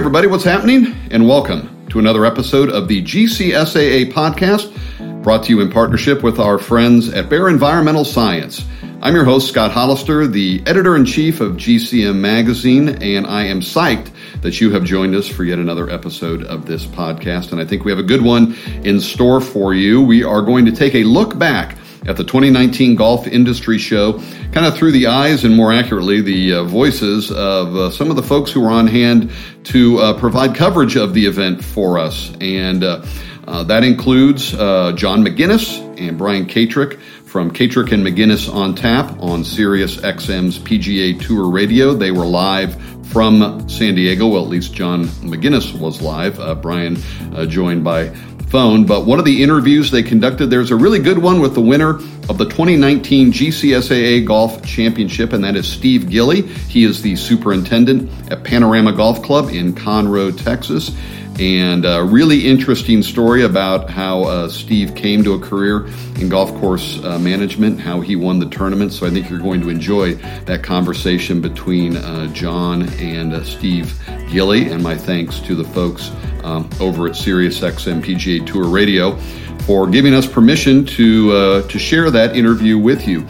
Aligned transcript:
everybody, 0.00 0.26
what's 0.26 0.44
happening? 0.44 0.96
And 1.10 1.28
welcome 1.28 1.86
to 1.90 1.98
another 1.98 2.24
episode 2.24 2.70
of 2.70 2.88
the 2.88 3.02
GCSAA 3.02 4.10
podcast, 4.10 4.72
brought 5.22 5.44
to 5.44 5.50
you 5.50 5.60
in 5.60 5.70
partnership 5.70 6.22
with 6.22 6.38
our 6.38 6.56
friends 6.56 7.10
at 7.10 7.28
Bayer 7.28 7.50
Environmental 7.50 8.06
Science. 8.06 8.64
I'm 9.02 9.14
your 9.14 9.26
host, 9.26 9.50
Scott 9.50 9.72
Hollister, 9.72 10.26
the 10.26 10.62
editor 10.64 10.96
in 10.96 11.04
chief 11.04 11.42
of 11.42 11.52
GCM 11.56 12.16
Magazine, 12.18 13.02
and 13.02 13.26
I 13.26 13.44
am 13.44 13.60
psyched 13.60 14.10
that 14.40 14.58
you 14.58 14.70
have 14.70 14.84
joined 14.84 15.14
us 15.14 15.28
for 15.28 15.44
yet 15.44 15.58
another 15.58 15.90
episode 15.90 16.44
of 16.44 16.64
this 16.64 16.86
podcast. 16.86 17.52
And 17.52 17.60
I 17.60 17.66
think 17.66 17.84
we 17.84 17.92
have 17.92 17.98
a 17.98 18.02
good 18.02 18.22
one 18.22 18.56
in 18.82 19.00
store 19.00 19.42
for 19.42 19.74
you. 19.74 20.00
We 20.00 20.24
are 20.24 20.40
going 20.40 20.64
to 20.64 20.72
take 20.72 20.94
a 20.94 21.04
look 21.04 21.36
back 21.38 21.76
at 22.06 22.16
the 22.16 22.24
2019 22.24 22.96
Golf 22.96 23.26
Industry 23.26 23.78
Show, 23.78 24.18
kind 24.52 24.66
of 24.66 24.76
through 24.76 24.92
the 24.92 25.06
eyes 25.06 25.44
and 25.44 25.54
more 25.54 25.72
accurately 25.72 26.20
the 26.20 26.54
uh, 26.54 26.64
voices 26.64 27.30
of 27.30 27.76
uh, 27.76 27.90
some 27.90 28.10
of 28.10 28.16
the 28.16 28.22
folks 28.22 28.50
who 28.50 28.60
were 28.60 28.70
on 28.70 28.86
hand 28.86 29.30
to 29.64 29.98
uh, 29.98 30.18
provide 30.18 30.54
coverage 30.54 30.96
of 30.96 31.14
the 31.14 31.26
event 31.26 31.62
for 31.62 31.98
us. 31.98 32.32
And 32.40 32.82
uh, 32.82 33.04
uh, 33.46 33.64
that 33.64 33.84
includes 33.84 34.54
uh, 34.54 34.92
John 34.92 35.22
McGinnis 35.24 35.80
and 36.00 36.16
Brian 36.16 36.46
Katrek 36.46 36.98
from 37.24 37.50
Katrek 37.50 37.92
and 37.92 38.04
McGinnis 38.04 38.52
on 38.52 38.74
tap 38.74 39.16
on 39.20 39.44
Sirius 39.44 39.96
XM's 39.98 40.58
PGA 40.58 41.20
Tour 41.20 41.50
Radio. 41.50 41.94
They 41.94 42.10
were 42.10 42.24
live 42.24 42.80
from 43.08 43.68
San 43.68 43.94
Diego. 43.94 44.28
Well, 44.28 44.42
at 44.42 44.48
least 44.48 44.72
John 44.72 45.06
McGinnis 45.06 45.78
was 45.78 46.00
live. 46.00 46.60
Brian 46.62 46.96
joined 47.48 47.84
by 47.84 48.08
phone. 48.50 48.84
But 48.84 49.06
one 49.06 49.18
of 49.18 49.24
the 49.24 49.42
interviews 49.42 49.90
they 49.90 50.02
conducted, 50.02 50.46
there's 50.46 50.72
a 50.72 50.76
really 50.76 50.98
good 50.98 51.18
one 51.18 51.40
with 51.40 51.54
the 51.54 51.60
winner 51.60 51.94
of 52.28 52.36
the 52.36 52.44
2019 52.44 53.32
GCSAA 53.32 54.26
Golf 54.26 54.64
Championship, 54.64 55.32
and 55.32 55.42
that 55.44 55.56
is 55.56 55.68
Steve 55.68 56.10
Gilly. 56.10 56.42
He 56.42 56.84
is 56.84 57.00
the 57.00 57.16
superintendent 57.16 58.10
at 58.30 58.44
Panorama 58.44 58.92
Golf 58.92 59.22
Club 59.22 59.50
in 59.50 59.72
Conroe, 59.72 60.36
Texas. 60.36 60.90
And 61.38 61.86
a 61.86 62.02
really 62.02 62.46
interesting 62.46 63.02
story 63.02 63.44
about 63.44 63.88
how 63.88 64.24
uh, 64.24 64.48
Steve 64.48 64.94
came 64.94 65.24
to 65.24 65.34
a 65.34 65.38
career 65.38 65.86
in 66.16 66.28
golf 66.28 66.52
course 66.60 67.02
uh, 67.02 67.18
management, 67.18 67.80
how 67.80 68.00
he 68.00 68.16
won 68.16 68.38
the 68.38 68.48
tournament. 68.48 68.92
So 68.92 69.06
I 69.06 69.10
think 69.10 69.30
you're 69.30 69.38
going 69.38 69.60
to 69.62 69.70
enjoy 69.70 70.14
that 70.44 70.62
conversation 70.62 71.40
between 71.40 71.96
uh, 71.96 72.26
John 72.34 72.88
and 72.98 73.32
uh, 73.32 73.44
Steve 73.44 73.98
Gilly. 74.30 74.70
And 74.70 74.82
my 74.82 74.96
thanks 74.96 75.40
to 75.40 75.54
the 75.54 75.64
folks 75.64 76.10
um, 76.44 76.68
over 76.80 77.06
at 77.06 77.12
SiriusXM 77.12 78.02
PGA 78.02 78.46
Tour 78.46 78.68
Radio 78.68 79.16
for 79.60 79.86
giving 79.86 80.14
us 80.14 80.26
permission 80.26 80.84
to 80.84 81.32
uh, 81.32 81.62
to 81.68 81.78
share 81.78 82.10
that 82.10 82.36
interview 82.36 82.78
with 82.78 83.06
you. 83.06 83.26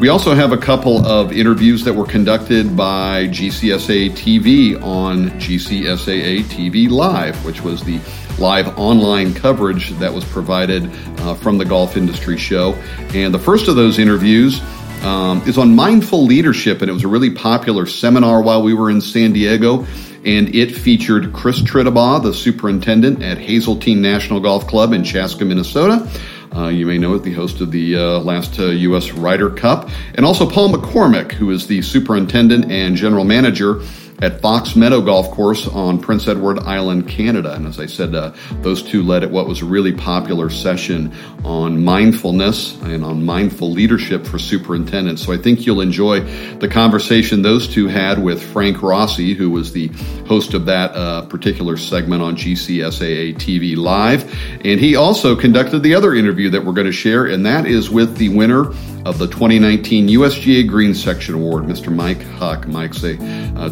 We 0.00 0.08
also 0.08 0.34
have 0.34 0.50
a 0.52 0.56
couple 0.56 1.06
of 1.06 1.32
interviews 1.32 1.84
that 1.84 1.92
were 1.92 2.06
conducted 2.06 2.76
by 2.76 3.28
GCSAA 3.28 4.10
TV 4.10 4.82
on 4.82 5.30
GCSAA 5.40 6.42
TV 6.42 6.90
Live, 6.90 7.44
which 7.44 7.62
was 7.62 7.82
the 7.84 8.00
live 8.38 8.76
online 8.78 9.32
coverage 9.32 9.90
that 9.98 10.12
was 10.12 10.24
provided 10.24 10.90
uh, 11.20 11.34
from 11.34 11.58
the 11.58 11.64
golf 11.64 11.96
industry 11.96 12.36
show. 12.36 12.72
And 13.14 13.32
the 13.32 13.38
first 13.38 13.68
of 13.68 13.76
those 13.76 14.00
interviews 14.00 14.60
um, 15.02 15.40
is 15.46 15.58
on 15.58 15.74
mindful 15.74 16.24
leadership, 16.24 16.80
and 16.80 16.90
it 16.90 16.92
was 16.92 17.04
a 17.04 17.08
really 17.08 17.30
popular 17.30 17.86
seminar 17.86 18.42
while 18.42 18.62
we 18.62 18.74
were 18.74 18.90
in 18.90 19.00
San 19.00 19.32
Diego. 19.32 19.86
And 20.24 20.54
it 20.54 20.72
featured 20.72 21.32
Chris 21.32 21.60
Tritabaugh, 21.62 22.22
the 22.22 22.32
superintendent 22.32 23.22
at 23.22 23.38
Hazeltine 23.38 24.00
National 24.00 24.38
Golf 24.40 24.66
Club 24.68 24.92
in 24.92 25.02
Chaska, 25.02 25.44
Minnesota. 25.44 26.08
Uh, 26.54 26.68
you 26.68 26.84
may 26.84 26.98
know 26.98 27.14
it, 27.14 27.22
the 27.22 27.32
host 27.32 27.60
of 27.60 27.70
the 27.70 27.96
uh, 27.96 28.18
last 28.18 28.58
uh, 28.58 28.66
U.S. 28.66 29.12
Ryder 29.12 29.50
Cup, 29.50 29.88
and 30.14 30.26
also 30.26 30.48
Paul 30.48 30.70
McCormick, 30.70 31.32
who 31.32 31.50
is 31.50 31.66
the 31.66 31.80
superintendent 31.80 32.70
and 32.70 32.94
general 32.94 33.24
manager 33.24 33.80
at 34.22 34.40
Fox 34.40 34.76
Meadow 34.76 35.00
Golf 35.00 35.32
Course 35.32 35.66
on 35.66 35.98
Prince 35.98 36.28
Edward 36.28 36.60
Island, 36.60 37.08
Canada. 37.08 37.54
And 37.54 37.66
as 37.66 37.80
I 37.80 37.86
said, 37.86 38.14
uh, 38.14 38.32
those 38.60 38.80
two 38.80 39.02
led 39.02 39.24
at 39.24 39.30
what 39.32 39.48
was 39.48 39.62
a 39.62 39.64
really 39.64 39.92
popular 39.92 40.48
session 40.48 41.12
on 41.44 41.84
mindfulness 41.84 42.80
and 42.82 43.04
on 43.04 43.24
mindful 43.24 43.72
leadership 43.72 44.24
for 44.24 44.38
superintendents. 44.38 45.26
So 45.26 45.32
I 45.32 45.38
think 45.38 45.66
you'll 45.66 45.80
enjoy 45.80 46.20
the 46.58 46.68
conversation 46.68 47.42
those 47.42 47.66
two 47.66 47.88
had 47.88 48.22
with 48.22 48.40
Frank 48.40 48.80
Rossi, 48.80 49.34
who 49.34 49.50
was 49.50 49.72
the 49.72 49.88
host 50.28 50.54
of 50.54 50.66
that 50.66 50.94
uh, 50.94 51.22
particular 51.22 51.76
segment 51.76 52.22
on 52.22 52.36
GCSAA 52.36 53.34
TV 53.34 53.76
Live. 53.76 54.32
And 54.64 54.78
he 54.78 54.94
also 54.94 55.34
conducted 55.34 55.80
the 55.80 55.96
other 55.96 56.14
interview 56.14 56.48
that 56.50 56.64
we're 56.64 56.74
going 56.74 56.86
to 56.86 56.92
share, 56.92 57.26
and 57.26 57.44
that 57.44 57.66
is 57.66 57.90
with 57.90 58.16
the 58.18 58.28
winner 58.28 58.72
of 59.04 59.18
the 59.18 59.26
2019 59.26 60.08
USGA 60.08 60.68
Green 60.68 60.94
Section 60.94 61.34
Award, 61.34 61.64
Mr. 61.64 61.94
Mike 61.94 62.22
Huck. 62.22 62.66
Mike's 62.68 63.02
a 63.02 63.16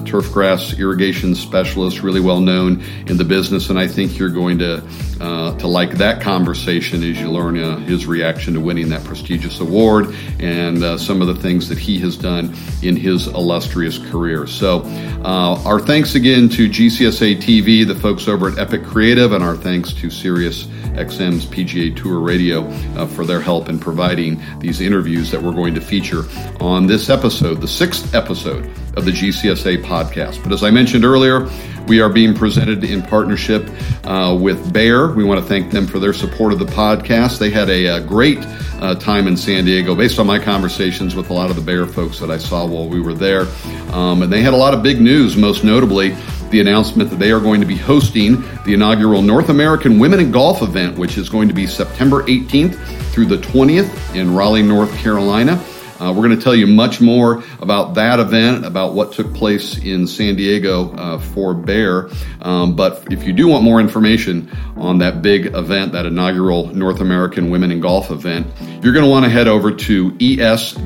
turfgrass 0.05 0.79
irrigation 0.79 1.35
specialist, 1.35 2.03
really 2.03 2.21
well 2.21 2.41
known 2.41 2.83
in 3.07 3.17
the 3.17 3.25
business, 3.25 3.71
and 3.71 3.79
I 3.79 3.87
think 3.87 4.19
you're 4.19 4.29
going 4.29 4.59
to 4.59 4.83
uh, 5.21 5.55
to 5.59 5.67
like 5.67 5.93
that 5.99 6.23
conversation 6.23 7.03
as 7.03 7.21
you 7.21 7.31
learn 7.31 7.59
uh, 7.59 7.77
his 7.81 8.07
reaction 8.07 8.55
to 8.55 8.61
winning 8.61 8.89
that 8.89 9.05
prestigious 9.05 9.61
award 9.61 10.15
and 10.39 10.83
uh, 10.83 10.97
some 10.97 11.21
of 11.21 11.29
the 11.29 11.35
things 11.35 11.69
that 11.69 11.79
he 11.79 11.99
has 11.99 12.17
done 12.17 12.55
in 12.83 12.97
his 12.97 13.27
illustrious 13.27 13.99
career. 14.11 14.47
So, 14.47 14.81
uh, 15.23 15.62
our 15.67 15.79
thanks 15.79 16.15
again 16.15 16.49
to 16.51 16.71
GCSAA 16.71 17.37
TV, 17.37 17.87
the 17.87 17.95
folks 17.95 18.29
over 18.29 18.49
at 18.49 18.59
Epic 18.59 18.83
Creative, 18.83 19.33
and 19.33 19.45
our 19.45 19.57
thanks 19.57 19.93
to 19.93 20.09
Sirius 20.09 20.65
XM's 20.95 21.45
PGA 21.45 21.95
Tour 21.95 22.21
Radio 22.21 22.67
uh, 22.97 23.07
for 23.07 23.27
their 23.27 23.41
help 23.41 23.69
in 23.69 23.79
providing 23.79 24.41
these 24.59 24.81
interviews 24.81 25.19
that 25.28 25.42
we're 25.42 25.53
going 25.53 25.75
to 25.75 25.81
feature 25.81 26.22
on 26.60 26.86
this 26.86 27.10
episode, 27.10 27.60
the 27.60 27.69
sixth 27.69 28.14
episode 28.14 28.64
of 28.97 29.04
the 29.04 29.10
GCSAA 29.10 29.82
podcast. 29.84 30.42
But 30.42 30.53
as 30.53 30.62
I 30.62 30.70
mentioned 30.70 31.04
earlier, 31.04 31.50
we 31.86 32.00
are 32.00 32.08
being 32.08 32.34
presented 32.34 32.84
in 32.84 33.03
partnership 33.03 33.69
uh, 34.04 34.38
with 34.41 34.72
Bayer. 34.72 35.12
We 35.12 35.25
want 35.25 35.41
to 35.41 35.47
thank 35.47 35.72
them 35.72 35.86
for 35.86 35.98
their 35.98 36.12
support 36.12 36.53
of 36.53 36.58
the 36.58 36.66
podcast. 36.66 37.38
They 37.38 37.50
had 37.50 37.69
a, 37.69 37.86
a 37.86 38.00
great 38.00 38.38
uh, 38.81 38.94
time 38.94 39.26
in 39.26 39.36
San 39.36 39.64
Diego 39.64 39.94
based 39.94 40.19
on 40.19 40.26
my 40.26 40.38
conversations 40.38 41.14
with 41.14 41.31
a 41.31 41.32
lot 41.32 41.50
of 41.50 41.56
the 41.56 41.62
Bayer 41.62 41.87
folks 41.87 42.20
that 42.20 42.31
I 42.31 42.38
saw 42.38 42.66
while 42.66 42.88
we 42.88 43.00
were 43.00 43.14
there. 43.14 43.47
Um, 43.92 44.22
and 44.22 44.32
they 44.32 44.41
had 44.41 44.52
a 44.52 44.56
lot 44.56 44.72
of 44.72 44.82
big 44.82 45.00
news, 45.00 45.37
most 45.37 45.64
notably 45.64 46.16
the 46.50 46.61
announcement 46.61 47.11
that 47.11 47.19
they 47.19 47.31
are 47.33 47.41
going 47.41 47.61
to 47.61 47.66
be 47.66 47.77
hosting 47.77 48.43
the 48.65 48.75
inaugural 48.75 49.22
North 49.22 49.49
American 49.49 49.99
Women 49.99 50.21
in 50.21 50.31
Golf 50.31 50.62
event, 50.62 50.99
which 50.99 51.16
is 51.16 51.28
going 51.28 51.49
to 51.49 51.55
be 51.55 51.66
September 51.66 52.22
18th 52.25 52.77
through 53.12 53.27
the 53.27 53.38
20th 53.38 54.15
in 54.15 54.34
Raleigh, 54.34 54.62
North 54.62 54.94
Carolina. 54.97 55.62
Uh, 56.00 56.12
we're 56.12 56.27
going 56.27 56.37
to 56.37 56.43
tell 56.43 56.55
you 56.55 56.66
much 56.66 57.00
more 57.00 57.44
about 57.61 57.94
that 57.94 58.19
event, 58.19 58.65
about 58.65 58.94
what 58.94 59.12
took 59.12 59.34
place 59.34 59.77
in 59.78 60.06
San 60.06 60.34
Diego 60.34 60.94
uh, 60.94 61.19
for 61.19 61.53
Bayer. 61.53 62.09
Um, 62.41 62.75
but 62.75 63.12
if 63.12 63.25
you 63.25 63.34
do 63.34 63.47
want 63.49 63.65
more 63.65 63.81
information 63.81 64.50
on 64.77 64.97
that 64.99 65.21
big 65.21 65.55
event, 65.55 65.93
that 65.93 66.06
inaugural 66.06 66.69
North 66.69 67.00
American 67.00 67.50
Women 67.50 67.71
in 67.71 67.81
Golf 67.81 68.11
event, 68.11 68.47
you're 68.82 68.94
going 68.94 69.05
to 69.05 69.11
want 69.11 69.27
to 69.27 69.31
head 69.31 69.47
over 69.47 69.71
to 69.71 70.17
es.bayer.us 70.21 70.81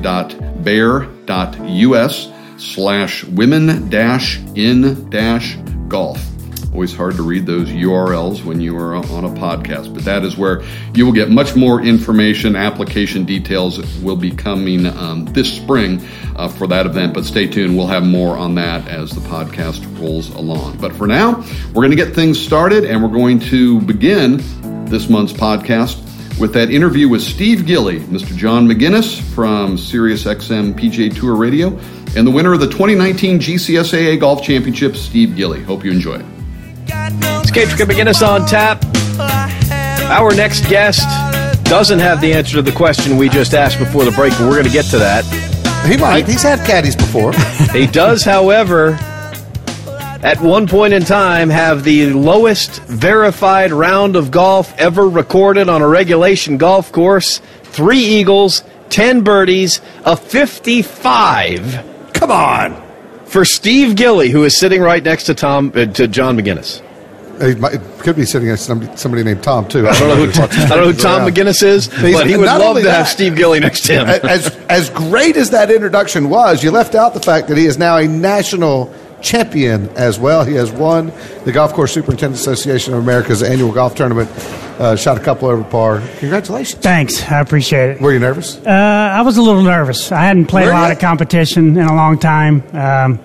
slash 2.57 3.23
women 3.25 3.89
dash 3.89 4.39
in 4.55 5.09
dash 5.09 5.55
golf. 5.87 6.19
Always 6.75 6.93
hard 6.93 7.15
to 7.15 7.23
read 7.23 7.45
those 7.45 7.69
URLs 7.69 8.43
when 8.43 8.59
you 8.59 8.77
are 8.77 8.95
on 8.95 9.23
a 9.23 9.29
podcast, 9.29 9.93
but 9.93 10.03
that 10.03 10.25
is 10.25 10.35
where 10.35 10.61
you 10.93 11.05
will 11.05 11.13
get 11.13 11.29
much 11.29 11.55
more 11.55 11.81
information. 11.81 12.57
Application 12.57 13.23
details 13.23 13.79
will 14.01 14.17
be 14.17 14.29
coming 14.29 14.85
um, 14.85 15.23
this 15.27 15.55
spring 15.55 16.05
uh, 16.35 16.49
for 16.49 16.67
that 16.67 16.85
event, 16.85 17.13
but 17.13 17.23
stay 17.23 17.47
tuned. 17.47 17.77
We'll 17.77 17.87
have 17.87 18.03
more 18.03 18.37
on 18.37 18.55
that 18.55 18.89
as 18.89 19.11
the 19.11 19.21
podcast 19.21 19.85
rolls 20.01 20.29
along. 20.31 20.77
But 20.79 20.93
for 20.93 21.07
now, 21.07 21.45
we're 21.69 21.87
going 21.87 21.91
to 21.91 21.95
get 21.95 22.13
things 22.13 22.37
started 22.37 22.83
and 22.83 23.01
we're 23.01 23.07
going 23.07 23.39
to 23.39 23.79
begin 23.79 24.43
this 24.87 25.07
month's 25.09 25.31
podcast 25.31 26.01
with 26.39 26.53
that 26.53 26.69
interview 26.69 27.07
with 27.07 27.21
Steve 27.21 27.65
Gilly, 27.65 28.01
Mr. 28.01 28.35
John 28.35 28.67
McGinnis 28.67 29.21
from 29.33 29.77
SiriusXM 29.77 30.73
PGA 30.77 31.15
Tour 31.15 31.35
Radio, 31.35 31.79
and 32.15 32.25
the 32.25 32.31
winner 32.31 32.53
of 32.53 32.59
the 32.59 32.67
2019 32.67 33.39
GCSAA 33.39 34.19
Golf 34.19 34.41
Championship, 34.41 34.95
Steve 34.95 35.35
Gilly. 35.35 35.61
Hope 35.63 35.83
you 35.83 35.91
enjoy 35.91 36.15
it. 36.15 36.25
Escape 37.43 37.69
from 37.69 37.89
McGinnis 37.89 38.25
on 38.25 38.47
tap. 38.47 38.83
Our 40.09 40.33
next 40.33 40.67
guest 40.69 41.03
doesn't 41.65 41.99
have 41.99 42.21
the 42.21 42.33
answer 42.33 42.55
to 42.55 42.61
the 42.61 42.71
question 42.71 43.17
we 43.17 43.27
just 43.27 43.53
asked 43.53 43.79
before 43.79 44.05
the 44.05 44.11
break, 44.11 44.31
but 44.33 44.41
we're 44.41 44.55
going 44.55 44.65
to 44.65 44.71
get 44.71 44.85
to 44.85 44.97
that. 44.99 45.25
He 45.85 45.97
might. 45.97 46.27
He's 46.27 46.43
had 46.43 46.59
caddies 46.65 46.95
before. 46.95 47.33
he 47.73 47.85
does, 47.85 48.23
however, 48.23 48.91
at 50.23 50.39
one 50.41 50.67
point 50.67 50.93
in 50.93 51.03
time 51.03 51.49
have 51.49 51.83
the 51.83 52.13
lowest 52.13 52.81
verified 52.83 53.71
round 53.71 54.15
of 54.15 54.31
golf 54.31 54.73
ever 54.77 55.07
recorded 55.07 55.69
on 55.69 55.81
a 55.81 55.87
regulation 55.87 56.57
golf 56.57 56.91
course. 56.91 57.39
Three 57.63 57.99
eagles, 57.99 58.63
ten 58.89 59.21
birdies, 59.21 59.81
a 60.05 60.15
55. 60.15 61.94
Come 62.15 62.31
on. 62.31 62.81
For 63.25 63.45
Steve 63.45 63.95
Gilly, 63.95 64.29
who 64.29 64.43
is 64.43 64.59
sitting 64.59 64.81
right 64.81 65.03
next 65.03 65.25
to 65.25 65.33
Tom 65.33 65.71
uh, 65.75 65.85
to 65.85 66.07
John 66.07 66.37
McGinnis. 66.37 66.81
He 67.41 67.53
might, 67.55 67.81
could 67.99 68.15
be 68.15 68.23
sitting 68.23 68.47
next 68.47 68.61
to 68.61 68.67
somebody, 68.67 68.97
somebody 68.97 69.23
named 69.23 69.43
Tom 69.43 69.67
too. 69.67 69.85
I 69.87 69.99
don't 69.99 70.07
know 70.07 70.25
who, 70.25 70.31
Tom, 70.31 70.49
I 70.51 70.67
don't 70.69 70.77
know 70.77 70.91
who 70.91 70.93
Tom 70.93 71.29
McGinnis 71.29 71.63
is, 71.63 71.89
but 71.89 72.27
he 72.27 72.37
would 72.37 72.45
love 72.45 72.77
to 72.77 72.83
that, 72.83 72.97
have 72.97 73.07
Steve 73.09 73.35
Gilly 73.35 73.59
next 73.59 73.85
to 73.87 73.93
him. 73.93 74.07
As 74.07 74.47
as 74.69 74.89
great 74.89 75.35
as 75.35 75.49
that 75.49 75.69
introduction 75.69 76.29
was, 76.29 76.63
you 76.63 76.71
left 76.71 76.95
out 76.95 77.13
the 77.13 77.19
fact 77.19 77.49
that 77.49 77.57
he 77.57 77.65
is 77.65 77.77
now 77.77 77.97
a 77.97 78.07
national 78.07 78.93
champion 79.21 79.89
as 79.97 80.17
well. 80.17 80.45
He 80.45 80.53
has 80.53 80.71
won 80.71 81.11
the 81.43 81.51
Golf 81.51 81.73
Course 81.73 81.93
Superintendent 81.93 82.39
Association 82.39 82.93
of 82.93 82.99
America's 82.99 83.43
annual 83.43 83.73
golf 83.73 83.95
tournament. 83.95 84.29
Uh, 84.79 84.95
shot 84.95 85.17
a 85.17 85.21
couple 85.21 85.47
over 85.47 85.63
par. 85.63 86.01
Congratulations. 86.19 86.81
Thanks. 86.81 87.23
I 87.23 87.39
appreciate 87.39 87.91
it. 87.91 88.01
Were 88.01 88.11
you 88.11 88.19
nervous? 88.19 88.57
Uh, 88.57 88.69
I 88.69 89.21
was 89.21 89.37
a 89.37 89.41
little 89.41 89.63
nervous. 89.63 90.11
I 90.11 90.23
hadn't 90.25 90.47
played 90.47 90.65
Were 90.65 90.71
a 90.71 90.75
lot 90.75 90.87
you? 90.87 90.93
of 90.93 90.99
competition 90.99 91.77
in 91.77 91.85
a 91.85 91.95
long 91.95 92.19
time. 92.19 92.61
Um, 92.75 93.19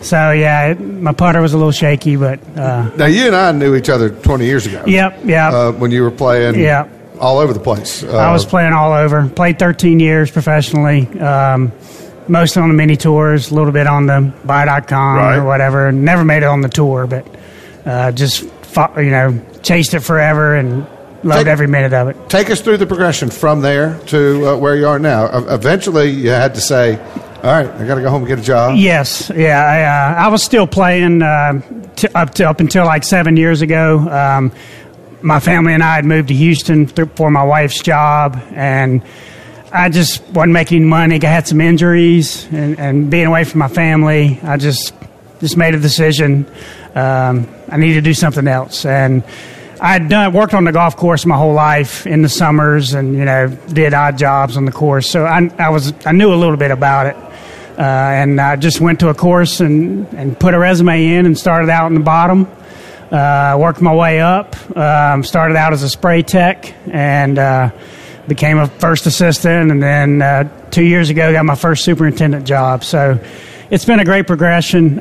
so, 0.00 0.32
yeah, 0.32 0.68
it, 0.72 0.80
my 0.80 1.12
putter 1.12 1.40
was 1.40 1.52
a 1.52 1.56
little 1.56 1.70
shaky, 1.72 2.16
but 2.16 2.40
uh, 2.58 2.90
Now, 2.96 3.06
you 3.06 3.26
and 3.26 3.36
I 3.36 3.52
knew 3.52 3.74
each 3.76 3.88
other 3.88 4.10
20 4.10 4.44
years 4.44 4.66
ago. 4.66 4.82
yep, 4.86 5.20
yep. 5.24 5.52
Uh, 5.52 5.72
when 5.72 5.90
you 5.92 6.02
were 6.02 6.10
playing 6.10 6.58
Yeah. 6.58 6.88
all 7.20 7.38
over 7.38 7.52
the 7.52 7.60
place. 7.60 8.02
Uh, 8.02 8.16
I 8.16 8.32
was 8.32 8.44
playing 8.44 8.72
all 8.72 8.92
over. 8.92 9.26
Played 9.28 9.58
13 9.60 10.00
years 10.00 10.30
professionally, 10.30 11.06
um, 11.20 11.72
mostly 12.28 12.62
on 12.62 12.68
the 12.68 12.74
mini 12.74 12.96
tours, 12.96 13.50
a 13.52 13.54
little 13.54 13.72
bit 13.72 13.86
on 13.86 14.06
the 14.06 14.32
buy.com 14.44 15.16
Right. 15.16 15.36
or 15.36 15.44
whatever. 15.44 15.90
Never 15.92 16.24
made 16.24 16.38
it 16.42 16.46
on 16.46 16.60
the 16.62 16.68
tour, 16.68 17.06
but 17.06 17.26
uh, 17.86 18.10
just, 18.12 18.44
fought, 18.62 18.96
you 18.98 19.10
know, 19.10 19.40
chased 19.62 19.94
it 19.94 20.00
forever 20.00 20.54
and 20.56 20.86
loved 21.24 21.40
Take- 21.40 21.46
every 21.46 21.66
minute 21.66 21.92
of 21.92 22.08
it. 22.08 22.28
Take 22.28 22.50
us 22.50 22.60
through 22.60 22.76
the 22.78 22.86
progression 22.86 23.30
from 23.30 23.60
there 23.60 23.98
to 24.06 24.48
uh, 24.48 24.56
where 24.56 24.76
you 24.76 24.86
are 24.86 24.98
now. 24.98 25.24
Uh, 25.26 25.46
eventually, 25.50 26.10
you 26.10 26.30
had 26.30 26.54
to 26.54 26.60
say, 26.60 26.98
all 27.42 27.52
right, 27.52 27.66
I 27.68 27.86
got 27.86 27.96
to 27.96 28.00
go 28.02 28.10
home 28.10 28.22
and 28.22 28.28
get 28.28 28.38
a 28.38 28.42
job. 28.42 28.76
Yes, 28.76 29.30
yeah. 29.34 29.62
I, 29.64 29.82
uh, 30.22 30.26
I 30.26 30.28
was 30.28 30.42
still 30.42 30.66
playing 30.66 31.22
uh, 31.22 31.60
t- 31.96 32.08
up 32.14 32.34
to 32.34 32.48
up 32.48 32.60
until 32.60 32.84
like 32.84 33.04
seven 33.04 33.36
years 33.36 33.62
ago. 33.62 33.98
Um, 33.98 34.52
my 35.22 35.40
family 35.40 35.72
and 35.72 35.82
I 35.82 35.94
had 35.96 36.04
moved 36.04 36.28
to 36.28 36.34
Houston 36.34 36.86
th- 36.86 37.08
for 37.16 37.30
my 37.30 37.42
wife's 37.42 37.82
job, 37.82 38.40
and 38.54 39.02
I 39.72 39.88
just 39.88 40.22
wasn't 40.28 40.52
making 40.52 40.86
money. 40.88 41.22
I 41.22 41.26
had 41.26 41.46
some 41.48 41.60
injuries, 41.60 42.46
and, 42.52 42.78
and 42.78 43.10
being 43.10 43.26
away 43.26 43.44
from 43.44 43.58
my 43.60 43.68
family, 43.68 44.38
I 44.42 44.56
just 44.56 44.94
just 45.40 45.56
made 45.56 45.74
a 45.74 45.80
decision. 45.80 46.46
Um, 46.94 47.48
I 47.68 47.76
needed 47.76 47.94
to 47.94 48.00
do 48.02 48.14
something 48.14 48.46
else, 48.48 48.84
and. 48.84 49.22
I 49.80 49.92
had 49.92 50.08
done 50.08 50.32
worked 50.32 50.54
on 50.54 50.64
the 50.64 50.72
golf 50.72 50.96
course 50.96 51.26
my 51.26 51.36
whole 51.36 51.52
life 51.52 52.06
in 52.06 52.22
the 52.22 52.28
summers, 52.28 52.94
and 52.94 53.14
you 53.14 53.24
know 53.24 53.48
did 53.48 53.92
odd 53.92 54.16
jobs 54.16 54.56
on 54.56 54.64
the 54.64 54.72
course. 54.72 55.10
So 55.10 55.26
I, 55.26 55.50
I 55.58 55.68
was 55.68 55.92
I 56.06 56.12
knew 56.12 56.32
a 56.32 56.36
little 56.36 56.56
bit 56.56 56.70
about 56.70 57.06
it, 57.06 57.16
uh, 57.78 57.82
and 57.82 58.40
I 58.40 58.56
just 58.56 58.80
went 58.80 59.00
to 59.00 59.08
a 59.08 59.14
course 59.14 59.60
and, 59.60 60.06
and 60.14 60.38
put 60.38 60.54
a 60.54 60.58
resume 60.58 61.06
in 61.06 61.26
and 61.26 61.36
started 61.36 61.68
out 61.68 61.88
in 61.88 61.94
the 61.94 62.00
bottom. 62.00 62.48
Uh, 63.10 63.56
worked 63.60 63.80
my 63.80 63.94
way 63.94 64.20
up. 64.20 64.56
Um, 64.76 65.22
started 65.22 65.56
out 65.56 65.72
as 65.72 65.82
a 65.82 65.88
spray 65.88 66.22
tech 66.22 66.74
and 66.88 67.38
uh, 67.38 67.70
became 68.26 68.58
a 68.58 68.66
first 68.66 69.06
assistant, 69.06 69.70
and 69.70 69.82
then 69.82 70.22
uh, 70.22 70.70
two 70.70 70.84
years 70.84 71.10
ago 71.10 71.32
got 71.32 71.44
my 71.44 71.54
first 71.54 71.84
superintendent 71.84 72.46
job. 72.46 72.82
So 72.82 73.22
it's 73.70 73.84
been 73.84 74.00
a 74.00 74.04
great 74.04 74.26
progression. 74.26 74.98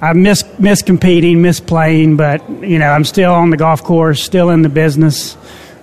I 0.00 0.12
miss 0.12 0.44
miss 0.58 0.82
competing, 0.82 1.42
miss 1.42 1.60
playing, 1.60 2.16
but 2.16 2.48
you 2.62 2.78
know 2.78 2.90
I'm 2.90 3.04
still 3.04 3.32
on 3.32 3.50
the 3.50 3.56
golf 3.56 3.82
course, 3.82 4.22
still 4.22 4.50
in 4.50 4.62
the 4.62 4.68
business. 4.68 5.36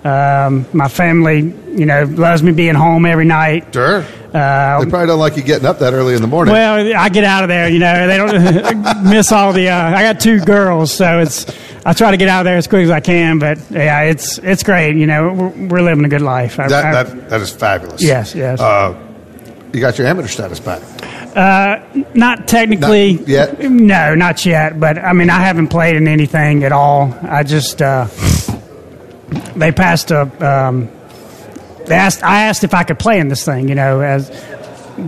Um, 0.03 0.67
my 0.71 0.87
family, 0.87 1.39
you 1.75 1.85
know, 1.87 2.03
loves 2.03 2.43
me 2.43 2.51
being 2.51 2.75
home 2.75 3.05
every 3.07 3.25
night. 3.25 3.73
Sure. 3.73 4.05
Uh, 4.33 4.83
they 4.83 4.89
probably 4.89 5.07
don't 5.07 5.17
like 5.19 5.35
you 5.35 5.41
getting 5.41 5.65
up 5.65 5.79
that 5.79 5.93
early 5.93 6.13
in 6.13 6.21
the 6.21 6.27
morning. 6.27 6.51
well, 6.53 6.93
I 6.95 7.09
get 7.09 7.23
out 7.23 7.43
of 7.43 7.47
there. 7.47 7.69
You 7.69 7.79
know, 7.79 8.05
they 8.07 8.17
don't 8.17 9.03
miss 9.09 9.31
all 9.31 9.51
the. 9.53 9.69
Uh, 9.69 9.75
I 9.97 10.03
got 10.03 10.19
two 10.19 10.39
girls, 10.41 10.93
so 10.93 11.19
it's. 11.19 11.45
I 11.87 11.93
try 11.93 12.11
to 12.11 12.17
get 12.17 12.27
out 12.27 12.41
of 12.41 12.45
there 12.45 12.57
as 12.57 12.67
quick 12.67 12.83
as 12.83 12.89
I 12.91 12.99
can, 12.99 13.39
but 13.39 13.57
yeah, 13.71 14.01
it's 14.01 14.37
it's 14.39 14.61
great. 14.63 14.95
You 14.95 15.07
know, 15.07 15.31
we're, 15.33 15.67
we're 15.67 15.81
living 15.81 16.05
a 16.05 16.09
good 16.09 16.21
life. 16.21 16.59
I- 16.59 16.67
that, 16.67 16.85
I- 16.85 17.03
that, 17.03 17.29
that 17.29 17.41
is 17.41 17.49
fabulous. 17.51 18.03
yes, 18.03 18.35
yes. 18.35 18.59
Uh, 18.59 18.95
you 19.73 19.79
got 19.81 19.97
your 19.97 20.05
amateur 20.07 20.27
status 20.27 20.59
back. 20.59 20.81
Not 21.35 22.47
technically 22.47 23.13
Not 23.15 23.27
yet? 23.27 23.59
No, 23.71 24.15
not 24.15 24.45
yet. 24.45 24.79
But 24.79 24.97
I 24.97 25.13
mean, 25.13 25.29
I 25.29 25.39
haven't 25.39 25.67
played 25.67 25.95
in 25.95 26.07
anything 26.07 26.63
at 26.63 26.71
all. 26.71 27.13
I 27.23 27.43
just 27.43 27.81
uh, 27.81 28.07
they 29.55 29.71
passed 29.71 30.11
a. 30.11 30.21
Um, 30.45 30.89
they 31.85 31.95
asked. 31.95 32.23
I 32.23 32.43
asked 32.43 32.63
if 32.63 32.73
I 32.73 32.83
could 32.83 32.99
play 32.99 33.19
in 33.19 33.27
this 33.27 33.43
thing. 33.45 33.69
You 33.69 33.75
know, 33.75 34.01
as 34.01 34.29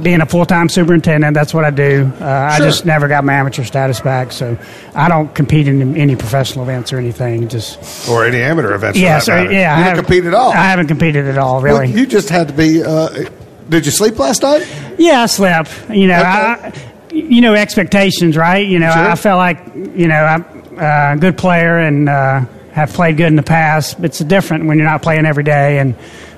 being 0.03 0.19
a 0.21 0.25
full 0.25 0.45
time 0.45 0.67
superintendent, 0.69 1.33
that's 1.33 1.53
what 1.53 1.63
I 1.63 1.69
do. 1.71 2.11
Uh, 2.19 2.25
I 2.25 2.57
Sure. 2.57 2.65
just 2.67 2.85
never 2.85 3.07
got 3.07 3.23
my 3.23 3.33
amateur 3.35 3.63
status 3.63 3.99
back, 4.01 4.31
so 4.33 4.57
I 4.93 5.07
don't 5.07 5.33
compete 5.33 5.67
in 5.67 5.95
any 5.95 6.15
professional 6.17 6.65
events 6.65 6.91
or 6.91 6.97
anything. 6.97 7.47
Just 7.47 8.07
Or 8.09 8.25
any 8.25 8.41
amateur 8.41 8.73
events. 8.75 8.99
yeah, 8.99 9.19
so 9.19 9.33
yeah, 9.49 9.73
I 9.73 9.79
haven't 9.79 10.07
didn't 10.09 10.27
at 10.27 10.33
all. 10.33 10.51
I 10.51 10.55
haven't 10.67 10.87
competed 10.87 11.25
at 11.27 11.37
all, 11.37 11.61
Well, 11.61 11.79
really. 11.79 11.91
you 11.91 12.05
just 12.05 12.29
had 12.29 12.49
to 12.49 12.53
be. 12.53 12.83
Uh, 12.83 13.29
did 13.69 13.85
you 13.85 13.91
sleep 13.91 14.17
last 14.19 14.41
night? 14.43 14.67
Yeah, 14.97 15.21
I 15.23 15.25
slept. 15.25 15.71
You 15.89 16.07
know, 16.07 16.19
Okay. 16.19 16.27
I, 16.29 16.73
you 17.11 17.41
know 17.41 17.53
expectations, 17.55 18.37
right? 18.37 18.65
You 18.67 18.79
know, 18.79 18.91
Sure. 18.91 19.09
I 19.09 19.15
felt 19.15 19.37
like 19.37 19.59
you 19.75 20.07
know 20.07 20.15
I'm 20.15 20.45
uh, 20.77 21.13
a 21.13 21.17
good 21.19 21.37
player 21.37 21.77
and 21.79 22.07
uh, 22.07 22.41
have 22.73 22.93
played 22.93 23.17
good 23.17 23.27
in 23.27 23.35
the 23.35 23.43
past. 23.43 23.99
It's 24.03 24.19
different 24.19 24.65
when 24.65 24.77
you're 24.77 24.87
not 24.87 25.01
playing 25.01 25.25
every 25.25 25.43
day 25.43 25.79
and 25.79 25.95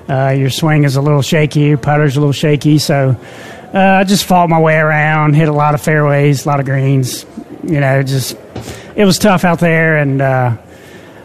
uh, 0.08 0.30
your 0.30 0.48
swing 0.50 0.84
is 0.84 0.96
a 0.96 1.00
little 1.02 1.22
shaky, 1.22 1.60
your 1.60 1.78
putter's 1.78 2.16
a 2.16 2.20
little 2.20 2.32
shaky. 2.32 2.78
So 2.78 3.14
uh, 3.74 3.78
I 3.78 4.04
just 4.04 4.24
fought 4.24 4.48
my 4.48 4.58
way 4.60 4.76
around, 4.76 5.34
hit 5.34 5.48
a 5.48 5.52
lot 5.52 5.74
of 5.74 5.80
fairways, 5.82 6.46
a 6.46 6.48
lot 6.48 6.60
of 6.60 6.66
greens. 6.66 7.26
You 7.62 7.78
know, 7.80 8.02
just 8.02 8.36
it 8.96 9.04
was 9.04 9.18
tough 9.18 9.44
out 9.44 9.60
there, 9.60 9.98
and 9.98 10.20
uh, 10.22 10.56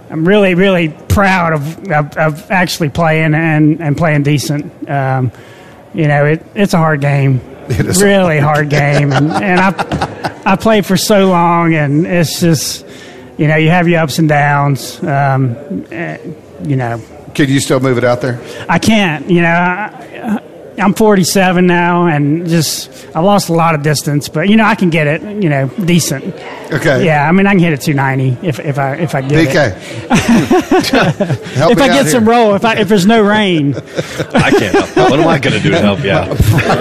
I'm 0.10 0.28
really, 0.28 0.54
really 0.54 0.90
proud 0.90 1.54
of, 1.54 1.92
of, 1.92 2.18
of 2.18 2.52
actually 2.52 2.90
playing 2.90 3.34
and, 3.34 3.82
and 3.82 3.98
playing 3.98 4.24
decent. 4.24 4.90
Um, 4.90 5.32
you 5.96 6.08
know, 6.08 6.26
it, 6.26 6.46
it's 6.56 6.74
a 6.74 6.78
hard 6.78 7.02
game. 7.02 7.42
It 7.68 7.88
is 7.88 8.04
really 8.04 8.38
hard 8.38 8.70
game, 8.70 9.12
and, 9.12 9.32
and 9.50 9.60
I 9.60 10.42
I 10.46 10.56
played 10.56 10.86
for 10.86 10.98
so 10.98 11.30
long, 11.30 11.74
and 11.74 12.06
it's 12.06 12.40
just 12.40 12.86
you 13.40 13.48
know 13.48 13.56
you 13.56 13.72
have 13.72 13.88
your 13.88 14.02
ups 14.02 14.20
and 14.20 14.30
downs. 14.30 15.04
Um, 15.04 15.56
eh, 15.92 16.20
you 16.64 16.76
know, 16.76 17.02
Can 17.34 17.50
you 17.50 17.60
still 17.60 17.80
move 17.80 17.98
it 17.98 18.04
out 18.04 18.22
there? 18.22 18.40
I 18.70 18.78
can't. 18.78 19.32
You 19.32 19.42
know, 19.42 19.50
I, 19.50 20.42
I'm 20.78 20.94
47 20.94 21.66
now, 21.66 22.06
and 22.06 22.48
just 22.48 23.08
I 23.16 23.22
lost 23.22 23.50
a 23.50 23.54
lot 23.54 23.74
of 23.74 23.82
distance, 23.82 24.30
but 24.30 24.48
you 24.48 24.58
know 24.58 24.66
I 24.66 24.76
can 24.76 24.92
get 24.92 25.08
it. 25.08 25.24
You 25.24 25.50
know, 25.50 25.68
decent. 25.68 26.36
Okay. 26.72 27.06
Yeah, 27.06 27.28
I 27.28 27.32
mean 27.32 27.46
I 27.48 27.52
can 27.52 27.60
hit 27.60 27.74
it 27.74 27.82
290 27.82 28.48
if 28.48 28.60
if 28.60 28.78
I 28.80 28.96
if 28.96 29.14
I 29.14 29.22
get 29.22 29.32
it. 29.34 29.50
DK. 29.50 29.76
Help 31.56 31.72
If 31.72 31.78
me 31.78 31.84
I 31.84 31.88
out 31.90 31.94
get 31.94 32.04
here. 32.04 32.12
some 32.12 32.28
roll, 32.28 32.56
if 32.56 32.66
I 32.66 32.76
if 32.78 32.88
there's 32.88 33.06
no 33.06 33.22
rain, 33.24 33.76
I 33.76 34.50
can't 34.52 34.74
help. 34.76 34.96
What 35.12 35.20
am 35.20 35.28
I 35.28 35.38
going 35.40 35.56
to 35.56 35.60
do 35.62 35.70
to 35.72 35.80
help 35.80 36.04
you 36.04 36.12
out? 36.12 36.28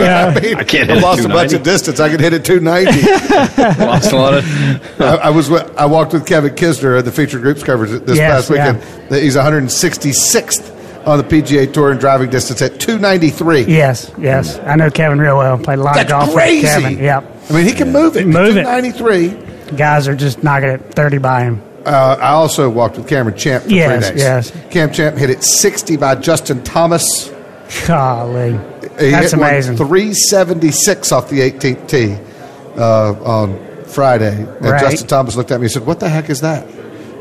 yeah. 0.00 0.32
I 0.58 0.64
can't 0.64 0.90
I 0.90 0.94
lost 1.00 1.24
a 1.24 1.28
bunch 1.28 1.52
of 1.52 1.62
distance. 1.62 2.00
I 2.00 2.08
could 2.08 2.20
hit 2.20 2.32
it 2.32 2.44
290. 2.44 3.84
Lost 3.84 4.12
a 4.12 4.16
lot 4.16 4.34
of. 4.34 5.00
I, 5.00 5.16
I 5.16 5.30
was 5.30 5.50
with, 5.50 5.70
I 5.76 5.86
walked 5.86 6.12
with 6.12 6.26
Kevin 6.26 6.54
Kisner 6.54 6.98
at 6.98 7.04
the 7.04 7.12
featured 7.12 7.42
groups 7.42 7.62
coverage 7.62 7.90
this 8.04 8.16
Yes, 8.16 8.48
past 8.48 8.50
weekend. 8.50 9.10
Yeah. 9.12 9.20
He's 9.20 9.36
166th 9.36 11.06
on 11.06 11.18
the 11.18 11.24
PGA 11.24 11.70
Tour 11.72 11.92
in 11.92 11.98
driving 11.98 12.30
distance 12.30 12.62
at 12.62 12.80
293. 12.80 13.64
Yes, 13.64 14.10
yes. 14.18 14.58
I 14.60 14.76
know 14.76 14.90
Kevin 14.90 15.18
real 15.18 15.36
well. 15.36 15.58
Played 15.58 15.78
a 15.80 15.82
lot 15.82 15.94
That's 15.96 16.10
of 16.12 16.20
golf 16.20 16.32
crazy. 16.34 16.62
with 16.62 16.82
Kevin. 16.82 16.98
Yep. 17.04 17.32
I 17.50 17.52
mean, 17.52 17.66
he 17.66 17.72
can 17.72 17.92
move 17.92 18.16
it. 18.16 18.26
Move 18.26 18.56
it. 18.56 18.62
293. 18.64 19.53
Guys 19.76 20.08
are 20.08 20.16
just 20.16 20.42
knocking 20.42 20.68
it 20.70 20.94
30 20.94 21.18
by 21.18 21.44
him. 21.44 21.62
Uh, 21.86 22.16
I 22.20 22.30
also 22.30 22.70
walked 22.70 22.96
with 22.96 23.06
Cameron 23.08 23.36
Champ 23.36 23.64
for 23.64 23.70
Yes, 23.70 24.06
three 24.08 24.14
days. 24.16 24.22
yes. 24.22 24.52
Cam 24.70 24.90
Champ 24.92 25.16
hit 25.18 25.28
it 25.30 25.42
60 25.44 25.96
by 25.96 26.14
Justin 26.14 26.62
Thomas. 26.64 27.30
Golly. 27.86 28.52
He 28.98 29.10
That's 29.10 29.32
hit 29.32 29.34
amazing. 29.34 29.76
376 29.76 31.12
off 31.12 31.28
the 31.28 31.40
18th 31.40 31.88
tee 31.88 32.16
uh, 32.78 33.12
on 33.22 33.84
Friday. 33.86 34.34
And 34.42 34.60
Right. 34.60 34.80
Justin 34.80 35.08
Thomas 35.08 35.36
looked 35.36 35.50
at 35.50 35.60
me 35.60 35.66
and 35.66 35.72
said, 35.72 35.86
What 35.86 36.00
the 36.00 36.08
heck 36.08 36.30
is 36.30 36.40
that? 36.40 36.66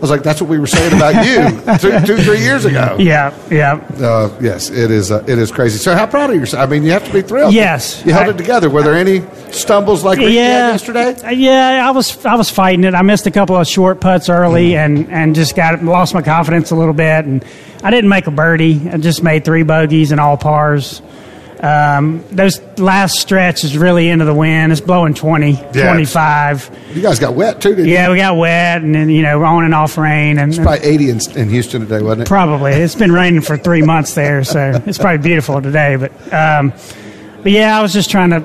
I 0.03 0.05
was 0.05 0.11
like, 0.11 0.23
That's 0.23 0.41
what 0.41 0.49
we 0.49 0.59
were 0.59 0.67
saying 0.67 0.91
about 0.97 1.25
you 1.25 1.77
two, 1.77 2.05
two, 2.05 2.21
three 2.23 2.41
years 2.41 2.65
ago. 2.65 2.97
Yeah, 2.99 3.33
yeah. 3.49 3.75
Uh, 4.05 4.37
yes, 4.41 4.69
it 4.69 4.91
is. 4.91 5.11
Uh, 5.11 5.23
it 5.29 5.39
is 5.39 5.49
crazy. 5.49 5.77
So, 5.77 5.95
how 5.95 6.05
proud 6.05 6.29
of 6.29 6.35
yourself? 6.35 6.61
I 6.61 6.69
mean, 6.69 6.83
you 6.83 6.91
have 6.91 7.05
to 7.05 7.13
be 7.13 7.21
thrilled. 7.21 7.53
Yes. 7.53 8.03
you 8.05 8.11
held 8.11 8.27
I- 8.27 8.29
it 8.31 8.37
together. 8.37 8.69
Were 8.69 8.81
there 8.83 8.95
any 8.95 9.23
stumbles 9.51 10.03
like 10.03 10.19
Yeah, 10.19 10.27
yesterday? 10.73 11.15
Yeah, 11.33 11.87
I 11.87 11.91
was 11.91 12.25
I 12.25 12.35
was 12.35 12.49
fighting 12.49 12.83
it. 12.83 12.93
I 12.95 13.01
missed 13.01 13.27
a 13.27 13.31
couple 13.31 13.55
of 13.55 13.65
short 13.65 14.01
putts 14.01 14.27
early, 14.27 14.75
and 14.75 15.09
and 15.09 15.35
just 15.35 15.55
got 15.55 15.81
lost 15.85 16.13
my 16.13 16.21
confidence 16.21 16.71
a 16.71 16.75
little 16.75 16.93
bit. 16.93 17.23
And 17.23 17.45
I 17.81 17.89
didn't 17.89 18.09
make 18.09 18.27
a 18.27 18.31
birdie. 18.31 18.89
I 18.91 18.97
just 18.97 19.23
made 19.23 19.45
three 19.45 19.63
bogeys 19.63 20.11
and 20.11 20.19
all 20.19 20.35
pars. 20.35 21.01
Um, 21.63 22.25
those 22.29 22.59
last 22.77 23.19
stretch 23.19 23.63
is 23.63 23.77
really 23.77 24.09
into 24.09 24.25
the 24.25 24.33
wind. 24.33 24.73
It's 24.73 24.81
blowing 24.81 25.13
20, 25.13 25.55
25. 25.71 26.79
You 26.93 27.01
guys 27.01 27.19
got 27.19 27.35
wet 27.35 27.61
too, 27.61 27.69
didn't 27.69 27.85
you? 27.85 27.93
Yeah, 27.93 28.11
we 28.11 28.17
got 28.17 28.35
wet, 28.35 28.81
and 28.81 28.93
then 28.93 29.09
you 29.09 29.21
know 29.21 29.41
on 29.45 29.63
and 29.63 29.73
off 29.73 29.97
rain, 29.97 30.39
and 30.39 30.51
it's 30.51 30.61
Probably 30.61 30.85
80 30.85 31.09
in, 31.09 31.19
in 31.37 31.49
Houston 31.49 31.81
today, 31.81 32.01
wasn't 32.01 32.23
it? 32.23 32.27
Probably. 32.27 32.73
It's 32.73 32.95
been 32.95 33.13
raining 33.13 33.39
for 33.39 33.55
three 33.55 33.81
months 33.81 34.13
there, 34.13 34.43
so 34.43 34.81
it's 34.85 34.97
probably 34.97 35.23
beautiful 35.23 35.61
today. 35.61 35.95
But, 35.95 36.11
um, 36.33 36.73
but 37.41 37.53
yeah, 37.53 37.79
I 37.79 37.81
was 37.81 37.93
just 37.93 38.11
trying 38.11 38.31
to, 38.31 38.43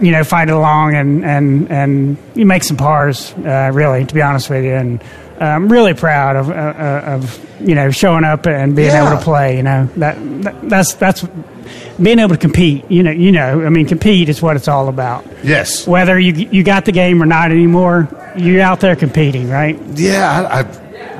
you 0.00 0.10
know, 0.10 0.24
fight 0.24 0.48
it 0.48 0.54
along 0.54 0.96
and 0.96 1.24
and 1.24 1.70
and 1.70 2.16
you 2.34 2.44
make 2.44 2.64
some 2.64 2.76
pars, 2.76 3.32
uh, 3.34 3.70
really, 3.72 4.04
to 4.04 4.14
be 4.14 4.20
honest 4.20 4.50
with 4.50 4.64
you. 4.64 4.74
And 4.74 5.00
I'm 5.40 5.70
really 5.70 5.94
proud 5.94 6.36
of, 6.36 6.50
uh, 6.50 6.52
uh, 6.52 7.02
of 7.16 7.66
you 7.68 7.74
know 7.74 7.90
showing 7.90 8.24
up 8.24 8.46
and 8.46 8.74
being 8.76 8.88
Yeah. 8.90 9.06
able 9.08 9.18
to 9.18 9.24
play. 9.24 9.56
You 9.56 9.62
know 9.62 9.88
that, 9.96 10.16
that 10.42 10.68
that's 10.68 10.94
that's 10.94 11.24
being 12.02 12.18
able 12.18 12.30
to 12.30 12.36
compete. 12.40 12.84
You 12.90 13.02
know, 13.02 13.10
you 13.10 13.32
know. 13.32 13.64
I 13.64 13.68
mean, 13.68 13.86
compete 13.86 14.28
is 14.28 14.40
what 14.42 14.56
it's 14.56 14.68
all 14.68 14.88
about. 14.88 15.24
Yes. 15.42 15.86
Whether 15.86 16.18
you 16.18 16.32
you 16.50 16.62
got 16.62 16.84
the 16.84 16.92
game 16.92 17.22
or 17.22 17.26
not 17.26 17.50
anymore, 17.50 18.08
you're 18.36 18.62
out 18.62 18.80
there 18.80 18.96
competing, 18.96 19.48
right? 19.50 19.78
Yeah, 19.94 20.48
I, 20.50 20.58
I, 20.60 20.62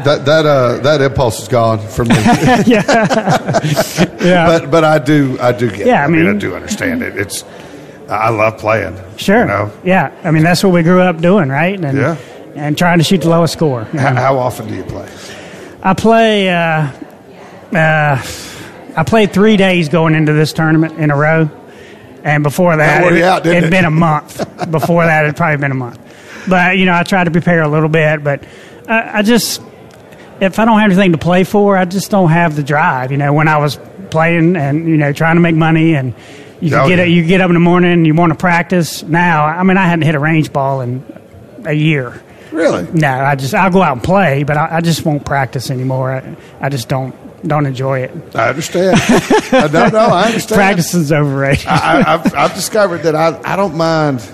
that 0.04 0.24
that 0.26 0.46
uh, 0.46 0.78
that 0.78 1.00
impulse 1.00 1.40
is 1.42 1.48
gone 1.48 1.78
from 1.80 2.08
me. 2.08 2.14
Yeah, 2.66 2.82
yeah. 4.20 4.46
but 4.46 4.70
but 4.70 4.84
I 4.84 4.98
do 4.98 5.38
I 5.40 5.52
do 5.52 5.68
get. 5.70 5.86
Yeah, 5.86 6.00
it. 6.00 6.02
I 6.02 6.04
I 6.04 6.08
mean, 6.08 6.26
I 6.28 6.38
do 6.38 6.54
understand 6.54 7.02
it. 7.02 7.16
It's 7.16 7.44
I 8.08 8.30
love 8.30 8.56
playing. 8.58 8.96
sure. 9.18 9.40
You 9.40 9.46
know? 9.46 9.70
Yeah, 9.84 10.12
I 10.24 10.30
mean 10.30 10.42
that's 10.42 10.62
what 10.64 10.72
we 10.72 10.82
grew 10.82 11.00
up 11.02 11.20
doing, 11.20 11.48
right? 11.50 11.78
And, 11.78 11.98
Yeah. 11.98 12.16
And 12.54 12.76
trying 12.76 12.98
to 12.98 13.04
shoot 13.04 13.20
the 13.22 13.28
lowest 13.28 13.52
score. 13.52 13.84
How, 13.84 14.14
how 14.14 14.38
often 14.38 14.68
do 14.68 14.74
you 14.74 14.82
play? 14.84 15.08
I 15.82 15.94
play. 15.94 16.48
Uh, 16.50 16.90
uh, 17.72 18.22
I 18.96 19.02
played 19.06 19.32
three 19.32 19.56
days 19.56 19.88
going 19.88 20.14
into 20.14 20.32
this 20.32 20.52
tournament 20.52 20.98
in 20.98 21.10
a 21.10 21.16
row, 21.16 21.48
and 22.24 22.42
before 22.42 22.76
that, 22.76 23.02
wore 23.02 23.12
it 23.12 23.18
you 23.18 23.24
out, 23.24 23.44
didn't 23.44 23.56
had 23.56 23.64
it? 23.64 23.70
been 23.70 23.84
a 23.84 23.90
month. 23.90 24.38
before 24.70 25.04
that, 25.06 25.24
it'd 25.24 25.36
probably 25.36 25.58
been 25.58 25.70
a 25.70 25.74
month. 25.76 26.00
But 26.48 26.78
you 26.78 26.84
know, 26.86 26.94
I 26.94 27.04
tried 27.04 27.24
to 27.24 27.30
prepare 27.30 27.62
a 27.62 27.68
little 27.68 27.88
bit, 27.88 28.24
but 28.24 28.42
I, 28.88 29.18
I 29.18 29.22
just 29.22 29.62
if 30.40 30.58
I 30.58 30.64
don't 30.64 30.78
have 30.80 30.90
anything 30.90 31.12
to 31.12 31.18
play 31.18 31.44
for, 31.44 31.76
I 31.76 31.84
just 31.84 32.10
don't 32.10 32.30
have 32.30 32.56
the 32.56 32.62
drive. 32.64 33.12
You 33.12 33.18
know, 33.18 33.32
when 33.32 33.46
I 33.46 33.58
was 33.58 33.78
playing 34.10 34.56
and 34.56 34.88
you 34.88 34.96
know 34.96 35.12
trying 35.12 35.36
to 35.36 35.40
make 35.40 35.54
money 35.54 35.94
and. 35.94 36.14
You 36.60 36.74
Oh, 36.74 36.88
get 36.88 36.98
yeah. 36.98 37.04
you 37.04 37.24
get 37.24 37.40
up 37.40 37.50
in 37.50 37.54
the 37.54 37.60
morning 37.60 37.92
and 37.92 38.04
you 38.04 38.14
want 38.14 38.32
to 38.32 38.36
practice. 38.36 39.04
Now, 39.04 39.44
I 39.46 39.62
mean, 39.62 39.76
I 39.76 39.86
hadn't 39.86 40.02
hit 40.02 40.16
a 40.16 40.18
range 40.18 40.52
ball 40.52 40.80
in 40.80 41.04
a 41.64 41.72
year. 41.72 42.20
Really? 42.52 42.90
No, 42.92 43.08
I 43.12 43.34
just 43.34 43.54
I'll 43.54 43.70
go 43.70 43.82
out 43.82 43.92
and 43.92 44.02
play, 44.02 44.42
but 44.42 44.56
I, 44.56 44.76
I 44.76 44.80
just 44.80 45.04
won't 45.04 45.24
practice 45.24 45.70
anymore. 45.70 46.12
I, 46.12 46.36
I 46.60 46.68
just 46.68 46.88
don't 46.88 47.14
don't 47.46 47.66
enjoy 47.66 48.00
it. 48.00 48.10
I 48.36 48.48
understand. 48.48 49.00
Uh, 49.52 49.68
no, 49.72 49.88
no, 49.88 49.98
I 50.06 50.24
understand. 50.26 50.56
Practicing's 50.58 51.12
overrated. 51.12 51.66
I, 51.66 52.00
I- 52.00 52.14
I've, 52.14 52.34
I've 52.34 52.54
discovered 52.54 52.98
that 52.98 53.14
I, 53.14 53.40
I 53.44 53.56
don't 53.56 53.76
mind 53.76 54.28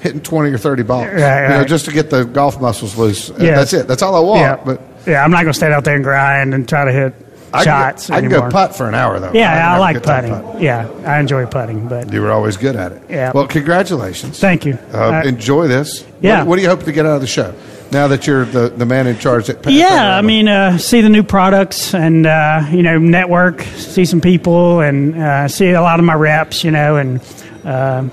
hitting 0.00 0.20
20 0.22 0.50
or 0.50 0.58
30 0.58 0.82
balls. 0.84 1.06
Right, 1.06 1.42
You 1.42 1.48
know, 1.58 1.64
just 1.64 1.84
to 1.84 1.92
get 1.92 2.10
the 2.10 2.24
golf 2.24 2.60
muscles 2.60 2.96
loose. 2.96 3.28
Yeah. 3.30 3.54
That's 3.56 3.72
it. 3.72 3.86
That's 3.86 4.02
all 4.02 4.16
I 4.16 4.20
want. 4.20 4.40
yeah, 4.40 4.56
But 4.64 4.80
yeah, 5.06 5.22
I'm 5.24 5.30
not 5.30 5.42
going 5.42 5.52
to 5.52 5.56
stand 5.56 5.72
out 5.74 5.84
there 5.84 5.94
and 5.94 6.02
grind 6.02 6.54
and 6.54 6.68
try 6.68 6.84
to 6.84 6.92
hit 6.92 7.14
I 7.54 7.64
shots 7.64 8.08
go, 8.08 8.14
I 8.16 8.20
can 8.20 8.30
go 8.30 8.48
putt 8.50 8.74
for 8.76 8.88
an 8.88 8.94
hour, 8.94 9.18
though. 9.20 9.32
yeah, 9.32 9.52
can 9.52 9.70
I, 9.72 9.78
like 9.78 10.02
putting. 10.02 10.34
putting. 10.42 10.62
Yeah, 10.62 10.88
I 11.04 11.20
enjoy 11.20 11.46
putting, 11.46 11.88
but 11.88 12.12
You 12.12 12.22
were 12.22 12.30
always 12.32 12.56
good 12.56 12.76
at 12.76 12.92
it. 12.92 13.02
Yeah. 13.08 13.32
Well, 13.34 13.46
congratulations. 13.46 14.38
thank 14.38 14.64
you. 14.64 14.74
Uh, 14.92 15.22
enjoy 15.24 15.68
this. 15.68 16.04
yeah. 16.20 16.38
What, 16.38 16.46
what 16.48 16.56
do 16.56 16.62
you 16.62 16.68
hope 16.68 16.84
to 16.84 16.92
get 16.92 17.06
out 17.06 17.16
of 17.16 17.20
the 17.20 17.26
show 17.26 17.54
now 17.90 18.08
that 18.08 18.26
you're 18.26 18.44
the, 18.46 18.70
the 18.70 18.86
man 18.86 19.06
in 19.06 19.18
charge 19.18 19.50
at 19.50 19.62
Pan- 19.62 19.74
yeah, 19.74 19.88
Panorama? 19.88 20.16
I 20.16 20.22
mean, 20.22 20.48
uh, 20.48 20.78
see 20.78 21.00
the 21.02 21.08
new 21.10 21.22
products 21.22 21.94
and 21.94 22.26
uh, 22.26 22.66
you 22.70 22.82
know 22.82 22.98
network, 22.98 23.62
see 23.62 24.04
some 24.04 24.20
people, 24.20 24.80
and 24.80 25.14
uh, 25.16 25.48
see 25.48 25.70
a 25.70 25.82
lot 25.82 25.98
of 25.98 26.04
my 26.06 26.14
reps. 26.14 26.64
You 26.64 26.70
know, 26.70 26.96
and 26.96 27.20
uh, 27.64 28.08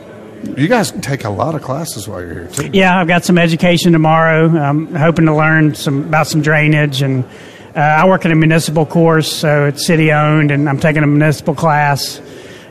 you 0.58 0.67
guys 0.67 0.91
take 0.91 1.24
a 1.24 1.29
lot 1.29 1.55
of 1.55 1.62
classes 1.62 2.08
while 2.08 2.22
you're 2.22 2.34
here, 2.34 2.48
too. 2.48 2.69
Yeah, 2.74 3.00
I've 3.00 3.08
got 3.08 3.24
some 3.25 3.38
education 3.38 3.91
tomorrow. 3.93 4.48
I'm 4.50 4.93
hoping 4.96 5.25
to 5.25 5.36
learn 5.36 5.75
some 5.75 6.03
about 6.08 6.27
some 6.27 6.41
drainage, 6.41 7.01
and 7.01 7.24
uh, 7.76 7.80
I 7.80 8.08
work 8.08 8.26
in 8.26 8.32
a 8.32 8.36
municipal 8.36 8.86
course, 8.86 9.32
so 9.32 9.66
it's 9.66 9.86
city 9.86 10.12
owned, 10.12 10.52
and 10.52 10.68
I'm 10.70 10.80
taking 10.80 11.04
a 11.04 11.08
municipal 11.08 11.54
class. 11.56 12.22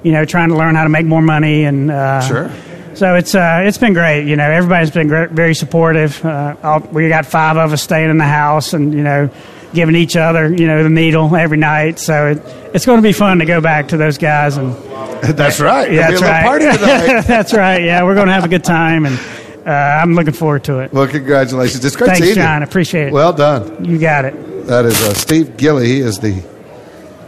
You 0.03 0.13
know, 0.13 0.25
trying 0.25 0.51
to 0.51 0.57
learn 0.57 0.75
how 0.77 0.85
to 0.85 0.89
make 0.89 1.07
more 1.07 1.23
money, 1.23 1.65
and 1.65 1.91
uh, 1.91 2.21
Sure. 2.21 2.51
So 2.95 3.15
it's 3.15 3.35
uh, 3.35 3.63
it's 3.65 3.79
been 3.79 3.93
great. 3.93 4.27
You 4.27 4.37
know, 4.37 4.51
everybody's 4.51 4.91
been 4.91 5.09
gr- 5.09 5.27
very 5.27 5.55
supportive. 5.55 6.25
Uh, 6.25 6.81
we 6.91 7.09
got 7.09 7.27
five 7.27 7.57
of 7.57 7.73
us 7.73 7.83
staying 7.83 8.11
in 8.11 8.19
the 8.19 8.25
house, 8.25 8.73
and 8.73 8.93
you 8.93 9.03
know, 9.03 9.31
giving 9.75 9.95
each 9.95 10.17
other 10.17 10.53
you 10.53 10.67
know 10.67 10.83
the 10.83 10.89
needle 10.89 11.35
every 11.37 11.59
night. 11.59 11.99
So 12.01 12.29
it, 12.29 12.43
it's 12.75 12.87
going 12.87 12.99
to 12.99 13.03
be 13.03 13.13
fun 13.13 13.39
to 13.39 13.45
go 13.45 13.61
back 13.61 13.89
to 13.89 13.97
those 13.97 14.19
guys 14.19 14.57
and 14.57 14.75
That's 15.23 15.61
right. 15.61 15.93
yeah, 15.93 16.11
that's 16.11 16.23
right. 16.23 16.45
party 16.45 16.65
tonight. 16.65 17.23
that's 17.27 17.53
right. 17.53 17.83
Yeah, 17.83 18.03
we're 18.05 18.15
going 18.15 18.29
to 18.29 18.33
have 18.33 18.45
a 18.45 18.49
good 18.49 18.65
time, 18.65 19.05
and 19.07 19.19
uh, 19.67 19.71
I'm 19.71 20.15
looking 20.15 20.33
forward 20.33 20.65
to 20.65 20.79
it. 20.81 20.93
well, 20.93 21.07
congratulations. 21.09 21.85
It's 21.85 21.97
great 21.97 22.11
Thanks, 22.19 22.35
John. 22.35 22.47
I 22.47 22.59
you. 22.59 22.65
appreciate 22.65 23.09
it. 23.09 23.13
Well 23.13 23.33
done. 23.33 23.85
you 23.85 23.99
got 23.99 24.25
it. 24.25 24.35
That 24.69 24.85
is 24.85 25.01
uh, 25.01 25.15
Steve 25.15 25.57
Gilly. 25.57 25.87
He 25.89 26.01
is 26.01 26.19
the 26.19 26.45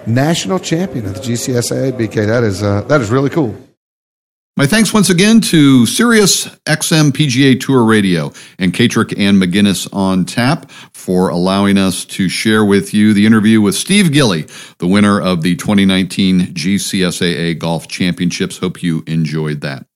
national 0.06 0.58
champion 0.58 1.06
of 1.06 1.14
the 1.14 1.20
GCSAA 1.20 1.92
BK. 1.92 2.26
That 2.26 2.44
is 2.44 2.62
uh, 2.62 2.82
that 2.82 3.00
is 3.00 3.08
really 3.08 3.30
cool. 3.30 3.56
My 4.58 4.66
thanks 4.66 4.92
once 4.92 5.08
again 5.08 5.40
to 5.40 5.86
Sirius 5.86 6.48
XM 6.66 7.12
PGA 7.12 7.58
Tour 7.58 7.84
Radio 7.84 8.30
and 8.58 8.74
Katrek 8.74 9.18
and 9.18 9.42
McGinnis 9.42 9.88
on 9.90 10.26
tap 10.26 10.70
for 10.92 11.30
allowing 11.30 11.78
us 11.78 12.04
to 12.04 12.28
share 12.28 12.62
with 12.62 12.92
you 12.92 13.14
the 13.14 13.24
interview 13.24 13.62
with 13.62 13.74
Steve 13.74 14.12
Gilly, 14.12 14.46
the 14.76 14.86
winner 14.86 15.18
of 15.18 15.40
the 15.40 15.56
2019 15.56 16.48
GCSAA 16.48 17.58
Golf 17.58 17.88
Championships. 17.88 18.58
Hope 18.58 18.82
you 18.82 19.02
enjoyed 19.06 19.62
that. 19.62 19.86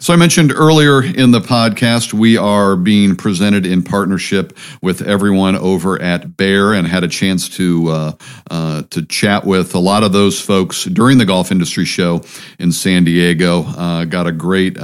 So 0.00 0.12
I 0.12 0.16
mentioned 0.16 0.52
earlier 0.54 1.02
in 1.02 1.32
the 1.32 1.40
podcast, 1.40 2.14
we 2.14 2.36
are 2.36 2.76
being 2.76 3.16
presented 3.16 3.66
in 3.66 3.82
partnership 3.82 4.56
with 4.80 5.02
everyone 5.02 5.56
over 5.56 6.00
at 6.00 6.36
Bayer, 6.36 6.72
and 6.72 6.86
had 6.86 7.02
a 7.02 7.08
chance 7.08 7.48
to 7.56 7.88
uh, 7.88 8.12
uh, 8.48 8.82
to 8.90 9.04
chat 9.04 9.44
with 9.44 9.74
a 9.74 9.80
lot 9.80 10.04
of 10.04 10.12
those 10.12 10.40
folks 10.40 10.84
during 10.84 11.18
the 11.18 11.24
golf 11.24 11.50
industry 11.50 11.84
show 11.84 12.22
in 12.60 12.70
San 12.70 13.02
Diego. 13.02 13.64
Uh, 13.64 14.04
got 14.04 14.28
a 14.28 14.32
great 14.32 14.78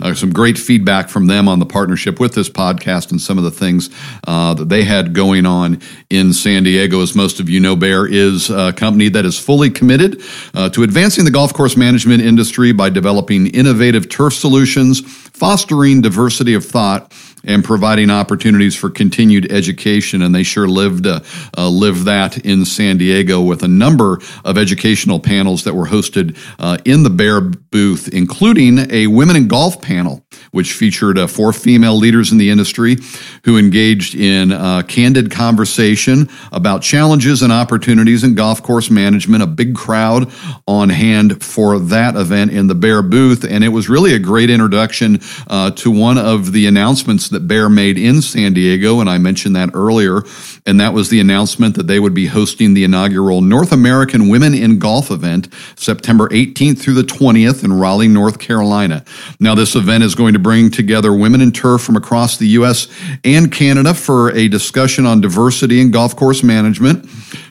uh, 0.00 0.14
some 0.14 0.32
great 0.32 0.58
feedback 0.58 1.08
from 1.08 1.26
them 1.26 1.48
on 1.48 1.58
the 1.58 1.66
partnership 1.66 2.18
with 2.18 2.34
this 2.34 2.48
podcast 2.48 3.10
and 3.10 3.20
some 3.20 3.38
of 3.38 3.44
the 3.44 3.50
things 3.50 3.90
uh, 4.26 4.54
that 4.54 4.68
they 4.68 4.84
had 4.84 5.14
going 5.14 5.46
on 5.46 5.80
in 6.10 6.32
San 6.32 6.62
Diego. 6.64 7.00
As 7.02 7.14
most 7.14 7.40
of 7.40 7.48
you 7.48 7.60
know, 7.60 7.76
Bayer 7.76 8.06
is 8.06 8.50
a 8.50 8.72
company 8.72 9.08
that 9.10 9.24
is 9.24 9.38
fully 9.38 9.70
committed 9.70 10.22
uh, 10.54 10.68
to 10.70 10.82
advancing 10.82 11.24
the 11.24 11.30
golf 11.30 11.52
course 11.52 11.76
management 11.76 12.22
industry 12.22 12.72
by 12.72 12.90
developing 12.90 13.46
innovative 13.48 14.08
turf 14.08 14.34
solutions, 14.34 15.00
fostering 15.00 16.00
diversity 16.00 16.54
of 16.54 16.64
thought, 16.64 17.12
and 17.44 17.64
providing 17.64 18.10
opportunities 18.10 18.76
for 18.76 18.90
continued 18.90 19.50
education. 19.50 20.22
And 20.22 20.34
they 20.34 20.42
sure 20.42 20.68
lived 20.68 21.06
uh, 21.06 21.20
uh, 21.56 21.68
lived 21.68 22.04
that 22.04 22.38
in 22.44 22.64
San 22.64 22.98
Diego 22.98 23.40
with 23.40 23.62
a 23.62 23.68
number 23.68 24.20
of 24.44 24.58
educational 24.58 25.20
panels 25.20 25.64
that 25.64 25.74
were 25.74 25.86
hosted 25.86 26.36
uh, 26.58 26.78
in 26.84 27.02
the 27.02 27.10
Bayer 27.10 27.40
booth, 27.40 28.08
including 28.12 28.90
a 28.90 29.06
women 29.06 29.36
in 29.36 29.48
golf 29.48 29.80
panel, 29.80 30.24
which 30.50 30.72
featured 30.72 31.18
uh, 31.18 31.26
four 31.26 31.52
female 31.52 31.96
leaders 31.96 32.32
in 32.32 32.38
the 32.38 32.50
industry 32.50 32.96
who 33.44 33.56
engaged 33.56 34.14
in 34.14 34.52
uh, 34.52 34.82
candid 34.82 35.30
conversation 35.30 36.28
about 36.52 36.82
challenges 36.82 37.42
and 37.42 37.52
opportunities 37.52 38.24
in 38.24 38.34
golf 38.34 38.62
course 38.62 38.90
management. 38.90 39.42
A 39.42 39.46
big 39.46 39.74
crowd 39.74 40.30
on 40.66 40.88
hand 40.88 41.42
for 41.42 41.78
that 41.78 42.16
event 42.16 42.50
in 42.50 42.66
the 42.66 42.74
Bayer 42.74 43.02
booth, 43.02 43.44
and 43.44 43.64
it 43.64 43.68
was 43.68 43.88
really 43.88 44.14
a 44.14 44.18
great 44.18 44.50
introduction 44.50 45.20
uh, 45.48 45.70
to 45.72 45.90
one 45.90 46.18
of 46.18 46.52
the 46.52 46.66
announcements 46.66 47.29
that 47.30 47.48
Bayer 47.48 47.68
made 47.68 47.98
in 47.98 48.22
San 48.22 48.52
Diego, 48.52 49.00
and 49.00 49.08
I 49.08 49.18
mentioned 49.18 49.56
that 49.56 49.70
earlier, 49.74 50.22
and 50.66 50.80
that 50.80 50.92
was 50.92 51.08
the 51.08 51.20
announcement 51.20 51.76
that 51.76 51.86
they 51.86 51.98
would 51.98 52.14
be 52.14 52.26
hosting 52.26 52.74
the 52.74 52.84
inaugural 52.84 53.40
North 53.40 53.72
American 53.72 54.28
Women 54.28 54.54
in 54.54 54.78
Golf 54.78 55.10
event 55.10 55.48
September 55.76 56.28
18th 56.28 56.78
through 56.78 56.94
the 56.94 57.02
20th 57.02 57.64
in 57.64 57.72
Raleigh, 57.72 58.08
North 58.08 58.38
Carolina. 58.38 59.04
Now, 59.38 59.54
this 59.54 59.74
event 59.74 60.04
is 60.04 60.14
going 60.14 60.34
to 60.34 60.38
bring 60.38 60.70
together 60.70 61.12
women 61.14 61.40
in 61.40 61.52
turf 61.52 61.82
from 61.82 61.96
across 61.96 62.36
the 62.36 62.48
U.S. 62.48 62.88
and 63.24 63.50
Canada 63.52 63.94
for 63.94 64.30
a 64.32 64.48
discussion 64.48 65.06
on 65.06 65.20
diversity 65.20 65.80
in 65.80 65.90
golf 65.90 66.16
course 66.16 66.42
management. 66.42 67.08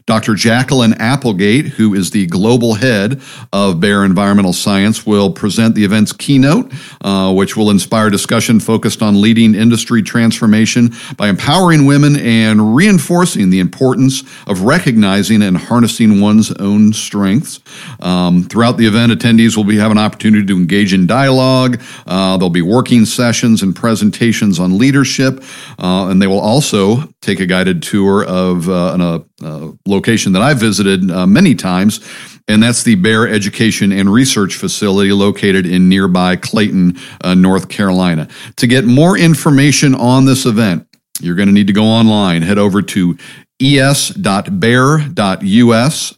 Dr. 0.09 0.33
Jacqueline 0.33 0.93
Applegate, 0.93 1.67
who 1.67 1.93
is 1.93 2.09
the 2.09 2.25
global 2.25 2.73
head 2.73 3.21
of 3.53 3.79
Bayer 3.79 4.03
Environmental 4.03 4.53
Science, 4.53 5.05
will 5.05 5.31
present 5.31 5.75
the 5.75 5.83
event's 5.83 6.11
keynote, 6.11 6.73
uh, 7.01 7.31
which 7.31 7.55
will 7.55 7.69
inspire 7.69 8.09
discussion 8.09 8.59
focused 8.59 9.03
on 9.03 9.21
leading 9.21 9.53
industry 9.53 10.01
transformation 10.01 10.89
by 11.15 11.29
empowering 11.29 11.85
women 11.85 12.15
and 12.15 12.75
reinforcing 12.75 13.51
the 13.51 13.59
importance 13.59 14.23
of 14.47 14.63
recognizing 14.63 15.43
and 15.43 15.55
harnessing 15.55 16.19
one's 16.19 16.51
own 16.53 16.91
strengths. 16.91 17.59
Um, 17.99 18.45
throughout 18.45 18.77
the 18.77 18.87
event, 18.87 19.11
attendees 19.11 19.55
will 19.55 19.63
be 19.63 19.77
have 19.77 19.91
an 19.91 19.99
opportunity 19.99 20.43
to 20.47 20.57
engage 20.57 20.91
in 20.91 21.05
dialogue. 21.05 21.79
Uh, 22.07 22.35
there'll 22.37 22.49
be 22.49 22.63
working 22.63 23.05
sessions 23.05 23.61
and 23.61 23.75
presentations 23.75 24.59
on 24.59 24.79
leadership, 24.79 25.43
uh, 25.77 26.07
and 26.09 26.19
they 26.19 26.25
will 26.25 26.39
also 26.39 27.13
take 27.21 27.39
a 27.39 27.45
guided 27.45 27.83
tour 27.83 28.23
of 28.25 28.69
uh, 28.69 28.97
a, 28.99 29.45
a 29.45 29.73
location 29.85 30.33
that 30.33 30.41
I've 30.41 30.59
visited 30.59 31.09
uh, 31.11 31.27
many 31.27 31.55
times, 31.55 31.99
and 32.47 32.63
that's 32.63 32.83
the 32.83 32.95
Bayer 32.95 33.27
Education 33.27 33.91
and 33.91 34.11
Research 34.11 34.55
Facility 34.55 35.11
located 35.11 35.65
in 35.65 35.89
nearby 35.89 36.35
Clayton, 36.35 36.97
uh, 37.23 37.35
North 37.35 37.69
Carolina. 37.69 38.27
To 38.57 38.67
get 38.67 38.85
more 38.85 39.17
information 39.17 39.93
on 39.95 40.25
this 40.25 40.45
event, 40.45 40.87
you're 41.21 41.35
going 41.35 41.47
to 41.47 41.53
need 41.53 41.67
to 41.67 41.73
go 41.73 41.83
online, 41.83 42.41
head 42.41 42.57
over 42.57 42.81
to 42.81 43.17
es.bayer.us 43.61 44.57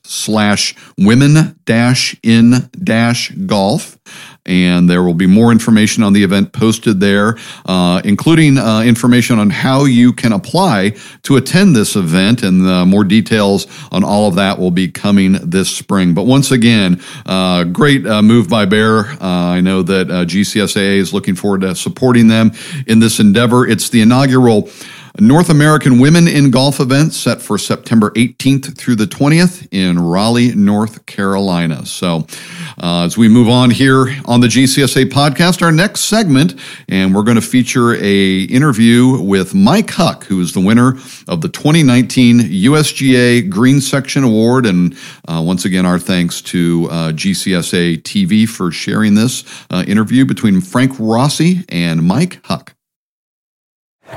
slash 0.03 0.75
women 0.98 1.60
dash 1.65 2.15
in 2.22 2.70
dash 2.84 3.31
golf. 3.31 3.98
And 4.46 4.90
there 4.90 5.04
will 5.04 5.14
be 5.14 5.28
more 5.28 5.52
information 5.52 6.02
on 6.02 6.14
the 6.14 6.24
event 6.24 6.52
posted 6.52 7.00
there, 7.00 7.38
uh, 7.66 8.02
including 8.04 8.58
uh, 8.58 8.82
information 8.82 9.38
on 9.38 9.50
how 9.52 9.86
you 9.86 10.14
can 10.14 10.34
apply 10.34 10.96
to 11.24 11.38
attend 11.38 11.76
this 11.76 11.96
event. 11.96 12.42
And 12.42 12.66
uh, 12.66 12.86
more 12.86 13.04
details 13.04 13.68
on 13.92 14.04
all 14.04 14.28
of 14.28 14.36
that 14.36 14.58
will 14.58 14.72
be 14.72 14.88
coming 14.90 15.34
this 15.34 15.70
spring. 15.70 16.14
But 16.14 16.24
once 16.24 16.52
again, 16.52 17.02
uh, 17.26 17.66
great 17.66 18.06
uh, 18.08 18.22
move 18.22 18.50
by 18.50 18.66
Bayer. 18.66 19.06
Uh, 19.06 19.18
I 19.22 19.62
know 19.62 19.84
that 19.84 20.08
GCSAA 20.08 20.98
is 20.98 21.14
looking 21.14 21.36
forward 21.36 21.62
to 21.62 21.76
supporting 21.76 22.28
them 22.28 22.52
in 22.88 23.00
this 23.00 23.20
endeavor. 23.20 23.68
It's 23.68 23.90
the 23.90 24.02
inaugural 24.02 24.70
North 25.20 25.50
American 25.50 26.00
Women 26.00 26.27
in 26.27 26.51
Golf 26.51 26.80
event 26.80 27.13
set 27.13 27.41
for 27.41 27.58
September 27.58 28.12
18th 28.12 28.77
through 28.77 28.96
the 28.96 29.06
20th 29.06 29.68
in 29.72 30.00
Raleigh, 30.00 30.56
North 30.56 31.06
Carolina. 31.06 31.86
So, 31.86 32.27
uh, 32.82 33.03
as 33.06 33.18
we 33.18 33.27
move 33.27 33.50
on 33.50 33.70
here 33.70 34.15
on 34.25 34.39
the 34.39 34.48
GCSAA 34.48 35.06
podcast, 35.06 35.62
our 35.62 35.72
next 35.72 36.01
segment, 36.01 36.56
and 36.88 37.13
we're 37.13 37.24
going 37.24 37.36
to 37.36 37.41
feature 37.41 37.96
a 37.96 38.41
interview 38.44 39.22
with 39.22 39.53
Mike 39.53 39.91
Huck, 39.91 40.25
who 40.25 40.39
is 40.39 40.53
the 40.53 40.62
winner 40.62 40.98
of 41.27 41.41
the 41.41 41.50
2019 41.50 42.39
USGA 42.39 43.50
Green 43.50 43.82
Section 43.82 44.24
Award. 44.24 44.65
And 44.65 44.96
uh, 45.27 45.44
once 45.46 45.65
again, 45.65 45.86
our 45.86 46.00
thanks 46.00 46.41
to 46.44 46.88
uh, 46.89 47.12
GCSAA 47.12 48.01
TV 48.03 48.48
for 48.48 48.72
sharing 48.72 49.15
this 49.15 49.44
uh, 49.70 49.84
interview 49.88 50.25
between 50.25 50.62
Frank 50.62 50.94
Rossi 51.00 51.65
and 51.70 52.03
Mike 52.03 52.39
Huck. 52.46 52.74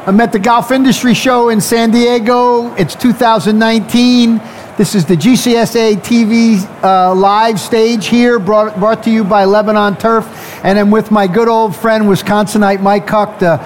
I'm 0.02 0.20
at 0.20 0.32
the 0.32 0.38
Golf 0.38 0.70
Industry 0.70 1.14
Show 1.14 1.48
in 1.48 1.62
San 1.62 1.90
Diego. 1.90 2.74
It's 2.74 2.94
2019. 2.94 4.36
This 4.76 4.94
is 4.94 5.06
the 5.06 5.14
GCSAA 5.14 5.94
TV 5.96 6.60
uh, 6.82 7.14
live 7.14 7.58
stage 7.58 8.08
here, 8.08 8.38
brought, 8.38 8.78
brought 8.78 9.02
to 9.04 9.10
you 9.10 9.24
by 9.24 9.46
Lebanon 9.46 9.96
Turf. 9.96 10.26
And 10.62 10.78
I'm 10.78 10.90
with 10.90 11.10
my 11.10 11.26
good 11.26 11.48
old 11.48 11.74
friend, 11.74 12.04
Wisconsinite 12.04 12.82
Mike 12.82 13.08
Huck, 13.08 13.38
the 13.38 13.56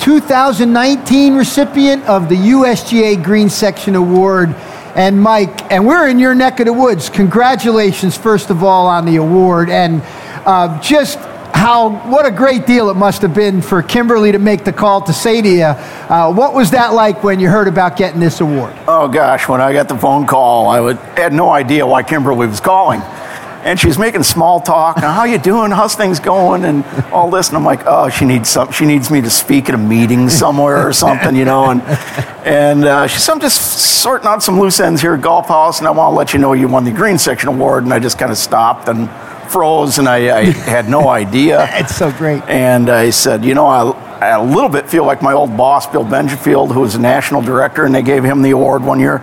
2019 0.00 1.36
recipient 1.36 2.04
of 2.06 2.28
the 2.28 2.36
USGA 2.36 3.22
Green 3.22 3.48
Section 3.48 3.94
Award. 3.94 4.56
And 4.96 5.22
Mike, 5.22 5.70
and 5.70 5.86
we're 5.86 6.08
in 6.08 6.18
your 6.18 6.34
neck 6.34 6.58
of 6.58 6.66
the 6.66 6.72
woods. 6.72 7.08
Congratulations, 7.10 8.16
first 8.16 8.50
of 8.50 8.64
all, 8.64 8.88
on 8.88 9.04
the 9.04 9.16
award. 9.16 9.70
And 9.70 10.02
uh, 10.46 10.80
just 10.80 11.18
how 11.54 11.90
what 12.08 12.26
a 12.26 12.30
great 12.30 12.66
deal 12.66 12.90
it 12.90 12.94
must 12.94 13.22
have 13.22 13.34
been 13.34 13.62
for 13.62 13.82
Kimberly 13.82 14.32
to 14.32 14.38
make 14.38 14.64
the 14.64 14.72
call 14.72 15.02
to 15.02 15.12
say 15.12 15.42
to 15.42 15.48
you. 15.48 15.64
Uh, 15.64 16.32
what 16.32 16.54
was 16.54 16.70
that 16.70 16.92
like 16.92 17.22
when 17.24 17.40
you 17.40 17.48
heard 17.48 17.68
about 17.68 17.96
getting 17.96 18.20
this 18.20 18.40
award? 18.40 18.74
Oh 18.86 19.08
gosh, 19.08 19.48
when 19.48 19.60
I 19.60 19.72
got 19.72 19.88
the 19.88 19.96
phone 19.96 20.26
call, 20.26 20.68
I 20.68 20.80
would, 20.80 20.96
had 21.16 21.32
no 21.32 21.50
idea 21.50 21.86
why 21.86 22.02
Kimberly 22.02 22.46
was 22.46 22.60
calling. 22.60 23.00
And 23.66 23.80
she's 23.80 23.98
making 23.98 24.22
small 24.22 24.60
talk. 24.60 24.98
How 24.98 25.24
you 25.24 25.38
doing? 25.38 25.72
How's 25.72 25.96
things 25.96 26.20
going? 26.20 26.64
And 26.64 26.84
all 27.10 27.30
this. 27.30 27.48
And 27.48 27.56
I'm 27.56 27.64
like, 27.64 27.80
oh, 27.84 28.08
she 28.08 28.24
needs 28.24 28.48
some. 28.48 28.70
She 28.70 28.86
needs 28.86 29.10
me 29.10 29.20
to 29.22 29.30
speak 29.30 29.68
at 29.68 29.74
a 29.74 29.78
meeting 29.78 30.28
somewhere 30.28 30.86
or 30.86 30.92
something, 30.92 31.34
you 31.34 31.44
know. 31.44 31.70
And 31.70 31.82
and 32.46 32.84
uh, 32.84 33.08
she 33.08 33.18
said, 33.18 33.32
I'm 33.32 33.40
just 33.40 33.60
sorting 34.02 34.28
out 34.28 34.40
some 34.40 34.60
loose 34.60 34.78
ends 34.78 35.00
here 35.00 35.14
at 35.14 35.20
Golf 35.20 35.48
House, 35.48 35.80
and 35.80 35.88
I 35.88 35.90
want 35.90 36.12
to 36.12 36.16
let 36.16 36.32
you 36.32 36.38
know 36.38 36.52
you 36.52 36.68
won 36.68 36.84
the 36.84 36.92
Green 36.92 37.18
Section 37.18 37.48
Award. 37.48 37.82
And 37.82 37.92
I 37.92 37.98
just 37.98 38.18
kind 38.18 38.30
of 38.30 38.38
stopped 38.38 38.86
and 38.86 39.08
froze 39.50 39.98
and 39.98 40.08
I, 40.08 40.38
I 40.38 40.44
had 40.44 40.88
no 40.88 41.08
idea. 41.08 41.66
it's 41.72 41.96
so 41.96 42.12
great. 42.12 42.42
And 42.44 42.88
I 42.88 43.10
said, 43.10 43.44
you 43.44 43.54
know, 43.54 43.66
I, 43.66 43.90
I 44.20 44.28
a 44.30 44.42
little 44.42 44.68
bit 44.68 44.88
feel 44.88 45.04
like 45.04 45.22
my 45.22 45.32
old 45.32 45.56
boss, 45.56 45.86
Bill 45.86 46.04
Bengeyfield, 46.04 46.72
who 46.72 46.80
was 46.80 46.94
a 46.94 47.00
national 47.00 47.42
director, 47.42 47.84
and 47.84 47.94
they 47.94 48.02
gave 48.02 48.24
him 48.24 48.42
the 48.42 48.50
award 48.50 48.82
one 48.82 49.00
year 49.00 49.18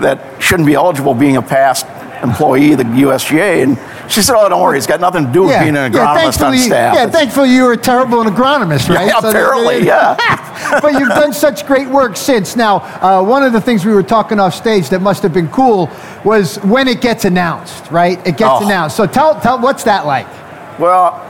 that 0.00 0.42
shouldn't 0.42 0.66
be 0.66 0.74
eligible 0.74 1.14
being 1.14 1.36
a 1.36 1.42
past 1.42 1.86
employee 2.22 2.72
of 2.72 2.78
the 2.78 2.84
USGA. 2.84 3.62
And 3.62 4.10
she 4.10 4.22
said, 4.22 4.34
"Oh, 4.36 4.48
don't 4.48 4.62
worry, 4.62 4.78
it's 4.78 4.86
got 4.86 5.00
nothing 5.00 5.26
to 5.26 5.32
do 5.32 5.42
with 5.42 5.52
yeah, 5.52 5.62
being 5.62 5.76
an 5.76 5.92
agronomist 5.92 6.40
yeah, 6.40 6.46
on 6.46 6.58
staff." 6.58 6.94
Yeah, 6.94 7.10
thankfully 7.10 7.54
you 7.54 7.64
were 7.64 7.76
terrible 7.76 8.20
an 8.20 8.28
agronomist, 8.28 8.94
right? 8.94 9.06
Yeah, 9.06 9.20
so 9.20 9.30
apparently, 9.30 9.86
yeah. 9.86 10.80
but 10.82 10.92
you've 10.94 11.08
done 11.08 11.32
such 11.32 11.66
great 11.66 11.88
work 11.88 12.16
since. 12.16 12.56
Now, 12.56 12.78
uh, 12.78 13.22
one 13.22 13.42
of 13.42 13.52
the 13.52 13.60
things 13.60 13.84
we 13.84 13.92
were 13.92 14.02
talking 14.02 14.40
off 14.40 14.54
stage 14.54 14.88
that 14.90 15.02
must 15.02 15.22
have 15.22 15.32
been 15.32 15.48
cool 15.48 15.90
was 16.24 16.56
when 16.58 16.88
it 16.88 17.00
gets 17.00 17.24
announced, 17.24 17.90
right? 17.90 18.18
It 18.26 18.36
gets 18.36 18.62
oh. 18.62 18.66
announced. 18.66 18.96
So 18.96 19.06
tell, 19.06 19.40
tell, 19.40 19.60
what's 19.60 19.84
that 19.84 20.06
like? 20.06 20.26
Well, 20.78 21.24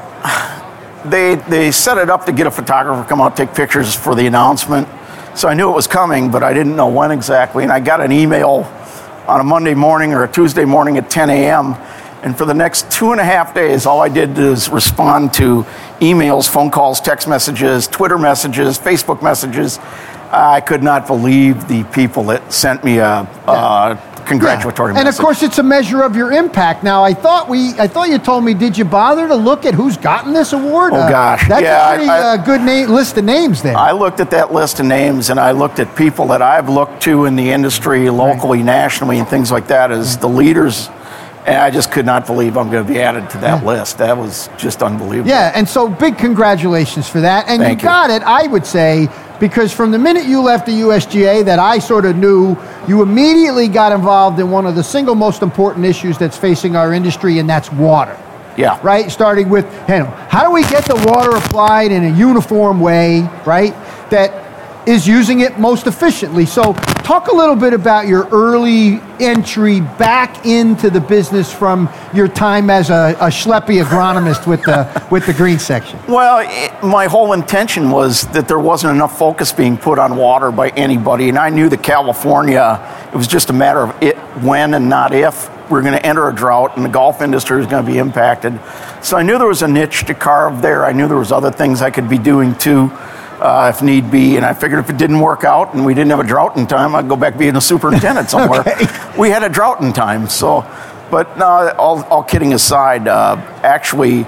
they 1.05 1.37
they 1.49 1.71
set 1.71 1.99
it 1.99 2.11
up 2.11 2.27
to 2.27 2.33
get 2.33 2.47
a 2.47 2.51
photographer 2.51 3.07
come 3.09 3.21
out 3.21 3.37
take 3.37 3.55
pictures 3.55 3.95
for 3.95 4.15
the 4.15 4.27
announcement. 4.27 4.89
So 5.35 5.49
I 5.49 5.55
knew 5.55 5.71
it 5.71 5.75
was 5.75 5.87
coming, 5.87 6.31
but 6.31 6.43
I 6.43 6.53
didn't 6.53 6.75
know 6.75 6.89
when 6.89 7.13
exactly. 7.13 7.63
And 7.63 7.71
I 7.71 7.79
got 7.79 8.01
an 8.01 8.11
email 8.11 8.65
on 9.29 9.41
a 9.41 9.45
Monday 9.45 9.75
morning 9.75 10.13
or 10.13 10.25
a 10.25 10.29
Tuesday 10.29 10.65
morning 10.65 10.99
at 10.99 11.09
10 11.11 11.31
a.m 11.31 11.77
and 12.23 12.37
for 12.37 12.45
the 12.45 12.55
next 12.55 12.91
two 12.91 13.13
and 13.13 13.21
a 13.21 13.25
half 13.25 13.55
days, 13.55 13.87
all 13.87 14.01
I 14.01 14.09
did 14.09 14.37
was 14.37 14.69
respond 14.69 15.33
to 15.35 15.65
emails, 16.01 16.49
phone 16.49 16.71
calls, 16.71 17.01
text 17.01 17.29
messages, 17.29 17.87
Twitter 17.87 18.19
messages, 18.19 18.79
Facebook 18.79 19.23
messages. 19.23 19.79
I 20.31 20.61
could 20.61 20.83
not 20.83 21.07
believe 21.07 21.69
the 21.69 21.85
people 21.85 22.25
that 22.25 22.53
sent 22.53 22.83
me 22.83 22.99
a, 22.99 23.21
a 23.47 24.18
congratulatory 24.29 24.93
yeah. 24.93 24.99
And 24.99 25.07
message. 25.07 25.19
of 25.19 25.25
course, 25.25 25.43
it's 25.43 25.59
a 25.59 25.63
measure 25.63 26.03
of 26.03 26.15
your 26.15 26.33
impact. 26.33 26.85
Now, 26.85 27.03
I 27.03 27.15
thought 27.15 27.49
we, 27.49 27.71
I 27.79 27.89
thought 27.89 28.09
you 28.09 28.19
told 28.19 28.45
me, 28.45 28.55
did 28.55 28.79
you 28.79 28.85
bother 28.85 29.27
to 29.27 29.35
look 29.35 29.65
at 29.65 29.75
who's 29.75 29.97
gotten 29.97 30.33
this 30.33 30.53
award? 30.53 30.93
Oh 30.93 30.97
uh, 30.97 31.11
gosh, 31.11 31.49
that's 31.49 31.63
yeah, 31.63 31.93
a 31.93 31.97
pretty 31.97 32.11
I, 32.11 32.17
I, 32.17 32.35
uh, 32.35 32.37
good 32.37 32.61
name, 32.61 32.91
list 32.91 33.17
of 33.17 33.25
names 33.25 33.63
there. 33.63 33.77
I 33.77 33.93
looked 33.93 34.21
at 34.21 34.31
that 34.31 34.53
list 34.53 34.79
of 34.79 34.87
names, 34.87 35.31
and 35.31 35.41
I 35.41 35.53
looked 35.53 35.79
at 35.81 35.97
people 35.97 36.27
that 36.29 36.43
I've 36.43 36.69
looked 36.69 37.03
to 37.03 37.25
in 37.25 37.35
the 37.35 37.51
industry, 37.51 38.09
locally, 38.11 38.59
right. 38.59 38.67
nationally, 38.67 39.19
and 39.19 39.27
things 39.27 39.51
like 39.51 39.67
that 39.69 39.91
as 39.91 40.19
the 40.19 40.29
leaders 40.29 40.89
and 41.49 41.57
I 41.57 41.71
just 41.71 41.91
could 41.91 42.05
not 42.05 42.27
believe 42.27 42.59
I'm 42.59 42.71
going 42.71 42.87
to 42.87 42.93
be 42.93 43.01
added 43.01 43.31
to 43.31 43.39
that 43.39 43.63
yeah. 43.63 43.69
list. 43.69 43.99
That 43.99 44.19
was 44.19 44.51
just 44.59 44.83
unbelievable. 44.83 45.31
Yeah, 45.31 45.53
and 45.55 45.67
so 45.67 45.89
big 45.89 46.19
congratulations 46.19 47.09
for 47.09 47.23
that. 47.23 47.49
And 47.49 47.63
Thank 47.63 47.81
you 47.81 47.89
got 47.89 48.11
it, 48.11 48.23
I 48.23 48.47
would 48.47 48.67
say, 48.67 49.09
because 49.41 49.73
from 49.73 49.91
the 49.91 49.99
minute 49.99 50.27
you 50.27 50.41
left 50.41 50.67
the 50.67 50.73
USGA, 50.73 51.45
that 51.45 51.59
I 51.59 51.79
sort 51.79 52.05
of 52.05 52.17
knew 52.17 52.57
you 52.87 53.03
immediately 53.03 53.69
got 53.69 53.93
involved 53.93 54.41
in 54.41 54.51
one 54.51 54.67
of 54.67 54.75
the 54.75 54.83
single 54.83 55.15
most 55.15 55.43
important 55.43 55.85
issues 55.85 56.19
that's 56.19 56.37
facing 56.37 56.77
our 56.77 56.93
industry, 56.93 57.39
and 57.39 57.49
that's 57.49 57.71
water. 57.73 58.19
Yeah. 58.57 58.81
Right? 58.83 59.11
Starting 59.11 59.49
with, 59.49 59.65
you 59.89 59.99
know, 59.99 60.07
how 60.29 60.45
do 60.45 60.53
we 60.53 60.63
get 60.63 60.85
the 60.85 60.97
water 61.07 61.37
applied 61.37 61.93
in 61.93 62.05
a 62.05 62.17
uniform 62.17 62.81
way, 62.81 63.21
right? 63.47 63.73
That 64.11 64.48
is 64.89 65.07
using 65.07 65.41
it 65.41 65.59
most 65.59 65.87
efficiently. 65.87 66.47
So, 66.47 66.73
talk 67.05 67.29
a 67.29 67.35
little 67.35 67.55
bit 67.55 67.75
about 67.75 68.09
your 68.09 68.27
early 68.29 69.01
entry 69.21 69.81
back 69.81 70.47
into 70.47 70.89
the 70.89 71.01
business 71.01 71.53
from 71.53 71.91
your 72.15 72.27
time 72.27 72.71
as 72.71 72.89
a, 72.89 73.15
a 73.21 73.27
schleppy 73.27 73.85
agronomist 73.85 74.47
with 74.47 74.63
the 74.63 75.07
with 75.11 75.27
the 75.27 75.35
green 75.35 75.59
section. 75.59 76.01
Well, 76.09 76.39
it, 76.41 76.83
my 76.83 77.07
whole 77.07 77.35
intention 77.35 77.91
was 77.91 78.27
that 78.29 78.49
there 78.49 78.59
wasn't 78.59 78.95
enough 78.95 79.19
focus 79.19 79.53
being 79.53 79.77
put 79.77 79.99
on 79.99 80.17
water 80.17 80.51
by 80.51 80.71
anybody, 80.71 81.29
and 81.29 81.39
I 81.39 81.51
knew 81.51 81.69
that 81.69 81.83
California. 81.83 82.95
It 83.13 83.17
was 83.17 83.27
just 83.27 83.51
a 83.51 83.55
matter 83.55 83.81
of 83.81 84.03
it 84.03 84.17
when 84.43 84.75
and 84.75 84.89
not 84.89 85.15
if 85.15 85.51
we're 85.71 85.83
going 85.83 85.95
to 85.95 86.07
enter 86.07 86.29
a 86.29 86.35
drought 86.35 86.77
and 86.77 86.85
the 86.85 86.91
golf 86.91 87.21
industry 87.21 87.61
is 87.61 87.67
going 87.67 87.85
to 87.85 87.91
be 87.91 87.99
impacted. 87.99 88.59
So 89.03 89.17
I 89.17 89.23
knew 89.23 89.39
there 89.39 89.47
was 89.47 89.63
a 89.63 89.69
niche 89.69 90.05
to 90.07 90.15
carve 90.15 90.63
there. 90.63 90.85
I 90.85 90.93
knew 90.93 91.09
there 91.09 91.19
was 91.19 91.33
other 91.33 91.51
things 91.51 91.83
I 91.83 91.91
could 91.91 92.09
be 92.09 92.19
doing 92.19 92.55
too 92.55 92.91
uh, 93.41 93.73
if 93.75 93.83
need 93.83 94.11
be. 94.11 94.37
And 94.37 94.45
I 94.45 94.55
figured 94.55 94.81
if 94.81 94.91
it 94.91 94.97
didn't 94.99 95.21
work 95.21 95.45
out 95.45 95.75
and 95.75 95.85
we 95.85 95.95
didn't 95.95 96.11
have 96.11 96.21
a 96.21 96.27
drought 96.27 96.57
in 96.57 96.67
time, 96.67 96.95
I'd 96.95 97.09
go 97.09 97.17
back 97.17 97.39
being 97.39 97.57
a 97.57 97.61
superintendent 97.61 98.31
somewhere. 98.35 98.61
okay. 98.61 98.87
We 99.19 99.31
had 99.31 99.43
a 99.43 99.49
drought 99.49 99.81
in 99.81 99.93
time, 99.93 100.29
so. 100.29 100.63
But 101.11 101.39
no, 101.39 101.47
all, 101.79 102.03
all 102.05 102.23
kidding 102.23 102.53
aside, 102.53 103.09
uh, 103.09 103.37
actually, 103.63 104.25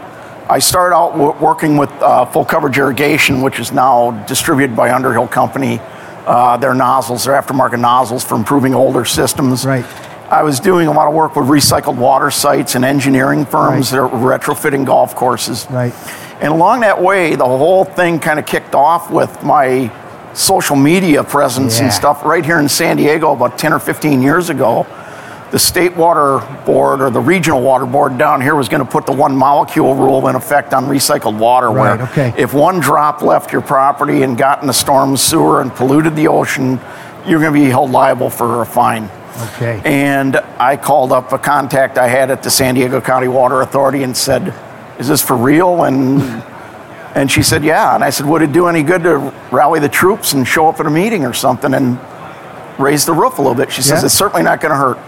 I 0.49 0.59
started 0.61 0.95
out 0.97 1.13
w- 1.13 1.35
working 1.39 1.77
with 1.77 1.91
uh, 2.01 2.25
full 2.25 2.45
coverage 2.45 2.79
irrigation, 2.79 3.43
which 3.43 3.61
is 3.61 3.71
now 3.71 4.13
distributed 4.27 4.75
by 4.75 4.91
Underhill 4.93 5.29
Company. 5.29 5.79
Uh, 6.27 6.57
their 6.57 6.75
nozzles, 6.75 7.25
their 7.25 7.35
aftermarket 7.41 7.81
nozzles 7.81 8.25
for 8.25 8.35
improving 8.37 8.75
older 8.75 9.05
systems. 9.05 9.67
Right. 9.67 9.85
I 10.31 10.45
was 10.45 10.61
doing 10.61 10.87
a 10.87 10.93
lot 10.93 11.09
of 11.09 11.15
work 11.15 11.35
with 11.35 11.47
recycled 11.47 11.97
water 11.97 12.31
sites 12.31 12.77
and 12.77 12.85
engineering 12.85 13.45
firms 13.45 13.93
right. 13.93 13.99
that 13.99 14.15
are 14.15 14.39
retrofitting 14.39 14.87
golf 14.87 15.17
courses. 15.17 15.67
Right. 15.69 15.93
And 16.41 16.53
along 16.53 16.81
that 16.81 17.03
way, 17.03 17.35
the 17.35 17.45
whole 17.45 17.85
thing 17.85 18.21
kind 18.21 18.39
of 18.39 18.47
kicked 18.47 18.77
off 18.77 19.11
with 19.11 19.43
my 19.43 19.93
social 20.33 20.77
media 20.77 21.25
presence 21.25 21.79
yeah. 21.79 21.85
and 21.85 21.93
stuff 21.93 22.25
right 22.25 22.45
here 22.45 22.61
in 22.61 22.69
San 22.69 22.97
Diego 22.97 23.33
about 23.33 23.59
10 23.59 23.73
or 23.73 23.81
15 23.81 24.23
years 24.23 24.51
ago. 24.51 24.87
The 25.51 25.59
state 25.59 25.97
water 25.97 26.39
board 26.65 27.01
or 27.01 27.11
the 27.11 27.19
regional 27.19 27.61
water 27.61 27.85
board 27.85 28.17
down 28.17 28.41
here 28.41 28.55
was 28.55 28.69
going 28.69 28.85
to 28.85 28.89
put 28.89 29.07
the 29.07 29.13
one 29.13 29.37
molecule 29.37 29.97
rule 29.97 30.29
in 30.29 30.37
effect 30.37 30.73
on 30.73 30.85
recycled 30.85 31.37
water, 31.37 31.73
right, 31.73 31.99
where 31.99 32.09
okay. 32.09 32.33
if 32.41 32.55
one 32.55 32.79
drop 32.79 33.21
left 33.21 33.51
your 33.53 33.63
property 33.63 34.23
and 34.23 34.39
got 34.39 34.61
in 34.61 34.69
the 34.69 34.73
storm 34.73 35.17
sewer 35.17 35.61
and 35.61 35.73
polluted 35.73 36.15
the 36.15 36.29
ocean, 36.29 36.79
you're 37.27 37.41
going 37.41 37.53
to 37.53 37.61
be 37.61 37.65
held 37.65 37.91
liable 37.91 38.31
for 38.31 38.63
a 38.63 38.67
fine. 38.67 39.11
Okay. 39.37 39.81
And 39.85 40.37
I 40.37 40.77
called 40.77 41.13
up 41.13 41.33
a 41.33 41.39
contact 41.39 41.99
I 41.99 42.09
had 42.09 42.31
at 42.31 42.43
the 42.43 42.51
San 42.51 42.75
Diego 42.75 43.01
County 43.01 43.29
Water 43.29 43.61
Authority 43.63 44.03
and 44.03 44.17
said, 44.17 44.55
is 44.99 45.09
this 45.09 45.23
for 45.23 45.37
real? 45.37 45.85
And 45.85 46.21
and 47.15 47.31
she 47.31 47.43
said, 47.43 47.65
yeah. 47.65 47.95
And 47.95 48.05
I 48.05 48.11
said, 48.11 48.27
would 48.27 48.43
it 48.43 48.53
do 48.53 48.67
any 48.67 48.83
good 48.83 49.03
to 49.03 49.19
rally 49.51 49.81
the 49.81 49.89
troops 49.89 50.33
and 50.33 50.47
show 50.47 50.69
up 50.69 50.81
at 50.81 50.87
a 50.87 50.91
meeting 50.91 51.25
or 51.25 51.33
something 51.33 51.75
and 51.75 51.99
raise 52.79 53.05
the 53.05 53.13
roof 53.13 53.39
a 53.39 53.43
little 53.43 53.57
bit? 53.57 53.73
She 53.73 53.83
says, 53.83 54.03
yeah. 54.03 54.07
it's 54.07 54.15
certainly 54.15 54.43
not 54.43 54.61
going 54.61 54.71
to 54.71 54.77
hurt. 54.77 54.99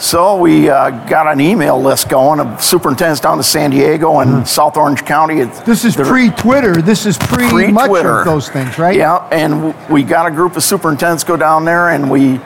So 0.00 0.40
we 0.40 0.68
uh, 0.68 0.90
got 1.06 1.28
an 1.32 1.40
email 1.40 1.80
list 1.80 2.08
going 2.08 2.40
of 2.40 2.62
superintendents 2.62 3.20
down 3.20 3.36
to 3.36 3.44
San 3.44 3.70
Diego 3.70 4.18
and 4.18 4.46
South 4.46 4.76
Orange 4.76 5.04
County. 5.04 5.44
This 5.64 5.84
is 5.84 5.94
pre-Twitter. 5.94 6.82
This 6.82 7.06
is 7.06 7.16
pre, 7.16 7.70
much 7.70 7.84
pre-Twitter. 7.84 8.18
of 8.20 8.24
those 8.24 8.48
things, 8.48 8.76
right? 8.76 8.96
Yeah, 8.96 9.18
and 9.30 9.72
we 9.88 10.02
got 10.02 10.26
a 10.26 10.32
group 10.32 10.56
of 10.56 10.64
superintendents 10.64 11.22
go 11.22 11.36
down 11.36 11.64
there, 11.64 11.90
and 11.90 12.10
we 12.10 12.40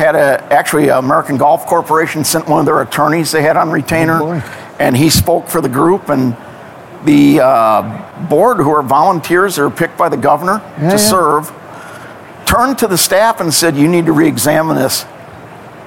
had 0.00 0.16
a 0.16 0.42
actually 0.52 0.88
American 0.88 1.36
Golf 1.36 1.66
Corporation 1.66 2.24
sent 2.24 2.48
one 2.48 2.58
of 2.60 2.66
their 2.66 2.80
attorneys 2.82 3.30
they 3.30 3.42
had 3.42 3.56
on 3.56 3.70
retainer, 3.70 4.18
Oh, 4.22 4.76
and 4.80 4.96
he 4.96 5.10
spoke 5.10 5.46
for 5.48 5.60
the 5.60 5.68
group 5.68 6.08
and. 6.08 6.36
The 7.02 7.40
uh, 7.40 8.26
board, 8.28 8.58
who 8.58 8.70
are 8.72 8.82
volunteers, 8.82 9.56
that 9.56 9.62
are 9.62 9.70
picked 9.70 9.96
by 9.96 10.10
the 10.10 10.18
governor 10.18 10.60
Yeah, 10.76 10.90
to 10.90 10.96
yeah. 10.96 10.96
serve, 10.98 11.50
turned 12.44 12.76
to 12.80 12.86
the 12.86 12.98
staff 12.98 13.40
and 13.40 13.54
said, 13.54 13.74
"You 13.74 13.88
need 13.88 14.04
to 14.04 14.12
re-examine 14.12 14.76
this." 14.76 15.06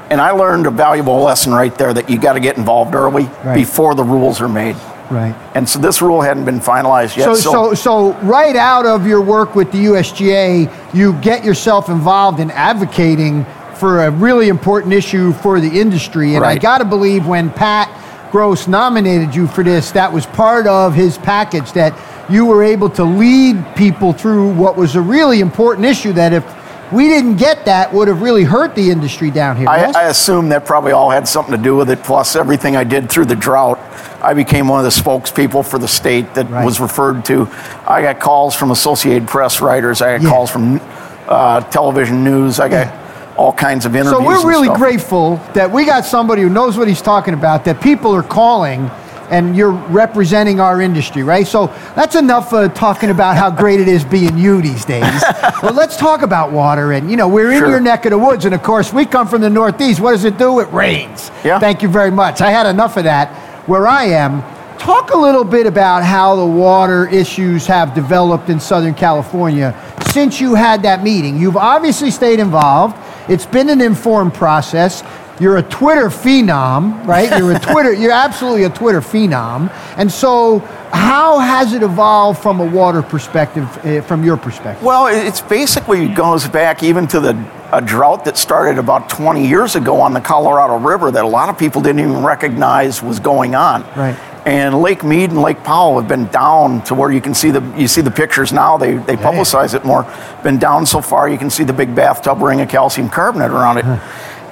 And 0.10 0.20
I 0.20 0.32
learned 0.32 0.66
a 0.66 0.72
valuable 0.72 1.22
lesson 1.22 1.54
right 1.54 1.76
there 1.78 1.94
that 1.94 2.10
you 2.10 2.18
got 2.18 2.34
to 2.34 2.40
get 2.40 2.58
involved 2.58 2.96
early 2.96 3.30
Right. 3.46 3.54
before 3.54 3.94
the 3.94 4.04
rules 4.04 4.42
are 4.42 4.50
made. 4.50 4.76
Right. 5.12 5.36
And 5.54 5.70
so 5.70 5.78
this 5.78 6.02
rule 6.02 6.22
hadn't 6.22 6.46
been 6.46 6.60
finalized 6.60 7.16
yet. 7.16 7.26
So, 7.26 7.36
so, 7.36 7.74
so 7.76 8.14
right 8.24 8.56
out 8.56 8.88
of 8.88 9.06
your 9.06 9.22
work 9.22 9.54
with 9.54 9.72
the 9.72 9.86
USGA, 9.86 10.68
you 10.96 11.14
get 11.22 11.44
yourself 11.46 11.90
involved 11.90 12.40
in 12.40 12.50
advocating 12.50 13.46
for 13.84 14.06
a 14.06 14.12
really 14.12 14.48
important 14.48 14.94
issue 14.94 15.34
for 15.34 15.60
the 15.60 15.68
industry. 15.82 16.36
And 16.36 16.46
I 16.46 16.58
got 16.58 16.78
to 16.78 16.86
believe 16.86 17.28
when 17.28 17.50
Pat 17.50 17.90
Gross 18.32 18.66
nominated 18.66 19.36
you 19.36 19.46
for 19.46 19.62
this, 19.62 19.92
that 19.92 20.14
was 20.14 20.26
part 20.26 20.68
of 20.68 20.96
his 20.96 21.18
package 21.18 21.74
that 21.74 21.94
you 22.32 22.46
were 22.46 22.64
able 22.64 22.90
to 22.92 23.04
lead 23.04 23.62
people 23.76 24.14
through 24.14 24.54
what 24.54 24.78
was 24.78 24.96
a 24.96 25.02
really 25.02 25.42
important 25.42 25.86
issue 25.86 26.14
that 26.14 26.32
if 26.32 26.46
we 26.94 27.10
didn't 27.10 27.36
get 27.36 27.66
that 27.66 27.92
would 27.94 28.08
have 28.08 28.22
really 28.22 28.46
hurt 28.46 28.74
the 28.74 28.90
industry 28.90 29.30
down 29.30 29.58
here. 29.58 29.68
I, 29.68 29.80
yes? 29.80 29.96
I 29.96 30.04
assume 30.04 30.48
that 30.48 30.66
probably 30.66 30.94
all 30.94 31.10
had 31.10 31.28
something 31.28 31.54
to 31.54 31.62
do 31.62 31.76
with 31.76 31.90
it. 31.90 32.02
Plus, 32.04 32.38
everything 32.38 32.78
I 32.78 32.86
did 32.86 33.10
through 33.10 33.26
the 33.26 33.36
drought, 33.36 33.80
I 34.24 34.34
became 34.34 34.70
one 34.70 34.80
of 34.80 34.86
the 34.86 35.02
spokespeople 35.02 35.66
for 35.70 35.78
the 35.78 35.90
state 35.90 36.36
that 36.36 36.50
Right. 36.50 36.64
was 36.64 36.80
referred 36.80 37.26
to. 37.26 37.50
I 37.86 38.02
got 38.02 38.22
calls 38.22 38.56
from 38.56 38.72
Associated 38.72 39.28
Press 39.28 39.60
writers. 39.60 40.02
I 40.02 40.14
got 40.14 40.22
Yeah. 40.24 40.30
calls 40.30 40.50
from 40.50 40.80
uh, 41.28 41.60
television 41.62 42.24
news. 42.24 42.62
I 42.62 42.70
got 42.70 42.88
Yeah. 42.88 43.00
All 43.38 43.54
kinds 43.54 43.86
of 43.86 43.96
interviews. 43.96 44.18
So 44.20 44.26
we're 44.26 44.48
really 44.48 44.68
stuff. 44.68 44.78
grateful 44.78 45.38
that 45.54 45.72
we 45.72 45.86
got 45.86 46.06
somebody 46.06 46.42
who 46.42 46.50
knows 46.50 46.78
what 46.78 46.88
he's 46.88 47.02
talking 47.02 47.34
about, 47.34 47.66
that 47.66 47.82
people 47.82 48.14
are 48.16 48.24
calling 48.24 48.90
and 49.30 49.56
you're 49.56 49.72
representing 49.72 50.60
our 50.60 50.80
industry, 50.82 51.24
right? 51.24 51.48
So 51.48 51.68
that's 51.96 52.16
enough 52.16 52.54
uh, 52.54 52.68
talking 52.70 53.10
about 53.10 53.36
how 53.36 53.50
great 53.50 53.80
it 53.80 53.88
is 53.88 54.04
being 54.04 54.38
you 54.38 54.62
these 54.62 54.86
days. 54.86 55.02
well, 55.64 55.74
let's 55.74 55.98
talk 55.98 56.22
about 56.22 56.52
water. 56.52 56.92
And, 56.92 57.10
you 57.10 57.18
know, 57.18 57.28
we're 57.28 57.52
in 57.52 57.58
Sure. 57.60 57.70
your 57.70 57.80
neck 57.80 58.06
of 58.06 58.12
the 58.12 58.18
woods. 58.20 58.46
And, 58.46 58.54
of 58.54 58.62
course, 58.62 58.94
we 58.94 59.06
come 59.06 59.28
from 59.28 59.42
the 59.42 59.50
Northeast. 59.50 60.00
What 60.02 60.12
does 60.12 60.26
it 60.26 60.38
do? 60.38 60.60
It 60.60 60.72
rains. 60.72 61.32
Yeah. 61.44 61.58
Thank 61.58 61.82
you 61.82 61.88
very 61.90 62.12
much. 62.12 62.42
I 62.42 62.52
had 62.52 62.68
enough 62.68 62.98
of 62.98 63.06
that 63.06 63.30
where 63.68 63.88
I 63.88 64.06
am. 64.06 64.44
Talk 64.78 65.12
a 65.12 65.18
little 65.18 65.46
bit 65.46 65.66
about 65.66 66.04
how 66.04 66.36
the 66.36 66.46
water 66.46 67.08
issues 67.08 67.66
have 67.68 67.96
developed 67.96 68.50
in 68.50 68.60
Southern 68.60 68.94
California 68.94 69.74
since 70.12 70.42
you 70.42 70.54
had 70.56 70.84
that 70.84 71.02
meeting. 71.02 71.40
You've 71.40 71.58
obviously 71.58 72.12
stayed 72.12 72.40
involved. 72.40 72.98
It's 73.30 73.46
been 73.46 73.70
an 73.70 73.82
informed 73.82 74.34
process. 74.34 75.04
You're 75.40 75.58
a 75.58 75.64
Twitter 75.64 76.10
phenom, 76.10 77.06
right? 77.08 77.36
You're 77.40 77.54
a 77.56 77.60
Twitter. 77.72 77.92
You're 77.94 78.12
absolutely 78.12 78.64
a 78.66 78.70
Twitter 78.70 79.02
phenom. 79.02 79.72
And 79.98 80.12
so, 80.12 80.60
how 80.92 81.40
has 81.40 81.74
it 81.74 81.82
evolved 81.82 82.42
from 82.42 82.60
a 82.60 82.66
water 82.66 83.02
perspective, 83.02 83.66
uh, 83.86 84.02
from 84.02 84.24
your 84.24 84.38
perspective? 84.38 84.84
Well, 84.86 85.08
it- 85.08 85.26
it's 85.26 85.42
basically 85.42 86.08
goes 86.08 86.48
back 86.48 86.84
even 86.84 87.08
to 87.08 87.20
the 87.20 87.38
a 87.72 87.82
drought 87.82 88.24
that 88.26 88.38
started 88.38 88.78
about 88.78 89.10
20 89.10 89.48
years 89.48 89.76
ago 89.76 90.00
on 90.00 90.14
the 90.14 90.22
Colorado 90.22 90.78
River 90.78 91.10
that 91.10 91.24
a 91.24 91.28
lot 91.28 91.50
of 91.50 91.58
people 91.58 91.82
didn't 91.82 92.02
even 92.02 92.24
recognize 92.24 93.02
was 93.02 93.20
going 93.20 93.56
on. 93.56 93.84
Right. 93.96 94.16
And 94.46 94.82
Lake 94.82 95.04
Mead 95.04 95.30
and 95.30 95.42
Lake 95.42 95.64
Powell 95.64 96.00
have 96.00 96.10
been 96.10 96.28
down 96.28 96.84
to 96.84 96.96
where 96.96 97.12
you 97.12 97.22
can 97.22 97.34
see 97.34 97.52
the 97.52 97.62
you 97.78 97.88
see 97.88 98.02
the 98.02 98.12
pictures 98.12 98.52
now. 98.52 98.78
They 98.78 98.96
they 98.96 99.16
publicize 99.16 99.74
it 99.74 99.86
more. 99.86 100.04
Been 100.44 100.60
down 100.60 100.86
so 100.86 101.00
far 101.00 101.30
you 101.30 101.38
can 101.38 101.50
see 101.50 101.64
the 101.64 101.74
big 101.74 101.96
bathtub 101.96 102.42
ring 102.42 102.60
of 102.60 102.68
calcium 102.68 103.10
carbonate 103.10 103.52
around 103.52 103.78
it. 103.78 103.86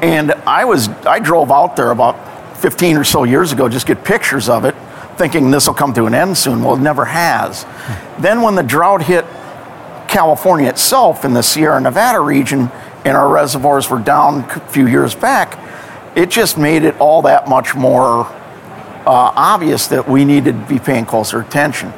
And 0.02 0.32
I 0.48 0.64
was 0.64 0.88
I 1.06 1.20
drove 1.20 1.52
out 1.52 1.76
there 1.76 1.92
about 1.92 2.16
15 2.60 2.98
or 2.98 3.04
so 3.04 3.24
years 3.24 3.52
ago 3.52 3.68
just 3.68 3.86
get 3.86 4.04
pictures 4.04 4.48
of 4.48 4.64
it, 4.64 4.76
thinking 5.18 5.52
this 5.52 5.68
will 5.68 5.74
come 5.74 5.94
to 5.94 6.06
an 6.06 6.14
end 6.14 6.38
soon. 6.38 6.64
Well, 6.64 6.76
it 6.76 6.82
never 6.82 7.06
has. 7.06 7.66
Then 8.20 8.42
when 8.42 8.56
the 8.56 8.64
drought 8.64 9.04
hit 9.04 9.26
California 10.08 10.70
itself 10.70 11.26
in 11.26 11.34
the 11.34 11.44
Sierra 11.44 11.82
Nevada 11.82 12.20
region, 12.20 12.72
and 13.04 13.18
our 13.18 13.28
reservoirs 13.28 13.90
were 13.90 14.00
down 14.00 14.44
a 14.50 14.60
few 14.68 14.88
years 14.88 15.16
back, 15.16 15.60
it 16.16 16.30
just 16.30 16.58
made 16.58 16.84
it 16.84 17.00
all 17.00 17.24
that 17.24 17.48
much 17.48 17.76
more 17.76 18.32
uh, 19.06 19.34
obvious 19.36 19.88
that 19.88 20.08
we 20.08 20.26
needed 20.26 20.54
to 20.60 20.66
be 20.68 20.80
paying 20.80 21.06
closer 21.06 21.40
attention. 21.42 21.90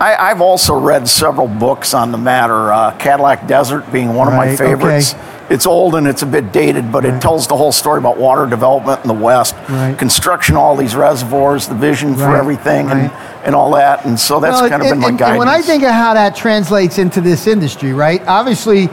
I, 0.00 0.16
I've 0.18 0.40
also 0.40 0.78
read 0.78 1.06
several 1.08 1.46
books 1.46 1.94
on 1.94 2.10
the 2.10 2.18
matter, 2.18 2.72
uh, 2.72 2.96
Cadillac 2.98 3.46
Desert 3.46 3.92
being 3.92 4.14
one 4.14 4.26
of 4.28 4.34
my 4.34 4.56
favorites. 4.56 5.14
okay. 5.14 5.28
It's 5.50 5.66
old 5.66 5.94
and 5.96 6.06
it's 6.06 6.22
a 6.22 6.26
bit 6.26 6.50
dated, 6.50 6.90
but 6.90 7.04
it 7.04 7.20
tells 7.20 7.46
the 7.46 7.56
whole 7.56 7.72
story 7.72 7.98
about 7.98 8.16
water 8.16 8.46
development 8.46 9.02
in 9.02 9.08
the 9.08 9.14
West, 9.14 9.54
Right. 9.68 9.96
construction, 9.98 10.56
all 10.56 10.76
these 10.76 10.96
reservoirs, 10.96 11.68
the 11.68 11.74
vision 11.74 12.14
for 12.14 12.28
Right, 12.28 12.38
everything, 12.38 12.90
and, 12.90 13.02
right. 13.10 13.42
and 13.44 13.54
all 13.54 13.72
that. 13.72 14.06
And 14.06 14.18
so 14.18 14.40
that's 14.40 14.60
Well, 14.60 14.70
kind 14.70 14.82
of 14.82 14.88
and- 14.88 14.92
been 14.92 15.00
my 15.00 15.08
and- 15.08 15.18
guidance. 15.18 15.32
And 15.32 15.38
when 15.40 15.48
I 15.48 15.60
think 15.60 15.82
of 15.82 15.90
how 15.90 16.14
that 16.14 16.34
translates 16.34 16.98
into 16.98 17.20
this 17.20 17.46
industry, 17.46 17.92
right? 17.92 18.22
Obviously, 18.26 18.88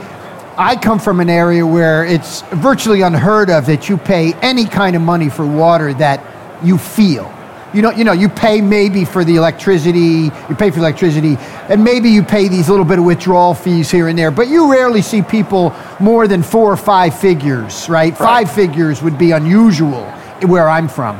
I 0.58 0.76
come 0.76 0.98
from 0.98 1.20
an 1.20 1.30
area 1.30 1.66
where 1.66 2.04
it's 2.04 2.42
virtually 2.52 3.00
unheard 3.00 3.48
of 3.48 3.64
that 3.66 3.88
you 3.88 3.96
pay 3.96 4.34
any 4.42 4.66
kind 4.66 4.94
of 4.96 5.02
money 5.02 5.30
for 5.30 5.46
water 5.46 5.94
that 5.94 6.20
you 6.62 6.76
feel. 6.76 7.32
You 7.72 7.82
know, 7.82 7.90
you 7.90 8.04
know, 8.04 8.12
you 8.12 8.28
pay 8.28 8.60
maybe 8.60 9.04
for 9.04 9.24
the 9.24 9.36
electricity, 9.36 10.30
you 10.48 10.56
pay 10.56 10.70
for 10.70 10.78
electricity, 10.78 11.36
and 11.68 11.84
maybe 11.84 12.10
you 12.10 12.22
pay 12.22 12.48
these 12.48 12.68
little 12.68 12.84
bit 12.84 12.98
of 12.98 13.04
withdrawal 13.04 13.54
fees 13.54 13.90
here 13.90 14.08
and 14.08 14.18
there, 14.18 14.30
but 14.30 14.48
you 14.48 14.70
rarely 14.70 15.02
see 15.02 15.22
people 15.22 15.74
more 16.00 16.26
than 16.26 16.42
four 16.42 16.72
or 16.72 16.76
five 16.76 17.18
figures, 17.18 17.88
right? 17.88 18.16
Five 18.16 18.50
figures 18.50 19.02
would 19.02 19.18
be 19.18 19.30
unusual 19.30 20.04
where 20.46 20.68
I'm 20.68 20.88
from 20.88 21.16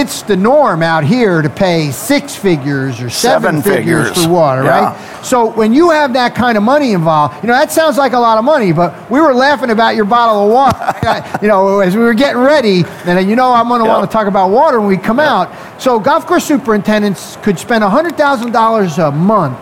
it's 0.00 0.22
the 0.22 0.36
norm 0.36 0.82
out 0.82 1.04
here 1.04 1.42
to 1.42 1.50
pay 1.50 1.90
six 1.90 2.34
figures 2.36 3.00
or 3.00 3.10
seven, 3.10 3.60
Seven 3.60 3.62
figures, 3.62 4.08
figures. 4.08 4.24
for 4.26 4.30
water, 4.32 4.62
Yeah. 4.64 4.84
right? 4.94 5.24
So 5.24 5.46
when 5.50 5.72
you 5.72 5.90
have 5.90 6.12
that 6.12 6.34
kind 6.34 6.56
of 6.56 6.62
money 6.62 6.92
involved, 6.92 7.42
you 7.42 7.48
know 7.48 7.54
that 7.54 7.72
sounds 7.72 7.98
like 7.98 8.12
a 8.12 8.18
lot 8.18 8.38
of 8.38 8.44
money, 8.44 8.72
but 8.72 9.10
we 9.10 9.20
were 9.20 9.34
laughing 9.34 9.70
about 9.70 9.96
your 9.96 10.04
bottle 10.04 10.46
of 10.46 10.52
water, 10.52 10.78
you 11.42 11.48
know, 11.48 11.80
as 11.80 11.96
we 11.96 12.02
were 12.02 12.14
getting 12.14 12.40
ready, 12.40 12.84
and 13.06 13.28
you 13.28 13.34
know 13.36 13.52
I'm 13.52 13.68
going 13.68 13.80
to 13.80 13.86
Yeah. 13.86 13.96
want 13.98 14.08
to 14.10 14.12
talk 14.12 14.26
about 14.28 14.50
water 14.50 14.78
when 14.80 14.88
we 14.88 14.96
come 14.96 15.18
out. 15.20 15.50
So 15.78 15.98
golf 15.98 16.26
course 16.26 16.44
superintendents 16.44 17.36
could 17.42 17.58
spend 17.58 17.82
hundred 17.84 18.16
thousand 18.16 18.52
dollars 18.52 18.98
a 18.98 19.10
month 19.10 19.58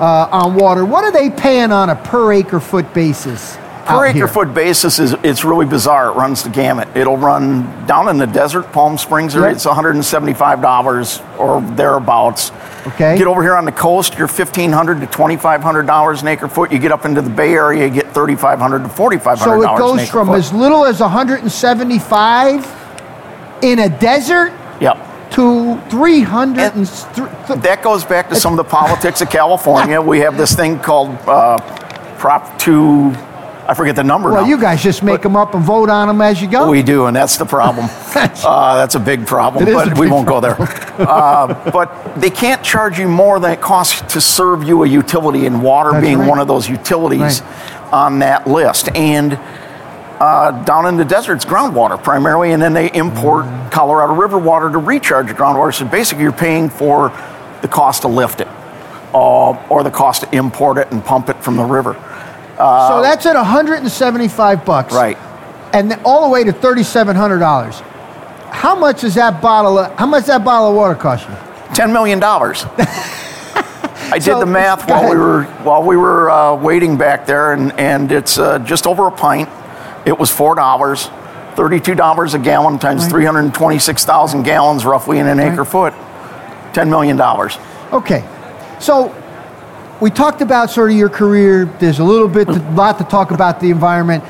uh, 0.00 0.28
on 0.30 0.54
water. 0.54 0.84
What 0.84 1.04
are 1.04 1.12
they 1.12 1.30
paying 1.30 1.72
on 1.72 1.90
a 1.90 1.96
per 1.96 2.32
acre 2.32 2.60
foot 2.60 2.92
basis? 2.94 3.56
Per 3.98 4.06
acre 4.06 4.14
here? 4.16 4.28
foot 4.28 4.52
basis 4.54 4.98
is 4.98 5.12
it's 5.22 5.44
really 5.44 5.66
bizarre. 5.66 6.08
It 6.08 6.14
runs 6.16 6.42
the 6.42 6.50
gamut. 6.50 6.88
It'll 6.96 7.16
run 7.16 7.86
down 7.86 8.08
in 8.08 8.18
the 8.18 8.26
desert, 8.26 8.72
Palm 8.72 8.96
Springs 8.98 9.34
area. 9.36 9.48
Yep. 9.48 9.56
It's 9.56 9.64
175 9.66 10.60
dollars 10.62 11.20
or 11.38 11.60
thereabouts. 11.60 12.52
Okay. 12.86 13.18
Get 13.18 13.26
over 13.26 13.42
here 13.42 13.56
on 13.56 13.66
the 13.66 13.72
coast, 13.72 14.16
you're 14.16 14.26
1500 14.26 15.00
to 15.00 15.06
2500 15.06 15.86
dollars 15.86 16.22
an 16.22 16.28
acre 16.28 16.48
foot. 16.48 16.72
You 16.72 16.78
get 16.78 16.92
up 16.92 17.04
into 17.04 17.20
the 17.20 17.28
Bay 17.30 17.52
Area, 17.52 17.84
you 17.86 17.90
get 17.92 18.14
3500 18.14 18.82
to 18.84 18.88
4500 18.88 19.38
So 19.38 19.62
dollars 19.62 19.78
it 19.78 19.82
goes 20.02 20.08
from 20.10 20.28
foot. 20.28 20.38
as 20.38 20.52
little 20.52 20.84
as 20.86 21.00
175 21.00 22.66
in 23.62 23.78
a 23.80 23.88
desert 23.88 24.52
Yep. 24.80 25.30
to 25.32 25.78
300 25.90 26.60
and, 26.62 26.76
And- 26.78 26.88
th- 27.46 27.60
That 27.60 27.82
goes 27.82 28.04
back 28.04 28.28
to 28.30 28.34
some 28.34 28.52
of 28.54 28.56
the 28.56 28.64
politics 28.64 29.20
of 29.20 29.28
California. 29.30 30.00
We 30.00 30.20
have 30.20 30.36
this 30.38 30.54
thing 30.54 30.78
called 30.78 31.10
uh, 31.26 31.58
Prop 32.18 32.58
2. 32.58 33.12
I 33.70 33.74
forget 33.74 33.94
the 33.94 34.02
number 34.02 34.32
well 34.32 34.42
now. 34.42 34.48
you 34.48 34.60
guys 34.60 34.82
just 34.82 35.04
make 35.04 35.22
them 35.22 35.36
up 35.36 35.54
and 35.54 35.62
vote 35.64 35.88
on 35.88 36.08
them 36.08 36.20
as 36.20 36.42
you 36.42 36.50
go 36.50 36.68
We 36.68 36.82
do, 36.82 37.06
and 37.06 37.14
that's 37.14 37.36
the 37.36 37.44
problem. 37.44 37.86
uh, 38.16 38.74
that's 38.76 38.96
a 38.96 38.98
big 38.98 39.28
problem, 39.28 39.64
but 39.64 39.96
a 39.96 40.00
we 40.00 40.10
won't 40.10 40.26
go 40.26 40.40
there. 40.40 40.56
uh, 40.98 41.70
but 41.70 42.16
they 42.20 42.30
can't 42.30 42.64
charge 42.64 42.98
you 42.98 43.06
more 43.06 43.38
than 43.38 43.52
it 43.52 43.60
costs 43.60 44.12
to 44.12 44.20
serve 44.20 44.64
you 44.64 44.82
a 44.82 44.88
utility, 44.88 45.46
and 45.46 45.62
water 45.62 45.92
That's 45.92 46.04
being 46.04 46.18
right. 46.18 46.28
one 46.28 46.40
of 46.40 46.48
those 46.48 46.68
utilities 46.68 47.42
Right. 47.42 47.92
on 47.92 48.18
that 48.18 48.48
list. 48.48 48.88
And 48.96 49.34
uh, 50.18 50.50
down 50.64 50.86
in 50.86 50.96
the 50.96 51.04
desert, 51.04 51.34
it's 51.36 51.44
groundwater 51.44 52.02
primarily, 52.02 52.50
and 52.50 52.60
then 52.60 52.72
they 52.72 52.90
import 52.90 53.44
Mm. 53.46 53.70
Colorado 53.70 54.14
River 54.14 54.38
water 54.38 54.68
to 54.68 54.78
recharge 54.78 55.28
the 55.28 55.34
groundwater. 55.34 55.72
So 55.72 55.84
basically, 55.84 56.24
you're 56.24 56.32
paying 56.32 56.70
for 56.70 57.10
the 57.62 57.68
cost 57.68 58.02
to 58.02 58.08
lift 58.08 58.40
it, 58.40 58.48
uh, 59.14 59.50
or 59.68 59.84
the 59.84 59.92
cost 59.92 60.22
to 60.22 60.36
import 60.36 60.76
it 60.76 60.90
and 60.90 61.04
pump 61.04 61.28
it 61.28 61.36
from 61.44 61.54
the 61.56 61.62
river. 61.64 61.94
So 62.88 63.02
that's 63.02 63.24
at 63.26 63.36
175 63.36 64.64
bucks 64.64 64.92
Right. 64.94 65.16
and 65.72 65.92
all 66.04 66.22
the 66.24 66.28
way 66.30 66.44
to 66.44 66.52
$3700 66.52 67.80
how 68.50 68.74
much 68.74 69.04
is 69.04 69.14
that 69.14 69.40
bottle 69.40 69.78
of, 69.78 69.96
how 69.98 70.06
much 70.06 70.26
that 70.26 70.44
bottle 70.44 70.68
of 70.70 70.74
water 70.76 70.94
cost 70.94 71.28
you 71.28 71.36
Ten 71.74 71.92
million 71.92 72.18
dollars. 72.18 72.64
I 74.12 74.14
did 74.14 74.24
So, 74.24 74.40
the 74.40 74.46
math 74.46 74.90
while 74.90 75.08
we 75.08 75.16
were 75.16 75.44
while 75.62 75.82
we 75.84 75.96
were 75.96 76.28
uh, 76.28 76.56
waiting 76.56 76.96
back 76.98 77.26
there, 77.26 77.52
and 77.52 77.72
and 77.78 78.10
it's 78.10 78.38
uh, 78.38 78.58
just 78.58 78.88
over 78.88 79.06
a 79.06 79.10
pint. 79.12 79.48
It 80.04 80.18
was 80.18 80.30
four 80.32 80.56
dollars. 80.56 81.08
$32 81.54 82.34
a 82.34 82.38
gallon 82.38 82.78
times 82.78 83.02
Right. 83.02 83.10
326,000 83.10 84.42
gallons 84.44 84.84
roughly 84.84 85.18
in 85.18 85.26
an 85.26 85.38
acre 85.40 85.64
foot, 85.64 85.92
$10 86.72 86.88
million. 86.88 87.20
Okay, 87.92 88.24
so 88.80 89.08
we 90.00 90.10
talked 90.10 90.40
about 90.40 90.70
sort 90.70 90.90
of 90.90 90.96
your 90.96 91.10
career. 91.10 91.66
There's 91.78 91.98
a 91.98 92.04
little 92.04 92.28
bit, 92.28 92.48
a 92.48 92.58
lot 92.70 92.98
to 92.98 93.04
talk 93.04 93.32
about 93.32 93.60
the 93.60 93.70
environment. 93.70 94.24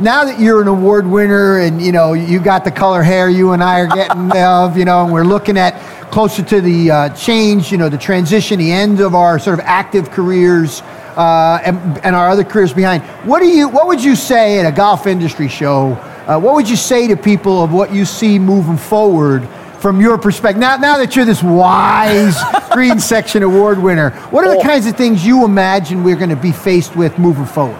Now 0.00 0.24
that 0.24 0.40
you're 0.40 0.62
an 0.62 0.68
award 0.68 1.06
winner 1.06 1.58
and 1.58 1.82
you 1.82 1.92
know 1.92 2.14
you 2.14 2.40
got 2.40 2.64
the 2.64 2.70
color 2.70 3.02
hair 3.02 3.28
you 3.28 3.52
and 3.52 3.62
I 3.62 3.80
are 3.80 3.86
getting 3.86 4.32
of, 4.36 4.78
you 4.78 4.86
know, 4.86 5.04
and 5.04 5.12
we're 5.12 5.24
looking 5.24 5.58
at 5.58 5.78
closer 6.10 6.42
to 6.42 6.60
the 6.62 6.90
uh, 6.90 7.08
change, 7.10 7.70
you 7.70 7.76
know, 7.76 7.90
the 7.90 7.98
transition, 7.98 8.58
the 8.58 8.72
end 8.72 9.00
of 9.00 9.14
our 9.14 9.38
sort 9.38 9.58
of 9.58 9.64
active 9.66 10.10
careers. 10.10 10.82
Uh, 11.10 11.60
and, 11.64 11.76
and 12.04 12.14
our 12.14 12.30
other 12.30 12.44
careers 12.44 12.72
behind. 12.72 13.02
What 13.28 13.40
do 13.40 13.48
you? 13.48 13.68
What 13.68 13.88
would 13.88 14.02
you 14.02 14.14
say 14.14 14.60
at 14.60 14.64
a 14.64 14.74
golf 14.74 15.08
industry 15.08 15.48
show? 15.48 15.94
Uh, 16.26 16.38
what 16.38 16.54
would 16.54 16.70
you 16.70 16.76
say 16.76 17.08
to 17.08 17.16
people 17.16 17.62
of 17.64 17.72
what 17.72 17.92
you 17.92 18.04
see 18.04 18.38
moving 18.38 18.76
forward 18.76 19.42
from 19.80 20.00
your 20.00 20.18
perspective? 20.18 20.60
Now, 20.60 20.76
now 20.76 20.98
that 20.98 21.16
you're 21.16 21.24
this 21.24 21.42
wise 21.42 22.36
Green 22.72 22.98
Section 23.00 23.42
Award 23.42 23.78
winner, 23.78 24.10
what 24.30 24.44
are 24.44 24.50
the 24.50 24.58
Oh. 24.60 24.62
kinds 24.62 24.86
of 24.86 24.96
things 24.96 25.24
you 25.24 25.44
imagine 25.44 26.04
we're 26.04 26.16
going 26.16 26.30
to 26.30 26.36
be 26.36 26.52
faced 26.52 26.94
with 26.96 27.18
moving 27.18 27.46
forward? 27.46 27.78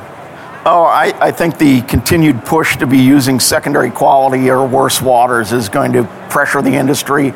Oh, 0.66 0.84
I, 0.84 1.14
I 1.20 1.30
think 1.30 1.58
the 1.58 1.80
continued 1.82 2.44
push 2.44 2.76
to 2.78 2.86
be 2.86 2.98
using 2.98 3.40
secondary 3.40 3.90
quality 3.90 4.50
or 4.50 4.66
worse 4.66 5.00
waters 5.00 5.52
is 5.52 5.68
going 5.68 5.92
to 5.94 6.04
pressure 6.28 6.60
the 6.62 6.74
industry. 6.74 7.32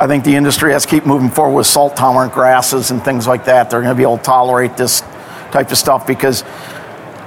I 0.00 0.06
think 0.06 0.22
the 0.24 0.36
industry 0.36 0.72
has 0.72 0.84
to 0.84 0.88
keep 0.88 1.04
moving 1.04 1.28
forward 1.28 1.56
with 1.56 1.66
salt 1.66 1.96
tolerant 1.96 2.32
grasses 2.32 2.92
and 2.92 3.04
things 3.04 3.26
like 3.26 3.46
that. 3.46 3.68
They're 3.70 3.82
going 3.82 3.94
to 3.94 3.96
be 3.98 4.04
able 4.04 4.18
to 4.18 4.22
tolerate 4.22 4.76
this 4.76 5.00
type 5.50 5.70
of 5.72 5.76
stuff 5.78 6.06
because 6.06 6.42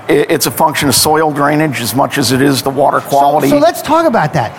it, 0.07 0.31
it's 0.31 0.45
a 0.45 0.51
function 0.51 0.87
of 0.87 0.95
soil 0.95 1.33
drainage 1.33 1.81
as 1.81 1.93
much 1.93 2.17
as 2.17 2.31
it 2.31 2.41
is 2.41 2.61
the 2.63 2.69
water 2.69 3.01
quality. 3.01 3.49
So, 3.49 3.57
so 3.57 3.61
let's 3.61 3.81
talk 3.81 4.05
about 4.05 4.31
that. 4.33 4.51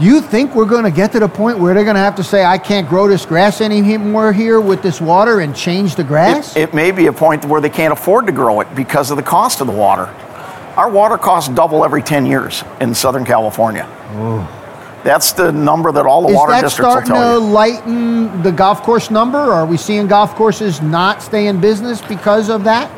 You 0.00 0.20
think 0.20 0.54
we're 0.54 0.64
going 0.66 0.84
to 0.84 0.90
get 0.90 1.12
to 1.12 1.20
the 1.20 1.28
point 1.28 1.58
where 1.58 1.74
they're 1.74 1.84
going 1.84 1.96
to 1.96 2.00
have 2.00 2.16
to 2.16 2.24
say, 2.24 2.44
"I 2.44 2.58
can't 2.58 2.88
grow 2.88 3.08
this 3.08 3.26
grass 3.26 3.60
anymore 3.60 4.32
here 4.32 4.60
with 4.60 4.82
this 4.82 5.00
water," 5.00 5.40
and 5.40 5.54
change 5.54 5.96
the 5.96 6.04
grass? 6.04 6.56
It, 6.56 6.70
it 6.70 6.74
may 6.74 6.90
be 6.90 7.06
a 7.06 7.12
point 7.12 7.44
where 7.44 7.60
they 7.60 7.70
can't 7.70 7.92
afford 7.92 8.26
to 8.26 8.32
grow 8.32 8.60
it 8.60 8.74
because 8.74 9.10
of 9.10 9.16
the 9.16 9.22
cost 9.22 9.60
of 9.60 9.66
the 9.66 9.72
water. 9.72 10.06
Our 10.76 10.90
water 10.90 11.18
costs 11.18 11.50
double 11.54 11.84
every 11.84 12.02
10 12.02 12.24
years 12.24 12.64
in 12.80 12.94
Southern 12.94 13.26
California. 13.26 13.86
That's 15.04 15.32
the 15.32 15.52
number 15.52 15.92
that 15.92 16.06
all 16.06 16.22
the 16.22 16.28
Is 16.28 16.34
water 16.34 16.52
districts 16.60 16.78
will 16.78 17.02
tell 17.02 17.40
you. 17.40 17.48
Is 17.48 17.54
that 17.54 17.80
starting 17.84 17.84
to 17.84 17.98
lighten 18.32 18.42
the 18.42 18.52
golf 18.52 18.82
course 18.82 19.10
number? 19.10 19.38
Are 19.38 19.66
we 19.66 19.76
seeing 19.76 20.06
golf 20.06 20.34
courses 20.34 20.80
not 20.80 21.22
stay 21.22 21.48
in 21.48 21.60
business 21.60 22.00
because 22.00 22.48
of 22.48 22.64
that? 22.64 22.90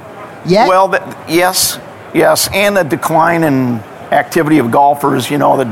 Yet? 0.46 0.68
Well, 0.68 0.90
th- 0.90 1.02
yes, 1.28 1.80
yes, 2.14 2.48
and 2.52 2.76
the 2.76 2.84
decline 2.84 3.42
in 3.42 3.80
activity 4.12 4.58
of 4.58 4.70
golfers. 4.70 5.30
You 5.30 5.38
know, 5.38 5.56
the 5.56 5.64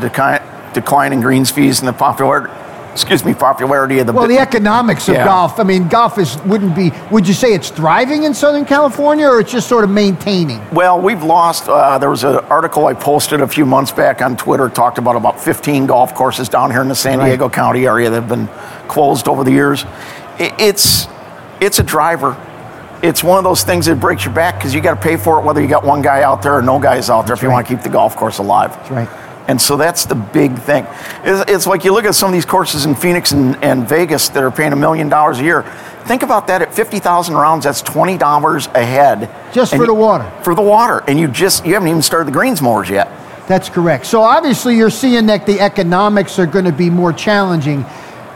decline, 0.75 1.13
in 1.13 1.21
greens 1.21 1.51
fees 1.51 1.81
and 1.81 1.89
the 1.89 1.93
popularity, 1.93 2.53
excuse 2.93 3.25
me, 3.25 3.33
popularity 3.35 3.99
of 4.01 4.07
the. 4.07 4.13
Well, 4.13 4.27
the 4.29 4.39
economics 4.39 5.09
of 5.09 5.15
Yeah. 5.15 5.25
golf. 5.25 5.59
I 5.59 5.63
mean, 5.63 5.89
golf 5.89 6.19
is 6.19 6.37
wouldn't 6.45 6.75
be. 6.75 6.93
Would 7.11 7.27
you 7.27 7.35
say 7.35 7.53
it's 7.55 7.71
thriving 7.71 8.25
in 8.25 8.35
Southern 8.35 8.65
California, 8.65 9.27
or 9.29 9.41
it's 9.41 9.51
just 9.53 9.69
sort 9.69 9.85
of 9.85 9.91
maintaining? 9.91 10.61
Well, 10.73 11.01
we've 11.01 11.23
lost. 11.23 11.69
Uh, 11.69 11.99
there 11.99 12.11
was 12.11 12.25
an 12.25 12.37
article 12.51 12.87
I 12.87 12.95
posted 12.95 13.41
a 13.41 13.49
few 13.49 13.65
months 13.67 13.91
back 13.93 14.21
on 14.23 14.37
Twitter 14.37 14.69
talked 14.69 14.99
about 14.99 15.17
about 15.17 15.41
15 15.41 15.87
golf 15.87 16.15
courses 16.15 16.49
down 16.49 16.71
here 16.71 16.83
in 16.83 16.89
the 16.89 16.95
San 16.95 17.19
Right. 17.19 17.27
Diego 17.27 17.49
County 17.49 17.87
area 17.87 18.11
that 18.11 18.17
have 18.17 18.29
been 18.29 18.49
closed 18.89 19.29
over 19.29 19.43
the 19.45 19.53
years. 19.53 19.85
I- 20.39 20.53
It's 20.59 21.07
it's 21.61 21.79
a 21.79 21.83
driver. 21.83 22.37
It's 23.03 23.25
one 23.25 23.37
of 23.39 23.43
those 23.45 23.65
things 23.65 23.87
that 23.87 23.99
breaks 23.99 24.25
your 24.25 24.35
back 24.35 24.57
because 24.59 24.73
you 24.75 24.81
got 24.81 24.95
to 24.95 25.01
pay 25.01 25.17
for 25.17 25.39
it 25.39 25.45
whether 25.45 25.61
you 25.61 25.67
got 25.67 25.83
one 25.85 26.03
guy 26.03 26.23
out 26.23 26.41
there 26.43 26.55
or 26.57 26.63
no 26.63 26.79
guys 26.79 27.11
out 27.11 27.27
there 27.27 27.35
if 27.35 27.43
you 27.43 27.51
want 27.51 27.67
to 27.67 27.75
keep 27.75 27.83
the 27.83 27.89
golf 27.89 28.15
course 28.17 28.39
alive. 28.39 28.71
That's 28.77 28.91
right. 28.93 29.09
And 29.53 29.61
so 29.61 29.77
that's 29.77 30.07
the 30.07 30.15
big 30.15 30.59
thing. 30.61 30.87
It's, 31.25 31.51
it's 31.51 31.67
like 31.67 31.85
you 31.85 31.93
look 31.93 32.07
at 32.07 32.15
some 32.15 32.29
of 32.29 32.33
these 32.33 32.47
courses 32.47 32.87
in 32.87 32.95
Phoenix 32.95 33.33
and, 33.33 33.63
and 33.63 33.87
Vegas 33.87 34.31
that 34.31 34.43
are 34.43 34.51
paying 34.51 34.73
a 34.73 34.77
million 34.77 35.11
dollars 35.11 35.41
a 35.41 35.45
year. 35.45 35.63
Think 36.07 36.23
about 36.23 36.47
that 36.47 36.63
at 36.63 36.73
50,000 36.75 37.35
rounds, 37.35 37.65
that's 37.65 37.83
$20 37.83 38.75
a 38.75 38.83
head. 38.83 39.29
Just 39.53 39.73
for 39.73 39.83
you- 39.83 39.87
the 39.89 39.93
water. 39.93 40.33
For 40.43 40.55
the 40.55 40.63
water. 40.63 41.05
And 41.07 41.21
you 41.21 41.29
just, 41.29 41.67
you 41.67 41.75
haven't 41.75 41.89
even 41.89 42.01
started 42.01 42.29
the 42.29 42.33
greens 42.33 42.63
mowers 42.63 42.89
yet. 42.89 43.11
That's 43.47 43.69
correct. 43.69 44.07
So 44.07 44.23
obviously, 44.23 44.75
you're 44.75 44.89
seeing 44.89 45.27
that 45.27 45.45
the 45.45 45.61
economics 45.61 46.39
are 46.39 46.47
going 46.47 46.65
to 46.65 46.73
be 46.73 46.89
more 46.89 47.13
challenging. 47.13 47.85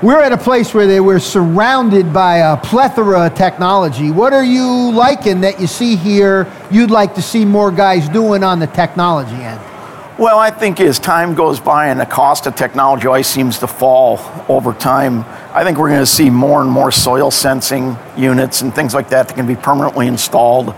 We're 0.03 0.21
at 0.21 0.33
a 0.33 0.37
place 0.37 0.75
where 0.75 0.87
they 0.87 1.01
were 1.01 1.19
surrounded 1.19 2.13
by 2.13 2.41
a 2.53 2.59
plethora 2.59 3.29
of 3.29 3.35
technology. 3.35 4.11
What 4.11 4.35
are 4.35 4.45
you 4.45 4.93
liking 4.93 5.41
that 5.41 5.63
you 5.63 5.67
see 5.67 5.97
here? 5.97 6.47
You'd 6.71 6.91
like 6.91 7.15
to 7.15 7.23
see 7.23 7.47
more 7.47 7.71
guys 7.71 8.07
doing 8.11 8.45
on 8.45 8.59
the 8.59 8.67
technology 8.67 9.37
end. 9.37 9.76
Well, 10.19 10.39
I 10.39 10.51
think 10.51 10.81
as 10.81 10.99
time 10.99 11.35
goes 11.35 11.61
by 11.61 11.89
and 11.89 12.01
the 12.01 12.07
cost 12.07 12.47
of 12.47 12.57
technology 12.57 13.07
always 13.07 13.27
seems 13.27 13.59
to 13.59 13.67
fall 13.67 14.19
over 14.49 14.73
time, 14.73 15.27
I 15.53 15.63
think 15.63 15.77
we're 15.77 15.91
going 15.91 16.01
to 16.01 16.07
see 16.07 16.31
more 16.31 16.63
and 16.63 16.71
more 16.71 16.91
soil 16.91 17.31
sensing 17.31 17.99
units 18.17 18.63
and 18.63 18.75
things 18.75 18.95
like 18.95 19.11
that 19.11 19.29
that 19.29 19.35
can 19.35 19.47
be 19.47 19.57
permanently 19.57 20.07
installed. 20.07 20.75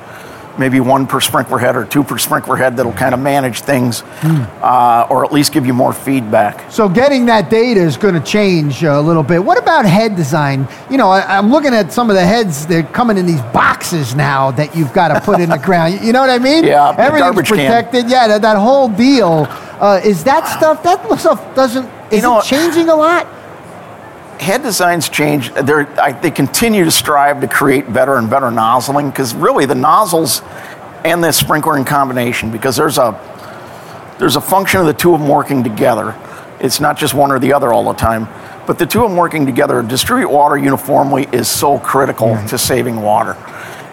Maybe 0.59 0.81
one 0.81 1.07
per 1.07 1.21
sprinkler 1.21 1.59
head 1.59 1.77
or 1.77 1.85
two 1.85 2.03
per 2.03 2.19
sprinkler 2.19 2.57
head 2.57 2.77
that'll 2.77 2.93
kind 2.93 3.15
of 3.15 3.21
manage 3.21 3.61
things 3.61 4.03
uh, 4.63 5.07
or 5.09 5.25
at 5.25 5.33
least 5.33 5.53
give 5.53 5.67
you 5.67 5.73
more 5.73 5.93
feedback. 5.93 6.71
So 6.71 6.89
getting 6.89 7.27
that 7.27 7.49
data 7.49 7.81
is 7.81 7.97
going 7.97 8.15
to 8.15 8.21
change 8.21 8.83
a 8.83 9.01
little 9.01 9.23
bit. 9.23 9.43
What 9.45 9.59
about 9.59 9.85
head 9.85 10.17
design? 10.17 10.67
You 10.91 10.97
know, 10.97 11.11
I, 11.11 11.39
I'm 11.39 11.51
looking 11.51 11.75
at 11.75 11.93
some 11.93 12.11
of 12.11 12.17
the 12.17 12.27
heads. 12.27 12.67
They're 12.67 12.83
coming 12.83 13.19
in 13.19 13.27
these 13.27 13.41
boxes 13.53 14.15
now 14.15 14.51
that 14.53 14.75
you've 14.75 14.93
got 14.93 15.09
to 15.09 15.21
put 15.21 15.41
in 15.41 15.51
the 15.51 15.59
ground. 15.59 16.01
You 16.03 16.13
know 16.13 16.21
what 16.21 16.31
I 16.31 16.39
mean? 16.39 16.65
Yeah, 16.69 16.91
everything's 16.99 17.21
garbage 17.21 17.47
can. 17.47 17.57
protected. 17.57 18.11
Yeah, 18.11 18.27
that, 18.29 18.43
that 18.43 18.57
whole 18.59 18.89
deal. 18.89 19.47
Uh, 19.81 20.01
is 20.05 20.25
that 20.25 20.45
stuff? 20.59 20.83
That 20.83 21.19
stuff 21.19 21.55
doesn't. 21.55 21.89
Is 22.13 22.23
know, 22.23 22.41
it 22.41 22.45
changing 22.45 22.89
a 22.89 22.97
lot? 22.97 23.27
Head 24.41 24.63
designs 24.63 25.09
change. 25.09 25.51
I, 25.53 26.13
they 26.13 26.31
continue 26.31 26.85
to 26.85 26.91
strive 26.91 27.41
to 27.41 27.49
create 27.49 27.93
better 27.93 28.17
and 28.17 28.31
better 28.31 28.51
nozzling 28.51 29.11
because 29.11 29.35
really 29.35 29.67
the 29.67 29.75
nozzles 29.75 30.43
and 31.05 31.23
the 31.23 31.33
sprinkler 31.33 31.77
in 31.77 31.85
combination 31.85 32.51
because 32.51 32.77
there's 32.77 32.99
a 32.99 33.13
there's 34.19 34.37
a 34.37 34.41
function 34.41 34.81
of 34.81 34.87
the 34.87 34.95
two 34.95 35.15
of 35.15 35.21
them 35.21 35.29
working 35.29 35.63
together. 35.63 36.17
It's 36.61 36.81
not 36.81 36.99
just 36.99 37.15
one 37.15 37.31
or 37.31 37.39
the 37.39 37.53
other 37.53 37.73
all 37.73 37.85
the 37.85 37.99
time, 37.99 38.29
but 38.67 38.79
the 38.79 38.87
two 38.87 39.05
of 39.05 39.11
them 39.11 39.17
working 39.17 39.47
together, 39.47 39.81
distribute 39.83 40.29
water 40.29 40.59
uniformly 40.59 41.29
is 41.33 41.49
so 41.49 41.79
critical 41.79 42.29
mm-hmm. 42.29 42.47
to 42.49 42.59
saving 42.59 43.01
water. 43.01 43.37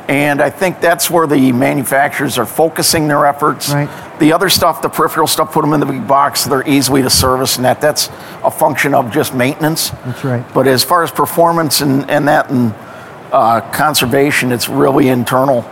And 0.07 0.39
I 0.39 0.51
think 0.51 0.81
that's 0.81 1.09
where 1.09 1.25
the 1.25 1.51
manufacturers 1.51 2.37
are 2.37 2.45
focusing 2.45 3.07
their 3.07 3.25
efforts. 3.25 3.71
Right. 3.71 3.89
The 4.19 4.33
other 4.33 4.49
stuff, 4.49 4.81
the 4.81 4.89
peripheral 4.89 5.25
stuff, 5.25 5.51
put 5.51 5.61
them 5.61 5.73
in 5.73 5.79
the 5.79 5.87
big 5.87 6.07
box. 6.07 6.43
They're 6.43 6.67
easily 6.67 7.01
to 7.01 7.09
service, 7.09 7.55
and 7.55 7.65
that 7.65 7.81
that's 7.81 8.09
a 8.43 8.51
function 8.51 8.93
of 8.93 9.11
just 9.11 9.33
maintenance. 9.33 9.89
That's 9.89 10.23
right. 10.23 10.53
But 10.53 10.67
as 10.67 10.83
far 10.83 11.03
as 11.03 11.11
performance 11.11 11.81
and, 11.81 12.09
and 12.09 12.27
that 12.27 12.51
and 12.51 12.73
uh, 13.31 13.61
conservation, 13.71 14.51
it's 14.51 14.69
really 14.69 15.07
internal, 15.09 15.63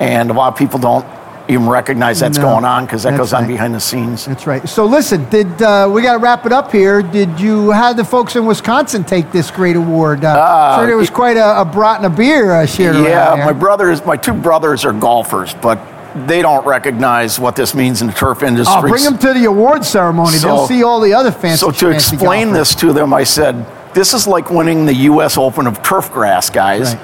and 0.00 0.30
a 0.30 0.34
lot 0.34 0.52
of 0.52 0.58
people 0.58 0.80
don't 0.80 1.06
even 1.48 1.68
recognize 1.68 2.20
that's 2.20 2.38
No, 2.38 2.44
going 2.44 2.64
on 2.64 2.86
because 2.86 3.04
that 3.04 3.16
goes 3.16 3.32
on 3.32 3.42
right. 3.42 3.48
behind 3.48 3.74
the 3.74 3.80
scenes. 3.80 4.24
That's 4.26 4.46
right. 4.46 4.68
So 4.68 4.84
listen, 4.84 5.28
did 5.30 5.46
uh, 5.62 5.88
we 5.92 6.02
got 6.02 6.14
to 6.14 6.18
wrap 6.18 6.44
it 6.46 6.52
up 6.52 6.72
here? 6.72 7.02
Did 7.02 7.38
you? 7.40 7.70
How 7.72 7.88
did 7.92 7.98
the 7.98 8.04
folks 8.04 8.36
in 8.36 8.46
Wisconsin 8.46 9.04
take 9.04 9.30
this 9.32 9.50
great 9.50 9.76
award? 9.76 10.24
Uh, 10.24 10.76
sure, 10.78 10.86
there 10.86 10.96
was 10.96 11.10
quite 11.10 11.36
a, 11.36 11.60
a 11.60 11.64
brat 11.64 11.98
and 12.02 12.06
a 12.06 12.16
beer 12.16 12.52
uh, 12.52 12.66
shared 12.66 12.96
Yeah, 12.96 13.42
my 13.44 13.52
brothers, 13.52 14.04
my 14.04 14.16
two 14.16 14.34
brothers 14.34 14.84
are 14.84 14.92
golfers, 14.92 15.54
but 15.54 15.78
they 16.26 16.40
don't 16.42 16.66
recognize 16.66 17.38
what 17.38 17.56
this 17.56 17.74
means 17.74 18.00
in 18.00 18.06
the 18.08 18.12
turf 18.12 18.42
industry. 18.42 18.74
Oh, 18.76 18.88
bring 18.88 19.04
them 19.04 19.18
to 19.18 19.34
the 19.34 19.44
award 19.44 19.84
ceremony. 19.84 20.38
They'll 20.38 20.66
So- 20.66 20.66
see 20.66 20.82
all 20.82 21.00
the 21.00 21.12
other 21.14 21.30
fancy. 21.30 21.58
So 21.58 21.70
to 21.70 21.90
explain 21.90 22.48
golfers. 22.48 22.70
this 22.70 22.74
to 22.76 22.92
them, 22.92 23.12
I 23.12 23.24
said, 23.24 23.66
"This 23.94 24.14
is 24.14 24.26
like 24.26 24.50
winning 24.50 24.86
the 24.86 24.94
U.S. 24.94 25.36
Open 25.36 25.66
of 25.66 25.82
turf 25.82 26.10
grass, 26.10 26.50
guys." 26.50 26.94
Right. 26.94 27.02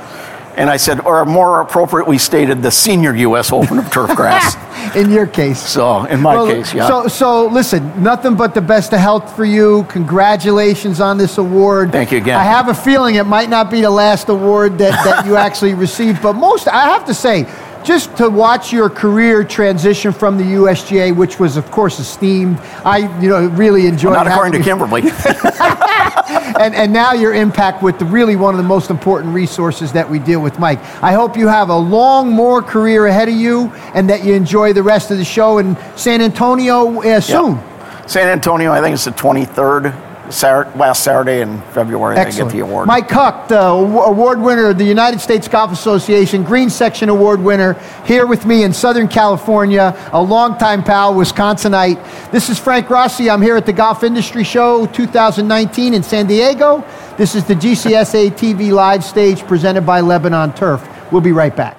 And 0.56 0.68
I 0.68 0.76
said, 0.76 1.00
or 1.00 1.24
more 1.24 1.60
appropriately 1.60 2.18
stated, 2.18 2.62
the 2.62 2.70
senior 2.70 3.14
U.S. 3.14 3.52
Open 3.52 3.78
of 3.78 3.90
turf 3.90 4.14
grass. 4.14 4.56
in 4.96 5.10
your 5.10 5.26
case. 5.26 5.58
So 5.58 6.04
in 6.04 6.20
my 6.20 6.34
Well, 6.34 6.46
case, 6.46 6.74
yeah. 6.74 6.86
So, 6.86 7.08
so 7.08 7.46
listen, 7.46 8.02
nothing 8.02 8.36
but 8.36 8.54
the 8.54 8.60
best 8.60 8.92
of 8.92 9.00
health 9.00 9.34
for 9.34 9.44
you. 9.44 9.84
Congratulations 9.88 11.00
on 11.00 11.18
this 11.18 11.38
award. 11.38 11.92
Thank 11.92 12.12
you 12.12 12.18
again. 12.18 12.38
I 12.38 12.44
have 12.44 12.68
a 12.68 12.74
feeling 12.74 13.14
it 13.14 13.24
might 13.24 13.48
not 13.48 13.70
be 13.70 13.80
the 13.80 13.90
last 13.90 14.28
award 14.28 14.78
that, 14.78 15.04
that 15.04 15.26
you 15.26 15.36
actually 15.46 15.74
received, 15.74 16.22
but 16.22 16.34
most, 16.34 16.68
I 16.68 16.82
have 16.82 17.06
to 17.06 17.14
say, 17.14 17.46
just 17.84 18.16
to 18.16 18.28
watch 18.28 18.72
your 18.72 18.88
career 18.88 19.44
transition 19.44 20.12
from 20.12 20.38
the 20.38 20.44
USGA, 20.44 21.14
which 21.14 21.38
was, 21.38 21.56
of 21.56 21.70
course, 21.70 21.98
esteemed. 21.98 22.58
I, 22.84 23.20
you 23.20 23.28
know, 23.28 23.48
really 23.48 23.86
enjoyed. 23.86 24.12
It. 24.12 24.24
Not 24.24 24.26
according 24.28 24.60
to 24.60 24.64
Kimberly. 24.64 25.02
and, 26.60 26.74
and 26.74 26.92
now 26.92 27.12
your 27.12 27.34
impact 27.34 27.82
with 27.82 27.98
the 27.98 28.04
really 28.04 28.36
one 28.36 28.54
of 28.54 28.58
the 28.58 28.68
most 28.68 28.90
important 28.90 29.34
resources 29.34 29.92
that 29.92 30.08
we 30.08 30.18
deal 30.18 30.40
with, 30.40 30.58
Mike. 30.58 30.78
I 31.02 31.12
hope 31.12 31.36
you 31.36 31.48
have 31.48 31.68
a 31.68 31.76
long, 31.76 32.30
more 32.30 32.62
career 32.62 33.06
ahead 33.06 33.28
of 33.28 33.34
you 33.34 33.72
and 33.94 34.08
that 34.10 34.24
you 34.24 34.34
enjoy 34.34 34.72
the 34.72 34.82
rest 34.82 35.10
of 35.10 35.18
the 35.18 35.24
show 35.24 35.58
in 35.58 35.76
San 35.96 36.20
Antonio 36.20 37.02
uh, 37.02 37.20
soon. 37.20 37.60
San 38.06 38.28
Antonio, 38.28 38.72
I 38.72 38.80
think 38.80 38.94
it's 38.94 39.04
the 39.04 39.10
23rd, 39.12 40.11
Saturday, 40.32 40.78
last 40.78 41.04
Saturday 41.04 41.40
in 41.40 41.60
February. 41.72 42.16
They 42.16 42.30
get 42.30 42.50
the 42.50 42.60
award. 42.60 42.86
Mike 42.86 43.10
Huck, 43.10 43.48
the 43.48 43.60
award 43.60 44.40
winner 44.40 44.70
of 44.70 44.78
the 44.78 44.84
United 44.84 45.20
States 45.20 45.48
Golf 45.48 45.72
Association 45.72 46.42
Green 46.42 46.70
Section 46.70 47.08
Award 47.08 47.40
winner, 47.40 47.74
here 48.04 48.26
with 48.26 48.46
me 48.46 48.64
in 48.64 48.72
Southern 48.72 49.08
California, 49.08 49.96
a 50.12 50.22
longtime 50.22 50.82
pal, 50.82 51.14
Wisconsinite. 51.14 52.30
This 52.30 52.48
is 52.48 52.58
Frank 52.58 52.88
Rossi. 52.90 53.30
I'm 53.30 53.42
here 53.42 53.56
at 53.56 53.66
the 53.66 53.72
Golf 53.72 54.02
Industry 54.02 54.44
Show 54.44 54.86
2019 54.86 55.94
in 55.94 56.02
San 56.02 56.26
Diego. 56.26 56.84
This 57.16 57.34
is 57.34 57.44
the 57.44 57.54
GCSAA 57.54 58.30
TV 58.30 58.72
live 58.72 59.04
stage 59.04 59.42
presented 59.42 59.82
by 59.82 60.00
Lebanon 60.00 60.52
Turf. 60.54 60.88
We'll 61.12 61.20
be 61.20 61.32
right 61.32 61.54
back. 61.54 61.76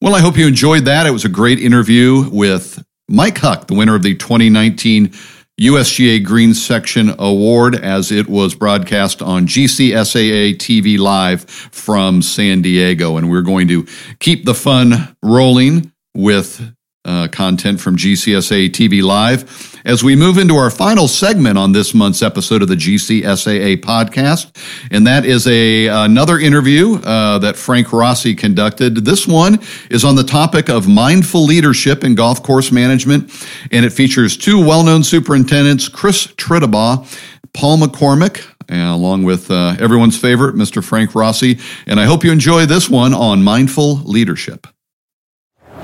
Well, 0.00 0.14
I 0.14 0.20
hope 0.20 0.36
you 0.36 0.46
enjoyed 0.46 0.84
that. 0.84 1.06
It 1.06 1.10
was 1.10 1.24
a 1.24 1.28
great 1.28 1.58
interview 1.58 2.28
with 2.30 2.84
Mike 3.08 3.38
Huck, 3.38 3.66
the 3.66 3.74
winner 3.74 3.94
of 3.94 4.02
the 4.02 4.14
2019 4.14 5.12
USGA 5.58 6.24
Green 6.24 6.54
Section 6.54 7.14
Award, 7.18 7.74
as 7.74 8.12
it 8.12 8.28
was 8.28 8.54
broadcast 8.54 9.20
on 9.20 9.46
GCSAA 9.46 10.54
TV 10.54 10.96
Live 10.96 11.44
from 11.50 12.22
San 12.22 12.62
Diego. 12.62 13.16
And 13.16 13.28
we're 13.28 13.42
going 13.42 13.66
to 13.66 13.84
keep 14.20 14.44
the 14.44 14.54
fun 14.54 15.16
rolling 15.20 15.92
with 16.14 16.72
uh, 17.04 17.28
content 17.28 17.80
from 17.80 17.96
GCSAA 17.96 18.70
TV 18.70 19.02
Live 19.02 19.80
as 19.84 20.02
we 20.04 20.14
move 20.14 20.36
into 20.36 20.56
our 20.56 20.70
final 20.70 21.08
segment 21.08 21.56
on 21.56 21.72
this 21.72 21.94
month's 21.94 22.22
episode 22.22 22.60
of 22.60 22.68
the 22.68 22.74
GCSAA 22.74 23.76
podcast, 23.78 24.54
and 24.90 25.06
that 25.06 25.24
is 25.24 25.46
a 25.46 25.86
another 25.86 26.38
interview 26.38 26.96
uh, 26.96 27.38
that 27.38 27.56
Frank 27.56 27.92
Rossi 27.92 28.34
conducted. 28.34 28.96
This 28.96 29.26
one 29.26 29.60
is 29.90 30.04
on 30.04 30.16
the 30.16 30.24
topic 30.24 30.68
of 30.68 30.88
mindful 30.88 31.44
leadership 31.44 32.04
in 32.04 32.14
golf 32.14 32.42
course 32.42 32.70
management, 32.70 33.30
and 33.70 33.84
it 33.84 33.90
features 33.90 34.36
two 34.36 34.64
well-known 34.64 35.02
superintendents, 35.04 35.88
Chris 35.88 36.26
Tritabaugh, 36.26 37.06
Paul 37.54 37.78
McCormick, 37.78 38.46
uh, 38.70 38.94
along 38.94 39.22
with 39.22 39.50
uh, 39.50 39.76
everyone's 39.80 40.18
favorite, 40.18 40.54
Mr. 40.54 40.84
Frank 40.84 41.14
Rossi. 41.14 41.58
And 41.86 41.98
I 41.98 42.04
hope 42.04 42.24
you 42.24 42.32
enjoy 42.32 42.66
this 42.66 42.90
one 42.90 43.14
on 43.14 43.42
mindful 43.42 43.96
leadership. 44.04 44.66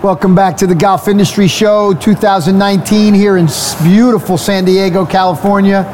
Welcome 0.04 0.34
back 0.34 0.58
to 0.58 0.66
the 0.66 0.74
Golf 0.74 1.08
Industry 1.08 1.48
Show 1.48 1.94
2019 1.94 3.14
here 3.14 3.38
in 3.38 3.46
beautiful 3.82 4.36
San 4.36 4.66
Diego, 4.66 5.06
California. 5.06 5.84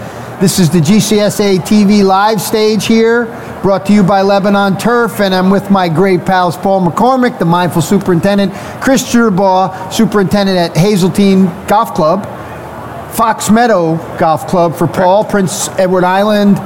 This 0.40 0.58
is 0.58 0.68
the 0.68 0.80
GCSAA 0.80 1.58
TV 1.58 2.02
live 2.04 2.40
stage 2.40 2.86
here, 2.86 3.26
brought 3.62 3.86
to 3.86 3.92
you 3.92 4.02
by 4.02 4.22
Lebanon 4.22 4.76
Turf, 4.78 5.20
and 5.20 5.32
I'm 5.32 5.48
with 5.48 5.70
my 5.70 5.88
great 5.88 6.24
pals 6.24 6.56
Paul 6.56 6.84
McCormick, 6.84 7.38
the 7.38 7.44
mindful 7.44 7.82
superintendent, 7.82 8.52
Chris 8.82 9.04
Tritabaugh, 9.04 9.92
superintendent 9.92 10.58
at 10.58 10.76
Hazeltine 10.76 11.44
Golf 11.68 11.94
Club, 11.94 12.24
Fox 13.14 13.48
Meadow 13.48 13.94
Golf 14.18 14.48
Club 14.48 14.74
for 14.74 14.88
Paul, 14.88 15.24
Prince 15.24 15.68
Edward 15.78 16.02
Island, 16.02 16.56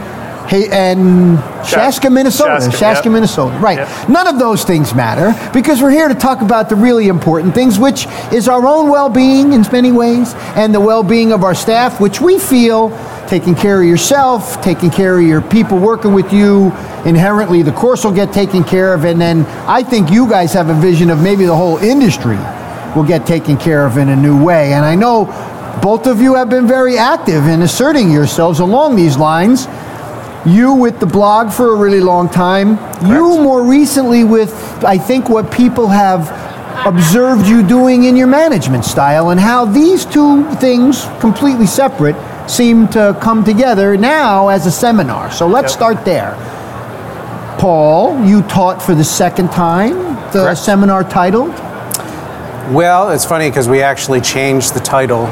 hey, 0.49 0.69
and 0.71 1.39
Chaska, 1.67 2.11
Minnesota. 2.11 2.61
Chaska, 2.61 2.79
Chaska, 2.79 3.09
yep. 3.09 3.13
Minnesota. 3.13 3.59
Right. 3.59 3.79
Yep. 3.79 4.09
None 4.09 4.27
of 4.27 4.39
those 4.39 4.65
things 4.65 4.95
matter 4.95 5.35
because 5.53 5.83
we're 5.83 5.91
here 5.91 6.09
to 6.09 6.15
talk 6.15 6.41
about 6.41 6.69
the 6.69 6.77
really 6.77 7.09
important 7.09 7.55
things, 7.55 7.79
which 7.79 8.07
is 8.33 8.49
our 8.49 8.67
own 8.67 8.91
well 8.91 9.09
being 9.09 9.53
in 9.53 9.65
many 9.73 9.93
ways 9.93 10.35
and 10.57 10.75
the 10.75 10.81
well 10.81 11.03
being 11.03 11.33
of 11.33 11.45
our 11.45 11.55
staff, 11.55 12.01
which 12.01 12.21
we 12.21 12.39
feel 12.39 12.91
taking 13.27 13.55
care 13.55 13.81
of 13.81 13.89
yourself, 13.89 14.61
taking 14.63 14.91
care 14.91 15.19
of 15.19 15.25
your 15.25 15.41
people 15.41 15.79
working 15.79 16.13
with 16.13 16.33
you, 16.33 16.67
inherently 17.05 17.63
the 17.63 17.73
course 17.73 18.05
will 18.05 18.13
get 18.13 18.33
taken 18.33 18.63
care 18.63 18.95
of. 18.95 19.05
And 19.05 19.21
then 19.21 19.45
I 19.67 19.83
think 19.83 20.11
you 20.11 20.29
guys 20.29 20.53
have 20.53 20.69
a 20.69 20.75
vision 20.75 21.11
of 21.11 21.23
maybe 21.23 21.45
the 21.45 21.57
whole 21.57 21.79
industry 21.79 22.37
will 22.95 23.05
get 23.05 23.27
taken 23.27 23.57
care 23.57 23.87
of 23.87 23.97
in 23.97 24.09
a 24.11 24.17
new 24.17 24.43
way. 24.43 24.73
And 24.73 24.85
I 24.85 24.95
know 24.95 25.25
both 25.83 26.07
of 26.07 26.21
you 26.21 26.35
have 26.35 26.49
been 26.49 26.67
very 26.67 26.97
active 26.97 27.47
in 27.47 27.63
asserting 27.63 28.11
yourselves 28.11 28.61
along 28.61 28.97
these 28.97 29.17
lines. 29.17 29.67
You 30.47 30.75
with 30.75 31.01
the 31.01 31.07
blog 31.07 31.51
for 31.51 31.73
a 31.75 31.77
really 31.77 32.01
long 32.01 32.29
time. 32.29 32.79
You 33.09 33.41
more 33.41 33.63
recently 33.63 34.25
with, 34.25 34.53
I 34.85 34.99
think, 34.99 35.29
what 35.31 35.51
people 35.51 35.89
have 35.89 36.29
observed 36.87 37.47
you 37.47 37.63
doing 37.67 38.05
in 38.05 38.15
your 38.15 38.27
management 38.27 38.85
style 38.85 39.31
and 39.31 39.41
how 39.41 39.65
these 39.65 40.05
two 40.05 40.45
things, 40.57 41.07
completely 41.21 41.67
separate, 41.67 42.15
seem 42.47 42.89
to 42.89 43.17
come 43.23 43.43
together 43.43 43.97
now 43.97 44.49
as 44.49 44.67
a 44.67 44.71
seminar. 44.71 45.31
So 45.31 45.47
let's 45.47 45.73
Yep. 45.73 45.79
start 45.79 46.05
there. 46.05 46.35
Paul, 47.59 48.21
you 48.25 48.43
taught 48.43 48.83
for 48.83 48.95
the 48.95 49.05
second 49.05 49.51
time 49.51 49.97
the 50.33 50.43
Correct. 50.43 50.59
seminar 50.59 51.05
titled. 51.05 51.55
Well, 52.71 53.11
it's 53.11 53.25
funny 53.25 53.49
because 53.49 53.69
we 53.69 53.81
actually 53.83 54.21
changed 54.21 54.75
the 54.75 54.81
title 54.81 55.29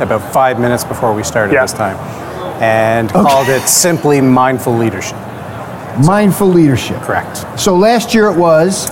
about 0.00 0.22
five 0.32 0.58
minutes 0.58 0.84
before 0.84 1.12
we 1.12 1.22
started 1.22 1.52
Yeah. 1.52 1.62
this 1.62 1.72
time 1.72 1.96
and 2.60 3.10
called 3.10 3.48
it 3.48 3.62
simply 3.68 4.20
Mindful 4.20 4.76
Leadership. 4.76 5.16
Mindful 6.04 6.48
leadership. 6.48 7.00
Correct. 7.02 7.44
So 7.58 7.74
last 7.76 8.14
year 8.14 8.28
it 8.28 8.36
was 8.38 8.88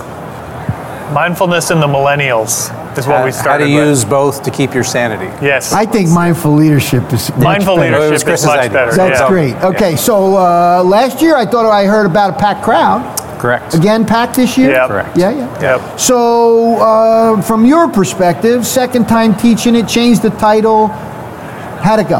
Mindfulness 1.13 1.71
in 1.71 1.79
the 1.79 1.87
millennials 1.87 2.69
is 2.97 3.07
what 3.07 3.19
How- 3.19 3.25
we 3.25 3.31
started. 3.31 3.35
How 3.35 3.41
started 3.41 3.65
to 3.67 3.75
with. 3.75 3.87
use 3.87 4.03
both 4.03 4.43
to 4.43 4.51
keep 4.51 4.73
your 4.73 4.83
sanity. 4.83 5.31
Yes. 5.41 5.71
I 5.71 5.85
think 5.85 6.09
mindful 6.09 6.51
leadership 6.51 7.13
is 7.13 7.29
much 7.29 7.39
Mindful 7.39 7.77
better. 7.77 7.95
It 7.95 7.99
leadership 8.01 8.27
is 8.27 8.45
much 8.45 8.59
idea. 8.59 8.71
better. 8.71 8.91
That's 8.91 9.21
yeah. 9.21 9.27
great. 9.29 9.55
Okay, 9.63 9.95
so 9.95 10.35
uh, 10.35 10.83
last 10.83 11.21
year 11.21 11.37
I 11.37 11.45
thought 11.45 11.65
I 11.65 11.85
heard 11.85 12.05
about 12.05 12.31
a 12.31 12.37
packed 12.37 12.61
crowd. 12.61 13.17
Correct. 13.39 13.73
Again, 13.73 14.05
packed 14.05 14.35
this 14.35 14.57
year. 14.57 14.71
Yeah. 14.71 14.87
Correct. 14.87 15.15
Yeah, 15.15 15.29
yeah. 15.29 15.61
Yep. 15.77 15.99
So, 15.99 16.75
uh, 16.81 17.41
from 17.41 17.65
your 17.65 17.87
perspective, 17.87 18.65
second 18.65 19.07
time 19.07 19.33
teaching 19.37 19.75
it, 19.75 19.87
changed 19.87 20.23
the 20.23 20.31
title. 20.31 20.87
How'd 20.87 21.99
it 21.99 22.09
go? 22.09 22.19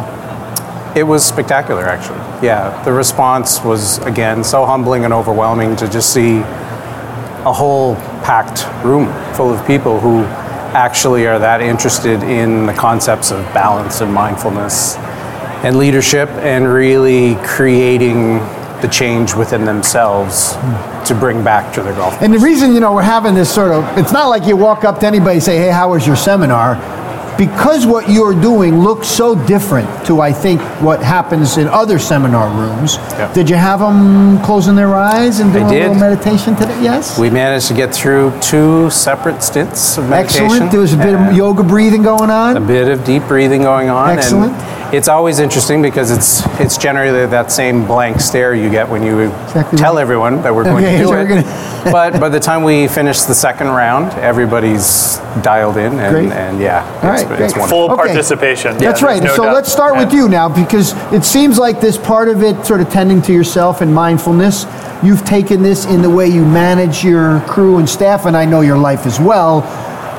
It 0.97 1.05
was 1.05 1.23
spectacular, 1.23 1.85
actually. 1.85 2.17
Yeah, 2.43 2.81
the 2.83 2.91
response 2.91 3.61
was, 3.61 3.99
again, 3.99 4.43
so 4.43 4.65
humbling 4.65 5.05
and 5.05 5.13
overwhelming 5.13 5.75
to 5.75 5.87
just 5.87 6.11
see 6.11 6.39
a 6.39 7.53
whole 7.53 7.93
packed 8.23 8.65
room 8.83 9.05
full 9.35 9.53
of 9.53 9.63
people 9.67 9.99
who 9.99 10.23
actually 10.73 11.27
are 11.27 11.37
that 11.37 11.61
interested 11.61 12.23
in 12.23 12.65
the 12.65 12.73
concepts 12.73 13.29
of 13.29 13.45
balance 13.53 14.01
and 14.01 14.11
mindfulness 14.11 14.95
and 15.63 15.77
leadership 15.77 16.29
and 16.29 16.67
really 16.67 17.35
creating 17.45 18.39
the 18.81 18.89
change 18.91 19.35
within 19.35 19.65
themselves 19.65 20.53
to 21.07 21.15
bring 21.19 21.43
back 21.43 21.71
to 21.75 21.83
their 21.83 21.93
golf. 21.93 22.19
And 22.23 22.33
the 22.33 22.39
reason, 22.39 22.73
you 22.73 22.79
know, 22.79 22.91
we're 22.93 23.03
having 23.03 23.35
this 23.35 23.53
sort 23.53 23.71
of, 23.71 23.85
it's 23.99 24.11
not 24.11 24.29
like 24.29 24.47
you 24.47 24.57
walk 24.57 24.83
up 24.83 24.99
to 25.01 25.05
anybody 25.05 25.35
and 25.35 25.43
say, 25.43 25.57
hey, 25.57 25.69
how 25.69 25.91
was 25.91 26.07
your 26.07 26.15
seminar? 26.15 26.75
Because 27.37 27.85
what 27.85 28.09
you're 28.09 28.33
doing 28.33 28.79
looks 28.79 29.07
so 29.07 29.35
different 29.45 29.87
to, 30.07 30.21
I 30.21 30.31
think, 30.31 30.59
what 30.81 31.01
happens 31.03 31.57
in 31.57 31.67
other 31.67 31.99
seminar 31.99 32.49
rooms. 32.49 32.95
Yep. 32.97 33.33
Did 33.33 33.49
you 33.49 33.55
have 33.55 33.79
them 33.79 34.41
closing 34.43 34.75
their 34.75 34.95
eyes 34.95 35.39
and 35.39 35.53
doing 35.53 35.65
a 35.65 35.69
little 35.69 35.95
meditation 35.95 36.55
today? 36.55 36.81
Yes? 36.81 37.19
We 37.19 37.29
managed 37.29 37.67
to 37.67 37.73
get 37.73 37.93
through 37.93 38.33
two 38.41 38.89
separate 38.89 39.43
stints 39.43 39.97
of 39.97 40.09
meditation. 40.09 40.45
Excellent. 40.45 40.71
There 40.71 40.79
was 40.81 40.93
a 40.93 40.97
bit 40.97 41.13
of 41.13 41.35
yoga 41.35 41.63
breathing 41.63 42.01
going 42.03 42.29
on. 42.29 42.57
a 42.57 42.61
bit 42.61 42.87
of 42.87 43.03
deep 43.03 43.23
breathing 43.27 43.61
going 43.61 43.89
on. 43.89 44.17
Excellent. 44.17 44.53
And 44.53 44.76
it's 44.93 45.07
always 45.07 45.39
interesting 45.39 45.81
because 45.81 46.11
it's 46.11 46.45
it's 46.59 46.77
generally 46.77 47.25
that 47.25 47.51
same 47.51 47.85
blank 47.85 48.19
stare 48.21 48.53
you 48.55 48.69
get 48.69 48.87
when 48.87 49.03
you 49.03 49.19
Exactly 49.19 49.77
tell 49.77 49.95
right. 49.95 50.01
everyone 50.01 50.41
that 50.43 50.53
we're 50.53 50.63
going 50.63 50.83
Okay, 50.85 50.97
to 50.97 51.03
do 51.03 51.07
so 51.09 51.13
it. 51.13 51.27
gonna- 51.27 51.43
but 51.91 52.19
by 52.19 52.29
the 52.29 52.39
time 52.39 52.63
we 52.63 52.87
finish 52.87 53.21
the 53.21 53.33
second 53.35 53.67
round, 53.67 54.11
everybody's 54.19 55.17
dialed 55.41 55.77
in, 55.77 55.97
and, 55.99 56.13
Great. 56.13 56.31
and 56.31 56.59
yeah, 56.59 56.83
All 57.03 57.13
it's, 57.13 57.23
right, 57.23 57.41
it's 57.41 57.53
great. 57.53 57.69
Full 57.69 57.91
Okay. 57.91 57.95
participation. 58.07 58.77
That's 58.77 59.01
right. 59.01 59.21
no 59.23 59.35
so 59.35 59.43
doubt. 59.43 59.53
let's 59.53 59.71
start 59.71 59.95
with 59.95 60.11
you 60.13 60.27
now 60.27 60.49
because 60.49 60.93
it 61.13 61.23
seems 61.23 61.57
like 61.57 61.79
this 61.79 61.97
part 61.97 62.27
of 62.29 62.41
it, 62.43 62.65
sort 62.65 62.81
of 62.81 62.89
tending 62.89 63.21
to 63.23 63.33
yourself 63.33 63.81
and 63.81 63.93
mindfulness, 63.93 64.65
you've 65.03 65.23
taken 65.25 65.61
this 65.63 65.85
in 65.85 66.01
the 66.01 66.09
way 66.09 66.27
you 66.27 66.43
manage 66.43 67.03
your 67.03 67.39
crew 67.41 67.77
and 67.77 67.87
staff, 67.89 68.25
and 68.25 68.35
I 68.35 68.45
know 68.45 68.61
your 68.61 68.77
life 68.77 69.05
as 69.05 69.19
well. 69.19 69.61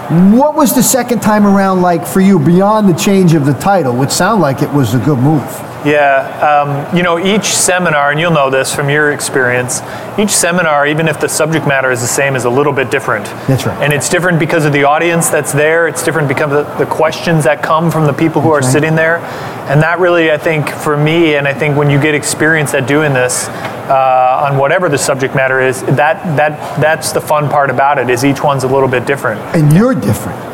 What 0.09 0.55
was 0.55 0.75
the 0.75 0.83
second 0.83 1.21
time 1.21 1.47
around 1.47 1.83
like 1.83 2.07
for 2.07 2.23
you 2.23 2.39
beyond 2.39 2.89
the 2.89 2.95
change 2.95 3.35
of 3.35 3.45
the 3.45 3.53
title, 3.53 3.95
which 3.95 4.09
sounded 4.09 4.41
like 4.41 4.63
it 4.63 4.73
was 4.73 4.95
a 4.95 4.99
good 4.99 5.19
move? 5.19 5.68
Yeah, 5.85 6.63
um, 6.65 6.97
you 6.97 7.03
know, 7.03 7.19
each 7.19 7.45
seminar, 7.45 8.11
and 8.11 8.19
you'll 8.19 8.33
know 8.33 8.51
this 8.51 8.75
from 8.75 8.91
your 8.91 9.13
experience, 9.13 9.81
each 10.19 10.31
seminar, 10.31 10.87
even 10.87 11.09
if 11.09 11.21
the 11.21 11.29
subject 11.29 11.67
matter 11.67 11.91
is 11.91 12.01
the 12.01 12.07
same, 12.07 12.35
is 12.35 12.45
a 12.45 12.51
little 12.51 12.73
bit 12.73 12.91
different. 12.91 13.27
That's 13.47 13.65
right. 13.65 13.81
And 13.83 13.93
it's 13.93 14.09
different 14.09 14.39
because 14.41 14.65
of 14.65 14.73
the 14.73 14.85
audience 14.85 15.29
that's 15.29 15.53
there. 15.53 15.87
It's 15.87 16.03
different 16.03 16.29
because 16.29 16.53
of 16.53 16.79
the 16.79 16.87
questions 16.87 17.45
that 17.45 17.63
come 17.63 17.91
from 17.91 18.07
the 18.07 18.13
people 18.13 18.43
who 18.43 18.51
are 18.51 18.61
right. 18.61 18.73
sitting 18.73 18.95
there. 18.97 19.19
And 19.69 19.83
that 19.83 19.99
really, 19.99 20.33
I 20.33 20.39
think, 20.39 20.69
for 20.69 20.97
me, 20.97 21.37
and 21.37 21.47
I 21.47 21.55
think 21.55 21.77
when 21.77 21.91
you 21.91 22.01
get 22.01 22.15
experience 22.15 22.75
at 22.75 22.89
doing 22.89 23.13
this, 23.13 23.49
uh, 23.89 24.49
on 24.51 24.59
whatever 24.59 24.89
the 24.89 24.99
subject 24.99 25.35
matter 25.35 25.61
is, 25.61 25.83
that 25.83 26.23
that 26.37 26.81
that's 26.81 27.13
the 27.13 27.21
fun 27.21 27.49
part 27.49 27.71
about 27.71 27.99
it. 27.99 28.11
Is 28.11 28.25
each 28.25 28.43
one's 28.43 28.65
a 28.65 28.69
little 28.69 28.89
bit 28.89 29.07
different. 29.07 29.41
And 29.55 29.73
you're 29.73 29.95
different. 29.95 30.48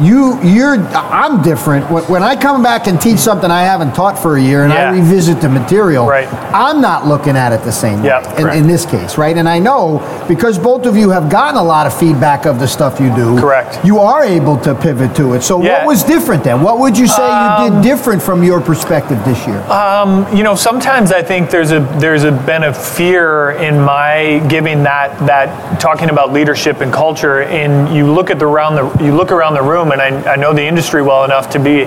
You 0.00 0.38
you're 0.42 0.76
I'm 0.94 1.42
different. 1.42 1.90
When, 1.90 2.02
when 2.04 2.22
I 2.22 2.36
come 2.36 2.62
back 2.62 2.86
and 2.86 3.00
teach 3.00 3.18
something 3.18 3.50
I 3.50 3.62
haven't 3.62 3.94
taught 3.94 4.18
for 4.18 4.36
a 4.36 4.40
year 4.42 4.64
and 4.64 4.72
I 4.72 4.90
revisit 4.92 5.40
the 5.40 5.48
material, 5.48 6.06
Right. 6.06 6.28
I'm 6.54 6.80
not 6.80 7.06
looking 7.06 7.36
at 7.36 7.52
it 7.52 7.62
the 7.62 7.72
same 7.72 8.02
Yeah, 8.04 8.20
way 8.42 8.52
in, 8.52 8.62
in 8.62 8.66
this 8.66 8.84
case, 8.86 9.18
right? 9.18 9.36
And 9.36 9.48
I 9.48 9.58
know 9.58 10.24
because 10.28 10.58
both 10.58 10.86
of 10.86 10.96
you 10.96 11.10
have 11.10 11.30
gotten 11.30 11.56
a 11.58 11.62
lot 11.62 11.86
of 11.86 11.96
feedback 11.98 12.46
of 12.46 12.58
the 12.58 12.66
stuff 12.68 13.00
you 13.00 13.14
do. 13.14 13.38
Correct. 13.38 13.78
You 13.84 13.98
are 13.98 14.24
able 14.24 14.56
to 14.60 14.74
pivot 14.74 15.14
to 15.16 15.34
it. 15.34 15.42
So 15.42 15.62
Yeah. 15.62 15.78
what 15.78 15.86
was 15.86 16.02
different 16.02 16.44
then? 16.44 16.62
What 16.62 16.78
would 16.78 16.96
you 16.96 17.06
say 17.06 17.22
you 17.26 17.64
did 17.68 17.76
um, 17.76 17.82
different 17.82 18.22
from 18.22 18.42
your 18.42 18.60
perspective 18.60 19.22
this 19.24 19.46
year? 19.46 19.60
Um, 19.70 20.26
you 20.36 20.42
know, 20.42 20.54
sometimes 20.54 21.12
I 21.12 21.22
think 21.22 21.50
there's 21.50 21.72
a 21.72 21.80
there's 21.98 22.24
a 22.24 22.32
been 22.32 22.64
a 22.64 22.72
fear 22.74 23.50
in 23.52 23.80
my 23.80 24.42
giving 24.48 24.82
that 24.84 25.18
that 25.26 25.80
talking 25.80 26.10
about 26.10 26.32
leadership 26.32 26.80
and 26.80 26.92
culture. 26.92 27.42
And 27.42 27.94
you 27.94 28.10
look 28.10 28.30
at 28.30 28.38
the 28.38 28.46
around 28.46 28.74
the 28.76 29.04
you 29.04 29.14
look 29.14 29.30
around 29.32 29.54
the 29.54 29.62
room, 29.62 29.89
and 29.92 30.00
I, 30.00 30.32
I 30.32 30.36
know 30.36 30.52
the 30.52 30.64
industry 30.64 31.02
well 31.02 31.24
enough 31.24 31.50
to 31.50 31.58
be 31.58 31.84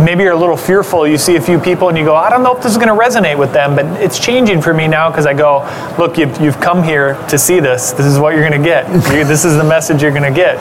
maybe 0.00 0.22
you're 0.24 0.32
a 0.32 0.36
little 0.36 0.56
fearful. 0.56 1.06
You 1.06 1.18
see 1.18 1.36
a 1.36 1.40
few 1.40 1.58
people, 1.58 1.88
and 1.88 1.96
you 1.98 2.04
go, 2.04 2.14
I 2.14 2.30
don't 2.30 2.42
know 2.42 2.54
if 2.56 2.62
this 2.62 2.72
is 2.72 2.78
going 2.78 2.88
to 2.88 2.94
resonate 2.94 3.38
with 3.38 3.52
them, 3.52 3.74
but 3.76 3.86
it's 4.00 4.18
changing 4.18 4.60
for 4.62 4.74
me 4.74 4.88
now 4.88 5.10
because 5.10 5.26
I 5.26 5.34
go, 5.34 5.60
look, 5.98 6.18
you've, 6.18 6.38
you've 6.40 6.60
come 6.60 6.82
here 6.82 7.14
to 7.28 7.38
see 7.38 7.60
this. 7.60 7.92
This 7.92 8.06
is 8.06 8.18
what 8.18 8.34
you're 8.34 8.48
going 8.48 8.60
to 8.60 8.66
get. 8.66 8.86
This 9.30 9.44
is 9.44 9.56
the 9.56 9.64
message 9.64 10.02
you're 10.02 10.10
going 10.12 10.32
to 10.32 10.36
get. 10.36 10.58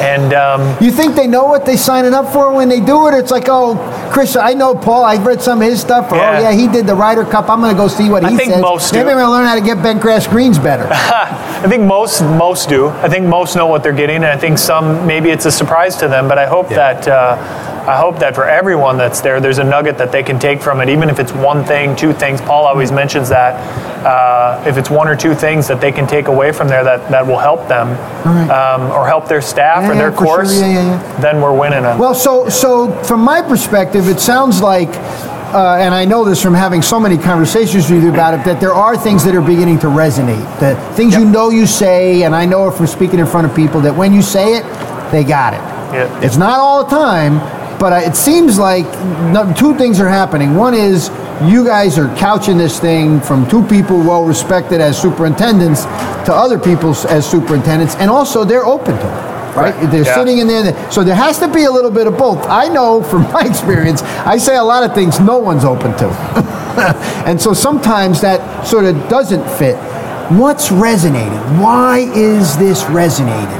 And 0.00 0.34
um, 0.34 0.76
You 0.82 0.90
think 0.90 1.14
they 1.14 1.26
know 1.26 1.44
what 1.46 1.64
they're 1.64 1.76
signing 1.76 2.12
up 2.12 2.32
for 2.32 2.52
when 2.52 2.68
they 2.68 2.80
do 2.80 3.06
it? 3.08 3.14
It's 3.14 3.30
like, 3.30 3.44
oh, 3.48 3.76
Chris, 4.12 4.36
I 4.36 4.52
know 4.52 4.74
Paul. 4.74 5.04
I've 5.04 5.24
read 5.24 5.40
some 5.40 5.60
of 5.62 5.68
his 5.68 5.80
stuff. 5.80 6.12
Or, 6.12 6.16
Yeah. 6.16 6.38
oh, 6.38 6.42
yeah, 6.42 6.52
he 6.52 6.66
did 6.68 6.86
the 6.86 6.94
Ryder 6.94 7.24
Cup. 7.24 7.48
I'm 7.48 7.60
going 7.60 7.74
to 7.74 7.76
go 7.80 7.88
see 7.88 8.10
what 8.10 8.24
I 8.24 8.30
he 8.30 8.36
think 8.36 8.50
says. 8.52 8.60
most 8.60 8.92
Maybe 8.92 9.04
do. 9.04 9.10
I'm 9.10 9.16
going 9.16 9.26
to 9.26 9.30
learn 9.30 9.46
how 9.46 9.54
to 9.54 9.60
get 9.64 9.82
bent 9.82 10.00
grass 10.00 10.26
greens 10.26 10.58
better. 10.58 10.88
I 10.92 11.66
think 11.68 11.84
most 11.84 12.22
most 12.22 12.68
do. 12.68 12.88
I 12.88 13.08
think 13.08 13.26
most 13.26 13.54
know 13.56 13.66
what 13.66 13.82
they're 13.82 13.92
getting, 13.92 14.16
and 14.16 14.26
I 14.26 14.36
think 14.36 14.58
some 14.58 15.06
maybe 15.06 15.30
it's 15.30 15.46
a 15.46 15.52
surprise 15.52 15.96
to 15.96 16.08
them. 16.08 16.19
But 16.28 16.38
I 16.38 16.46
hope 16.46 16.68
that 16.70 17.06
uh, 17.08 17.36
I 17.88 17.96
hope 17.96 18.18
that 18.20 18.34
for 18.34 18.44
everyone 18.46 18.98
that's 18.98 19.20
there, 19.20 19.40
there's 19.40 19.58
a 19.58 19.64
nugget 19.64 19.98
that 19.98 20.12
they 20.12 20.22
can 20.22 20.38
take 20.38 20.60
from 20.60 20.80
it, 20.80 20.88
even 20.88 21.08
if 21.10 21.18
it's 21.18 21.32
one 21.32 21.64
thing, 21.64 21.96
two 21.96 22.12
things. 22.12 22.40
Paul 22.40 22.66
always 22.66 22.92
mentions 22.92 23.28
that 23.30 23.54
uh, 24.04 24.62
if 24.66 24.76
it's 24.76 24.90
one 24.90 25.08
or 25.08 25.16
two 25.16 25.34
things 25.34 25.66
that 25.68 25.80
they 25.80 25.90
can 25.90 26.06
take 26.06 26.28
away 26.28 26.52
from 26.52 26.68
there 26.68 26.84
that, 26.84 27.10
that 27.10 27.26
will 27.26 27.38
help 27.38 27.66
them 27.68 27.88
um, 28.50 28.90
or 28.92 29.06
help 29.06 29.28
their 29.28 29.40
staff 29.42 29.82
Yeah, 29.82 29.90
or 29.90 29.94
their 29.94 30.10
yeah, 30.10 30.16
for 30.16 30.24
sure. 30.24 30.36
course, 30.36 30.60
Yeah, 30.60 30.66
yeah, 30.68 30.82
yeah. 31.02 31.20
then 31.20 31.40
we're 31.40 31.56
winning. 31.58 31.84
On 31.84 31.98
Well, 31.98 32.14
so 32.14 32.48
so 32.48 32.92
from 33.02 33.20
my 33.20 33.40
perspective, 33.42 34.08
it 34.08 34.20
sounds 34.20 34.60
like, 34.60 34.88
uh, 35.52 35.78
and 35.80 35.92
I 35.94 36.04
know 36.04 36.22
this 36.24 36.40
from 36.42 36.54
having 36.54 36.82
so 36.82 37.00
many 37.00 37.16
conversations 37.18 37.90
with 37.90 38.02
you 38.04 38.10
about 38.12 38.34
it, 38.34 38.44
that 38.44 38.60
there 38.60 38.74
are 38.74 38.96
things 38.96 39.24
that 39.24 39.34
are 39.34 39.42
beginning 39.42 39.78
to 39.80 39.86
resonate. 39.88 40.44
The 40.60 40.76
things 40.94 41.14
you 41.14 41.24
know 41.24 41.50
you 41.50 41.66
say, 41.66 42.22
and 42.24 42.34
I 42.36 42.44
know 42.44 42.68
it 42.68 42.76
from 42.76 42.86
speaking 42.86 43.18
in 43.18 43.26
front 43.26 43.46
of 43.50 43.56
people 43.56 43.80
that 43.80 43.94
when 43.94 44.12
you 44.12 44.22
say 44.22 44.54
it, 44.58 44.64
they 45.10 45.24
got 45.24 45.54
it. 45.54 45.79
Yeah. 45.92 46.20
It's 46.22 46.36
not 46.36 46.58
all 46.60 46.84
the 46.84 46.90
time, 46.90 47.38
but 47.78 47.92
I- 47.92 48.00
it 48.02 48.16
seems 48.16 48.58
like 48.58 48.86
no, 49.32 49.52
two 49.56 49.74
things 49.74 50.00
are 50.00 50.08
happening. 50.08 50.54
One 50.56 50.74
is 50.74 51.10
you 51.44 51.64
guys 51.64 51.98
are 51.98 52.08
couching 52.16 52.58
this 52.58 52.78
thing 52.78 53.20
from 53.20 53.46
two 53.48 53.62
people 53.62 53.98
well 53.98 54.24
respected 54.24 54.80
as 54.80 54.98
superintendents 55.00 55.84
to 56.26 56.34
other 56.34 56.58
people 56.58 56.94
as 57.08 57.24
superintendents, 57.26 57.96
and 57.98 58.10
also 58.10 58.44
they're 58.44 58.66
open 58.66 58.96
to 58.98 59.06
it. 59.06 59.26
Right? 59.56 59.74
They're 59.90 60.04
Yeah. 60.04 60.14
sitting 60.14 60.38
in 60.38 60.46
there. 60.46 60.74
So 60.90 61.02
there 61.02 61.16
has 61.16 61.38
to 61.40 61.48
be 61.48 61.64
a 61.64 61.70
little 61.72 61.90
bit 61.90 62.06
of 62.06 62.16
both. 62.16 62.46
I 62.48 62.68
know 62.68 63.02
from 63.02 63.22
my 63.32 63.40
experience, 63.42 64.02
I 64.24 64.36
say 64.36 64.56
a 64.56 64.62
lot 64.62 64.84
of 64.84 64.94
things 64.94 65.18
no 65.18 65.38
one's 65.38 65.64
open 65.64 65.92
to. 65.96 66.06
and 67.26 67.40
so 67.40 67.52
sometimes 67.52 68.20
that 68.20 68.64
sort 68.66 68.84
of 68.84 68.94
doesn't 69.08 69.44
fit. 69.58 69.76
What's 70.38 70.70
resonating? 70.70 71.38
Why 71.58 72.08
is 72.14 72.56
this 72.58 72.84
resonating? 72.90 73.58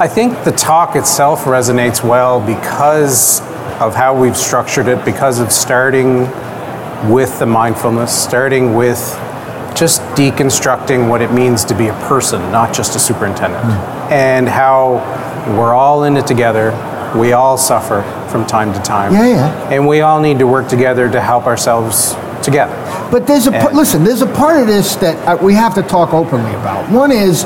I 0.00 0.06
think 0.06 0.44
the 0.44 0.52
talk 0.52 0.94
itself 0.94 1.42
resonates 1.44 2.04
well 2.08 2.40
because 2.44 3.40
of 3.80 3.96
how 3.96 4.14
we've 4.16 4.36
structured 4.36 4.86
it, 4.86 5.04
because 5.04 5.40
of 5.40 5.50
starting 5.50 6.20
with 7.10 7.36
the 7.40 7.46
mindfulness, 7.46 8.16
starting 8.16 8.74
with 8.74 8.98
just 9.74 10.00
deconstructing 10.14 11.08
what 11.08 11.20
it 11.20 11.32
means 11.32 11.64
to 11.64 11.74
be 11.76 11.88
a 11.88 11.92
person, 12.08 12.40
not 12.52 12.72
just 12.72 12.94
a 12.94 12.98
superintendent, 13.00 13.64
and 14.12 14.48
how 14.48 14.94
we're 15.58 15.74
all 15.74 16.04
in 16.04 16.16
it 16.16 16.28
together. 16.28 16.70
We 17.16 17.32
all 17.32 17.56
suffer 17.58 18.02
from 18.30 18.46
time 18.46 18.72
to 18.74 18.80
time. 18.82 19.12
Yeah, 19.12 19.26
yeah. 19.26 19.70
And 19.72 19.86
we 19.88 20.02
all 20.02 20.20
need 20.20 20.38
to 20.38 20.46
work 20.46 20.68
together 20.68 21.10
to 21.10 21.20
help 21.20 21.46
ourselves 21.46 22.14
together. 22.42 22.74
But 23.10 23.26
there's 23.26 23.48
a 23.48 23.52
And- 23.54 23.76
listen. 23.76 24.04
There's 24.04 24.22
a 24.22 24.26
part 24.26 24.60
of 24.60 24.66
this 24.68 24.94
that 24.96 25.16
uh, 25.26 25.36
we 25.42 25.54
have 25.54 25.74
to 25.74 25.82
talk 25.82 26.14
openly 26.14 26.54
about. 26.54 26.88
One 26.90 27.10
is 27.10 27.44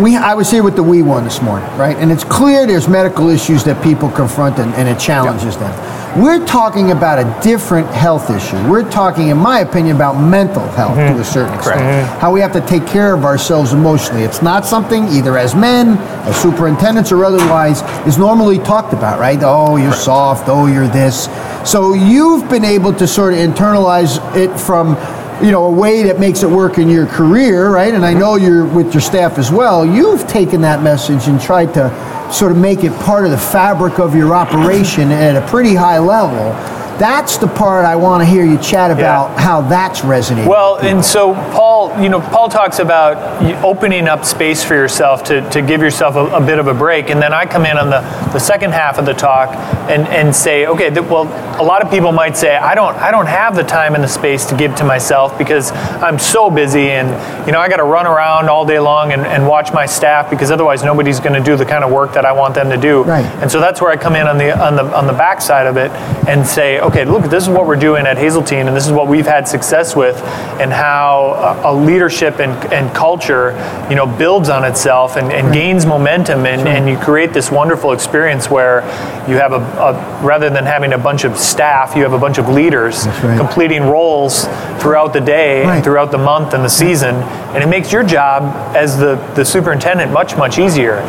we. 0.00 0.16
I 0.16 0.34
was 0.34 0.50
here 0.50 0.62
with 0.62 0.76
the 0.76 0.82
we 0.82 1.02
one 1.02 1.24
this 1.24 1.40
morning, 1.42 1.68
right? 1.76 1.96
And 1.96 2.10
it's 2.10 2.24
clear 2.24 2.66
there's 2.66 2.88
medical 2.88 3.28
issues 3.28 3.64
that 3.64 3.82
people 3.82 4.10
confront, 4.10 4.58
and, 4.58 4.72
and 4.74 4.88
it 4.88 4.98
challenges 4.98 5.56
them. 5.56 5.72
We're 6.20 6.44
talking 6.46 6.90
about 6.90 7.18
a 7.18 7.40
different 7.42 7.86
health 7.88 8.30
issue. 8.30 8.56
We're 8.68 8.90
talking, 8.90 9.28
in 9.28 9.36
my 9.36 9.60
opinion, 9.60 9.94
about 9.94 10.14
mental 10.14 10.66
health 10.68 10.96
to 10.96 11.02
a 11.02 11.10
mm-hmm. 11.10 11.22
certain 11.22 11.54
extent. 11.54 11.80
Mm-hmm. 11.80 12.20
How 12.20 12.32
we 12.32 12.40
have 12.40 12.52
to 12.54 12.66
take 12.66 12.86
care 12.86 13.14
of 13.14 13.24
ourselves 13.24 13.72
emotionally. 13.72 14.22
It's 14.22 14.42
not 14.42 14.64
something 14.64 15.04
either 15.08 15.36
as 15.36 15.54
men, 15.54 15.98
as 16.26 16.34
superintendents, 16.40 17.12
or 17.12 17.24
otherwise 17.24 17.82
is 18.06 18.18
normally 18.18 18.58
talked 18.58 18.94
about, 18.94 19.20
right? 19.20 19.38
Oh, 19.42 19.76
you're 19.76 19.92
soft. 19.92 20.48
Oh, 20.48 20.66
you're 20.66 20.88
this. 20.88 21.28
So 21.70 21.92
you've 21.92 22.48
been 22.48 22.64
able 22.64 22.94
to 22.94 23.06
sort 23.06 23.34
of 23.34 23.40
internalize 23.40 24.18
it 24.34 24.58
from 24.58 24.96
you 25.42 25.52
know, 25.52 25.66
a 25.66 25.70
way 25.70 26.02
that 26.02 26.18
makes 26.18 26.42
it 26.42 26.50
work 26.50 26.78
in 26.78 26.88
your 26.88 27.06
career, 27.06 27.70
right? 27.70 27.94
And 27.94 28.04
I 28.04 28.12
know 28.12 28.36
you're 28.36 28.66
with 28.66 28.92
your 28.92 29.00
staff 29.00 29.38
as 29.38 29.52
well. 29.52 29.86
You've 29.86 30.26
taken 30.26 30.60
that 30.62 30.82
message 30.82 31.28
and 31.28 31.40
tried 31.40 31.74
to 31.74 32.32
sort 32.32 32.50
of 32.50 32.58
make 32.58 32.82
it 32.82 32.92
part 33.00 33.24
of 33.24 33.30
the 33.30 33.38
fabric 33.38 33.98
of 33.98 34.14
your 34.14 34.34
operation 34.34 35.12
at 35.12 35.36
a 35.36 35.46
pretty 35.48 35.74
high 35.74 35.98
level. 35.98 36.52
That's 36.98 37.36
the 37.36 37.46
part 37.46 37.84
I 37.84 37.94
want 37.96 38.22
to 38.22 38.28
hear 38.28 38.44
you 38.44 38.58
chat 38.58 38.90
about 38.90 39.38
how 39.38 39.60
that's 39.62 40.02
resonating. 40.02 40.50
Well, 40.50 40.78
and 40.78 41.04
so 41.04 41.34
Paul, 41.52 42.00
you 42.02 42.08
know, 42.08 42.20
Paul 42.20 42.48
talks 42.48 42.80
about 42.80 43.42
opening 43.62 44.08
up 44.08 44.24
space 44.24 44.64
for 44.64 44.74
yourself 44.74 45.22
to, 45.24 45.48
to 45.50 45.62
give 45.62 45.80
yourself 45.80 46.16
a, 46.16 46.26
a 46.26 46.44
bit 46.44 46.58
of 46.58 46.66
a 46.66 46.74
break, 46.74 47.10
and 47.10 47.22
then 47.22 47.32
I 47.32 47.46
come 47.46 47.66
in 47.66 47.78
on 47.78 47.88
the, 47.88 48.00
the 48.32 48.40
second 48.40 48.72
half 48.72 48.98
of 48.98 49.06
the 49.06 49.14
talk 49.14 49.50
and, 49.88 50.08
and 50.08 50.34
say, 50.34 50.66
okay, 50.66 50.90
well, 51.00 51.24
a 51.60 51.64
lot 51.64 51.82
of 51.82 51.90
people 51.90 52.12
might 52.12 52.36
say, 52.36 52.56
I 52.56 52.74
don't 52.74 52.96
I 52.96 53.10
don't 53.10 53.26
have 53.26 53.54
the 53.54 53.62
time 53.62 53.94
and 53.94 54.02
the 54.02 54.08
space 54.08 54.46
to 54.46 54.56
give 54.56 54.74
to 54.76 54.84
myself 54.84 55.38
because 55.38 55.70
I'm 55.72 56.18
so 56.18 56.50
busy, 56.50 56.90
and 56.90 57.08
you 57.46 57.52
know, 57.52 57.60
I 57.60 57.68
got 57.68 57.76
to 57.76 57.84
run 57.84 58.06
around 58.06 58.48
all 58.48 58.66
day 58.66 58.78
long 58.78 59.12
and, 59.12 59.24
and 59.24 59.46
watch 59.46 59.72
my 59.72 59.86
staff 59.86 60.30
because 60.30 60.50
otherwise 60.50 60.82
nobody's 60.82 61.20
going 61.20 61.34
to 61.34 61.44
do 61.44 61.56
the 61.56 61.64
kind 61.64 61.84
of 61.84 61.92
work 61.92 62.12
that 62.14 62.24
I 62.24 62.32
want 62.32 62.54
them 62.54 62.70
to 62.70 62.76
do. 62.76 63.04
Right. 63.04 63.24
And 63.42 63.50
so 63.50 63.60
that's 63.60 63.80
where 63.80 63.90
I 63.90 63.96
come 63.96 64.16
in 64.16 64.26
on 64.26 64.36
the 64.36 64.58
on 64.58 64.76
the 64.76 64.84
on 64.96 65.06
the 65.06 65.12
back 65.12 65.40
side 65.40 65.66
of 65.66 65.76
it 65.76 65.90
and 66.28 66.46
say, 66.46 66.78
okay, 66.88 67.04
look, 67.04 67.30
this 67.30 67.42
is 67.44 67.50
what 67.50 67.66
we're 67.66 67.76
doing 67.76 68.06
at 68.06 68.16
Hazeltine, 68.16 68.66
and 68.66 68.74
this 68.76 68.86
is 68.86 68.92
what 68.92 69.06
we've 69.08 69.26
had 69.26 69.46
success 69.46 69.94
with, 69.94 70.16
and 70.58 70.72
how 70.72 71.60
a, 71.62 71.70
a 71.70 71.72
leadership 71.74 72.40
and, 72.40 72.52
and 72.72 72.94
culture, 72.96 73.50
you 73.90 73.94
know, 73.94 74.06
builds 74.06 74.48
on 74.48 74.64
itself 74.64 75.16
and, 75.16 75.30
and 75.30 75.52
gains 75.52 75.84
momentum, 75.84 76.46
and, 76.46 76.66
and 76.66 76.88
you 76.88 76.96
create 76.96 77.34
this 77.34 77.50
wonderful 77.50 77.92
experience 77.92 78.48
where 78.50 78.80
you 79.28 79.36
have 79.36 79.52
a, 79.52 79.56
a 79.56 80.22
rather 80.24 80.48
than 80.48 80.64
having 80.64 80.94
a 80.94 80.98
bunch 80.98 81.24
of 81.24 81.36
staff, 81.36 81.94
you 81.94 82.02
have 82.02 82.14
a 82.14 82.18
bunch 82.18 82.38
of 82.38 82.48
leaders 82.48 83.06
right. 83.06 83.38
completing 83.38 83.82
roles 83.82 84.44
throughout 84.80 85.12
the 85.12 85.20
day, 85.20 85.64
Right. 85.64 85.84
throughout 85.84 86.10
the 86.10 86.18
month 86.18 86.54
and 86.54 86.64
the 86.64 86.70
season, 86.70 87.16
and 87.54 87.62
it 87.62 87.68
makes 87.68 87.92
your 87.92 88.02
job 88.02 88.42
as 88.74 88.96
the, 88.98 89.16
the 89.34 89.44
superintendent 89.44 90.10
much 90.10 90.36
much 90.36 90.58
easier. 90.58 91.02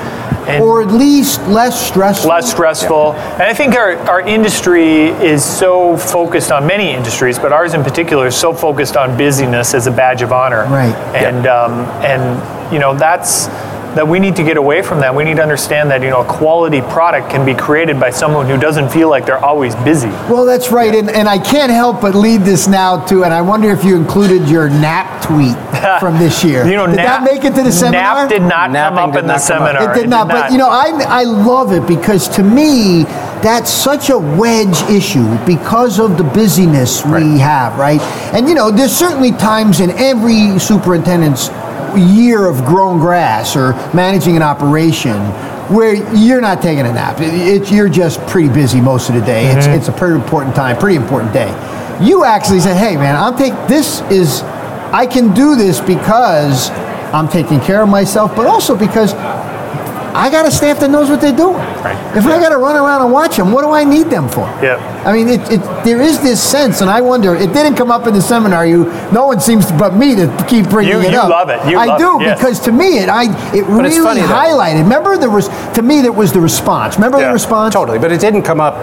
And 0.49 0.63
or 0.63 0.81
at 0.81 0.91
least 0.91 1.41
less 1.47 1.87
stressful. 1.87 2.29
less 2.29 2.51
stressful. 2.51 3.13
And 3.13 3.43
I 3.43 3.53
think 3.53 3.75
our, 3.75 3.97
our 4.09 4.21
industry 4.21 5.07
is 5.23 5.43
so 5.43 5.97
focused 5.97 6.51
on 6.51 6.65
many 6.65 6.91
industries, 6.91 7.37
but 7.37 7.51
ours 7.51 7.73
in 7.73 7.83
particular 7.83 8.27
is 8.27 8.35
so 8.35 8.53
focused 8.53 8.97
on 8.97 9.17
busyness 9.17 9.73
as 9.73 9.87
a 9.87 9.91
badge 9.91 10.21
of 10.21 10.31
honor. 10.31 10.65
Right. 10.65 10.95
And 11.15 11.47
um, 11.47 11.85
and 12.03 12.73
you 12.73 12.79
know 12.79 12.95
that's 12.95 13.47
that 13.95 14.07
we 14.07 14.19
need 14.19 14.35
to 14.35 14.43
get 14.43 14.57
away 14.57 14.81
from 14.81 14.99
that. 14.99 15.13
We 15.13 15.23
need 15.23 15.37
to 15.37 15.41
understand 15.41 15.89
that 15.91 16.01
you 16.01 16.09
know 16.09 16.21
a 16.21 16.25
quality 16.25 16.81
product 16.81 17.29
can 17.29 17.45
be 17.45 17.53
created 17.53 17.99
by 17.99 18.09
someone 18.09 18.47
who 18.47 18.57
doesn't 18.57 18.89
feel 18.89 19.09
like 19.09 19.25
they're 19.25 19.43
always 19.43 19.75
busy. 19.77 20.09
Well, 20.29 20.45
that's 20.45 20.71
right, 20.71 20.93
and, 20.93 21.09
and 21.09 21.27
I 21.27 21.39
can't 21.39 21.71
help 21.71 22.01
but 22.01 22.15
lead 22.15 22.41
this 22.41 22.67
now 22.67 23.05
to, 23.07 23.23
and 23.23 23.33
I 23.33 23.41
wonder 23.41 23.71
if 23.71 23.83
you 23.83 23.95
included 23.95 24.47
your 24.47 24.69
NAP 24.69 25.23
tweet 25.23 25.55
from 25.99 26.17
this 26.17 26.43
year. 26.43 26.65
You 26.65 26.75
know, 26.75 26.87
did 26.87 26.97
NAP, 26.97 27.05
that 27.05 27.23
make 27.23 27.43
it 27.43 27.55
to 27.55 27.63
the 27.63 27.71
seminar? 27.71 28.27
NAP 28.27 28.29
did 28.29 28.41
not 28.41 28.65
come 28.65 28.73
Napping 28.73 28.97
up 28.99 29.11
did 29.13 29.19
in 29.19 29.27
the 29.27 29.33
not 29.33 29.41
come 29.47 29.63
up. 29.63 29.69
seminar. 29.69 29.91
It 29.91 30.01
did 30.01 30.09
not, 30.09 30.27
but 30.27 30.51
you 30.51 30.57
know, 30.57 30.69
I 30.69 30.91
I 31.07 31.23
love 31.23 31.71
it 31.71 31.87
because 31.87 32.27
to 32.29 32.43
me 32.43 33.05
that's 33.41 33.69
such 33.71 34.09
a 34.09 34.17
wedge 34.17 34.81
issue 34.89 35.25
because 35.45 35.99
of 35.99 36.17
the 36.17 36.23
busyness 36.25 37.05
we 37.05 37.39
have, 37.39 37.77
right? 37.77 38.01
And 38.33 38.49
you 38.49 38.53
know, 38.55 38.69
there's 38.69 38.91
certainly 38.95 39.31
times 39.31 39.79
in 39.79 39.91
every 39.91 40.59
superintendent's 40.59 41.49
year 41.97 42.45
of 42.45 42.65
grown 42.65 42.99
grass 42.99 43.55
or 43.55 43.73
managing 43.93 44.35
an 44.35 44.41
operation 44.43 45.15
where 45.73 45.93
you're 46.15 46.41
not 46.41 46.61
taking 46.61 46.85
a 46.85 46.93
nap. 46.93 47.19
It, 47.21 47.33
it- 47.33 47.71
you're 47.71 47.89
just 47.89 48.19
pretty 48.27 48.49
busy 48.49 48.81
most 48.81 49.09
of 49.09 49.15
the 49.15 49.21
day. 49.21 49.47
It's 49.47 49.65
mm-hmm. 49.65 49.77
it's 49.77 49.87
a 49.87 49.91
pretty 49.91 50.15
important 50.15 50.55
time, 50.55 50.77
pretty 50.77 50.95
important 50.95 51.33
day. 51.33 51.49
You 52.01 52.23
actually 52.23 52.61
say, 52.61 52.75
"Hey, 52.75 52.95
man, 52.95 53.15
I'll 53.15 53.37
take 53.37 53.53
this 53.67 54.01
is 54.09 54.41
I 54.91 55.05
can 55.05 55.33
do 55.33 55.55
this 55.55 55.79
because 55.79 56.71
I'm 57.13 57.27
taking 57.27 57.59
care 57.59 57.83
of 57.83 57.89
myself, 57.89 58.35
but 58.35 58.47
also 58.47 58.75
because 58.75 59.13
I 60.19 60.29
got 60.29 60.45
a 60.45 60.51
staff 60.51 60.79
that 60.81 60.89
knows 60.91 61.09
what 61.09 61.21
they're 61.21 61.35
doing. 61.35 61.55
Right. 61.55 61.95
If 62.17 62.25
I 62.25 62.39
got 62.39 62.49
to 62.49 62.57
run 62.57 62.75
around 62.75 63.01
and 63.03 63.11
watch 63.11 63.37
them, 63.37 63.51
what 63.53 63.61
do 63.61 63.71
I 63.71 63.83
need 63.85 64.07
them 64.07 64.27
for? 64.27 64.41
Yeah. 64.61 64.75
I 65.05 65.13
mean, 65.13 65.29
it, 65.29 65.39
it, 65.49 65.59
there 65.85 66.01
is 66.01 66.19
this 66.21 66.43
sense, 66.43 66.81
and 66.81 66.89
I 66.89 66.99
wonder. 66.99 67.35
It 67.35 67.53
didn't 67.53 67.75
come 67.75 67.89
up 67.89 68.05
in 68.05 68.13
the 68.13 68.21
seminar. 68.21 68.65
You, 68.67 68.85
no 69.13 69.25
one 69.27 69.39
seems 69.39 69.67
to, 69.67 69.77
but 69.77 69.95
me 69.95 70.15
to 70.15 70.45
keep 70.49 70.69
bringing 70.69 70.93
You- 70.93 70.99
it 71.01 71.11
you 71.13 71.19
up. 71.19 71.29
love 71.29 71.49
it. 71.49 71.59
You 71.71 71.79
I 71.79 71.85
love 71.85 71.99
do 71.99 72.19
it, 72.19 72.23
yes. 72.25 72.37
because 72.37 72.59
to 72.61 72.71
me, 72.73 72.99
it 72.99 73.07
I 73.09 73.23
it 73.55 73.63
But 73.63 73.69
really 73.83 73.99
funny, 74.01 74.21
though. 74.21 74.27
highlighted. 74.27 74.83
Remember, 74.83 75.17
there 75.17 75.29
was 75.29 75.47
to 75.75 75.81
me 75.81 76.01
that 76.01 76.11
was 76.11 76.33
the 76.33 76.41
response. 76.41 76.95
Remember 76.95 77.19
Yeah, 77.19 77.27
the 77.27 77.33
response? 77.33 77.73
Totally, 77.73 77.97
but 77.99 78.11
it 78.11 78.19
didn't 78.19 78.41
come 78.43 78.59
up 78.59 78.75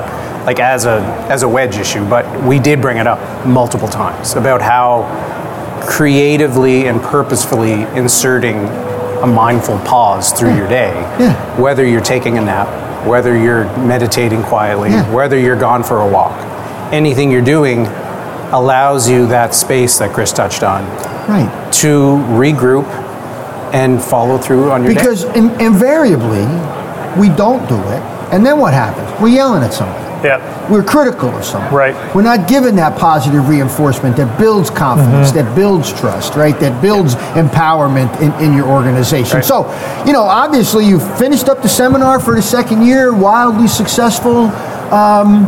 like 0.47 0.59
as 0.59 0.87
a 0.87 1.01
as 1.29 1.43
a 1.43 1.49
wedge 1.49 1.77
issue. 1.77 2.05
But 2.09 2.25
we 2.45 2.59
did 2.59 2.81
bring 2.81 2.97
it 2.97 3.07
up 3.07 3.21
multiple 3.47 3.89
times 3.89 4.35
about 4.37 4.63
how 4.63 5.05
creatively 5.87 6.89
and 6.89 7.01
purposefully 7.03 7.83
inserting 7.95 8.57
a 9.23 9.27
mindful 9.27 9.79
pause 9.81 10.33
through 10.33 10.55
your 10.57 10.69
day, 10.69 10.93
Yeah. 11.19 11.33
whether 11.61 11.85
you're 11.87 12.01
taking 12.01 12.39
a 12.39 12.41
nap, 12.41 12.69
whether 13.07 13.37
you're 13.37 13.65
meditating 13.79 14.43
quietly, 14.43 14.91
Yeah. 14.91 15.05
whether 15.13 15.39
you're 15.39 15.57
gone 15.57 15.83
for 15.83 16.01
a 16.01 16.07
walk, 16.07 16.33
anything 16.93 17.31
you're 17.31 17.41
doing 17.43 17.89
allows 18.53 19.09
you 19.09 19.27
that 19.27 19.55
space 19.55 19.99
that 19.99 20.13
Chris 20.13 20.33
touched 20.33 20.63
on 20.63 20.85
Right. 21.29 21.49
to 21.73 22.21
regroup 22.31 22.87
and 23.73 24.01
follow 24.03 24.39
through 24.39 24.71
on 24.71 24.85
your 24.85 24.93
day. 24.95 25.01
Because 25.01 25.25
in, 25.35 25.51
invariably, 25.61 26.47
we 27.17 27.29
don't 27.29 27.67
do 27.69 27.77
it, 27.77 28.03
and 28.33 28.45
then 28.47 28.59
what 28.59 28.73
happens? 28.73 29.09
We're 29.21 29.29
yelling 29.29 29.63
at 29.65 29.73
somebody. 29.75 30.05
Yeah. 30.27 30.71
We're 30.71 30.83
critical 30.83 31.29
of 31.31 31.45
someone. 31.45 31.73
Right. 31.73 32.15
We're 32.15 32.23
not 32.23 32.49
given 32.49 32.75
that 32.77 32.99
positive 32.99 33.49
reinforcement 33.49 34.17
that 34.17 34.39
builds 34.39 34.69
confidence, 34.71 35.29
Mm-hmm. 35.31 35.37
that 35.39 35.55
builds 35.57 35.93
trust, 36.01 36.35
right? 36.35 36.59
That 36.61 36.83
builds 36.83 37.15
empowerment 37.37 38.11
in, 38.21 38.33
in 38.45 38.53
your 38.57 38.67
organization. 38.69 39.37
Right. 39.37 39.45
So, 39.45 39.67
you 40.07 40.13
know, 40.13 40.23
obviously 40.23 40.85
you 40.87 40.99
finished 41.17 41.49
up 41.49 41.63
the 41.63 41.69
seminar 41.69 42.19
for 42.21 42.35
the 42.35 42.43
second 42.43 42.85
year, 42.85 43.15
wildly 43.15 43.69
successful. 43.69 44.49
Um, 44.93 45.47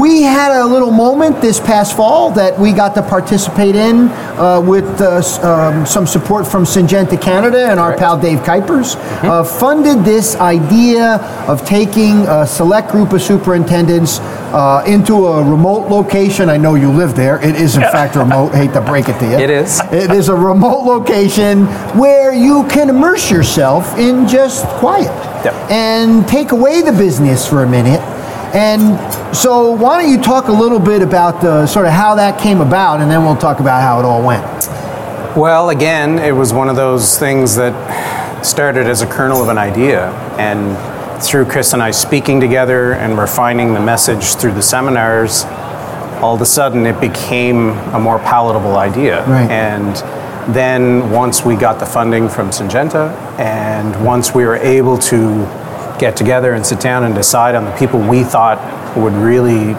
we 0.00 0.22
had 0.22 0.50
a 0.60 0.66
little 0.66 0.90
moment 0.90 1.40
this 1.40 1.60
past 1.60 1.96
fall 1.96 2.32
that 2.32 2.58
we 2.58 2.72
got 2.72 2.94
to 2.96 3.02
participate 3.02 3.76
in 3.76 4.08
uh, 4.38 4.60
with 4.60 4.84
uh, 5.00 5.22
um, 5.42 5.86
some 5.86 6.06
support 6.06 6.46
from 6.46 6.64
Syngenta 6.64 7.20
Canada 7.20 7.68
and 7.70 7.78
our 7.78 7.96
pal 7.96 8.18
Dave 8.20 8.40
Kuipers. 8.40 8.96
Uh, 9.22 9.44
funded 9.44 10.04
this 10.04 10.34
idea 10.36 11.16
of 11.46 11.64
taking 11.64 12.26
a 12.26 12.46
select 12.46 12.90
group 12.90 13.12
of 13.12 13.22
superintendents 13.22 14.18
uh, 14.50 14.82
into 14.86 15.26
a 15.26 15.44
remote 15.48 15.88
location. 15.88 16.48
I 16.48 16.56
know 16.56 16.74
you 16.74 16.90
live 16.90 17.14
there. 17.14 17.38
It 17.44 17.54
is, 17.54 17.76
in 17.76 17.82
fact, 17.82 18.16
remote. 18.16 18.54
Hate 18.54 18.72
to 18.72 18.80
break 18.80 19.08
it 19.08 19.18
to 19.20 19.26
you. 19.26 19.38
It 19.38 19.50
is. 19.50 19.80
It 19.92 20.10
is 20.10 20.28
a 20.28 20.34
remote 20.34 20.84
location 20.84 21.66
where 21.96 22.34
you 22.34 22.66
can 22.68 22.88
immerse 22.88 23.30
yourself 23.30 23.96
in 23.98 24.26
just 24.26 24.64
quiet 24.66 25.12
Yep. 25.44 25.54
and 25.70 26.26
take 26.26 26.50
away 26.50 26.82
the 26.82 26.90
business 26.92 27.46
for 27.46 27.62
a 27.62 27.68
minute. 27.68 28.00
And 28.54 29.36
so, 29.36 29.72
why 29.72 30.02
don't 30.02 30.10
you 30.10 30.20
talk 30.20 30.48
a 30.48 30.52
little 30.52 30.80
bit 30.80 31.02
about 31.02 31.40
the, 31.40 31.66
sort 31.66 31.86
of 31.86 31.92
how 31.92 32.14
that 32.14 32.40
came 32.40 32.60
about, 32.60 33.00
and 33.00 33.10
then 33.10 33.22
we'll 33.22 33.36
talk 33.36 33.60
about 33.60 33.82
how 33.82 33.98
it 33.98 34.04
all 34.04 34.24
went. 34.24 34.44
Well, 35.36 35.70
again, 35.70 36.18
it 36.18 36.32
was 36.32 36.52
one 36.52 36.68
of 36.68 36.76
those 36.76 37.18
things 37.18 37.54
that 37.56 38.44
started 38.44 38.86
as 38.86 39.02
a 39.02 39.06
kernel 39.06 39.42
of 39.42 39.48
an 39.48 39.58
idea. 39.58 40.10
And 40.38 40.76
through 41.22 41.46
Chris 41.46 41.72
and 41.72 41.82
I 41.82 41.90
speaking 41.90 42.40
together 42.40 42.94
and 42.94 43.18
refining 43.18 43.74
the 43.74 43.80
message 43.80 44.36
through 44.36 44.52
the 44.52 44.62
seminars, 44.62 45.44
all 46.22 46.34
of 46.34 46.40
a 46.40 46.46
sudden 46.46 46.86
it 46.86 47.00
became 47.00 47.70
a 47.92 47.98
more 47.98 48.18
palatable 48.18 48.76
idea. 48.76 49.24
Right. 49.26 49.50
And 49.50 49.96
then 50.54 51.10
once 51.10 51.44
we 51.44 51.56
got 51.56 51.78
the 51.78 51.86
funding 51.86 52.28
from 52.28 52.50
Syngenta, 52.50 53.14
and 53.38 54.04
once 54.04 54.34
we 54.34 54.44
were 54.44 54.56
able 54.56 54.96
to 54.98 55.44
get 55.98 56.16
together 56.16 56.54
and 56.54 56.64
sit 56.64 56.80
down 56.80 57.04
and 57.04 57.14
decide 57.14 57.54
on 57.54 57.64
the 57.64 57.72
people 57.72 58.00
we 58.00 58.24
thought 58.24 58.58
would 58.96 59.12
really 59.14 59.74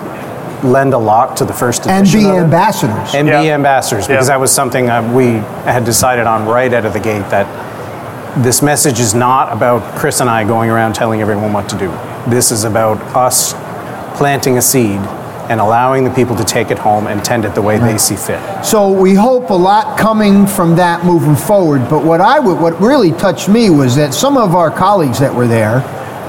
lend 0.67 0.93
a 0.93 0.97
lot 0.97 1.38
to 1.38 1.45
the 1.45 1.53
first 1.53 1.88
And 1.88 2.05
edition 2.05 2.30
be 2.32 2.38
ambassadors. 2.38 3.15
and 3.15 3.28
be 3.28 3.32
Yeah. 3.32 3.55
ambassadors 3.55 4.07
because 4.07 4.28
Yeah. 4.28 4.34
that 4.36 4.39
was 4.41 4.51
something 4.51 4.89
uh, 4.89 5.01
we 5.13 5.41
had 5.65 5.86
decided 5.86 6.28
on 6.28 6.45
right 6.45 6.74
out 6.74 6.86
of 6.86 6.93
the 6.93 6.99
gate 6.99 7.30
that 7.30 7.47
this 8.38 8.61
message 8.61 8.99
is 8.99 9.15
not 9.15 9.51
about 9.53 9.82
Chris 9.95 10.20
and 10.20 10.30
I 10.30 10.43
going 10.43 10.70
around 10.70 10.93
telling 10.93 11.22
everyone 11.22 11.53
what 11.53 11.67
to 11.70 11.76
do. 11.78 11.91
This 12.28 12.51
is 12.51 12.63
about 12.65 12.99
us 13.15 13.55
planting 14.15 14.57
a 14.57 14.61
seed 14.61 14.99
and 15.49 15.59
allowing 15.59 16.03
the 16.03 16.11
people 16.11 16.36
to 16.36 16.43
take 16.43 16.70
it 16.70 16.78
home 16.78 17.07
and 17.07 17.24
tend 17.26 17.43
it 17.43 17.55
the 17.55 17.61
way 17.61 17.80
they 17.80 17.97
see 17.97 18.15
fit. 18.15 18.39
So 18.61 18.89
we 18.91 19.15
hope 19.15 19.49
a 19.49 19.53
lot 19.55 19.97
coming 19.97 20.45
from 20.45 20.76
that 20.76 21.03
moving 21.05 21.36
forward. 21.36 21.89
But 21.89 22.03
what 22.03 22.22
I 22.22 22.38
would, 22.38 22.59
what 22.59 22.80
really 22.80 23.11
touched 23.13 23.49
me 23.49 23.70
was 23.72 23.95
that 23.95 24.13
some 24.13 24.38
of 24.38 24.53
our 24.55 24.70
colleagues 24.70 25.17
that 25.20 25.34
were 25.34 25.47
there 25.47 25.82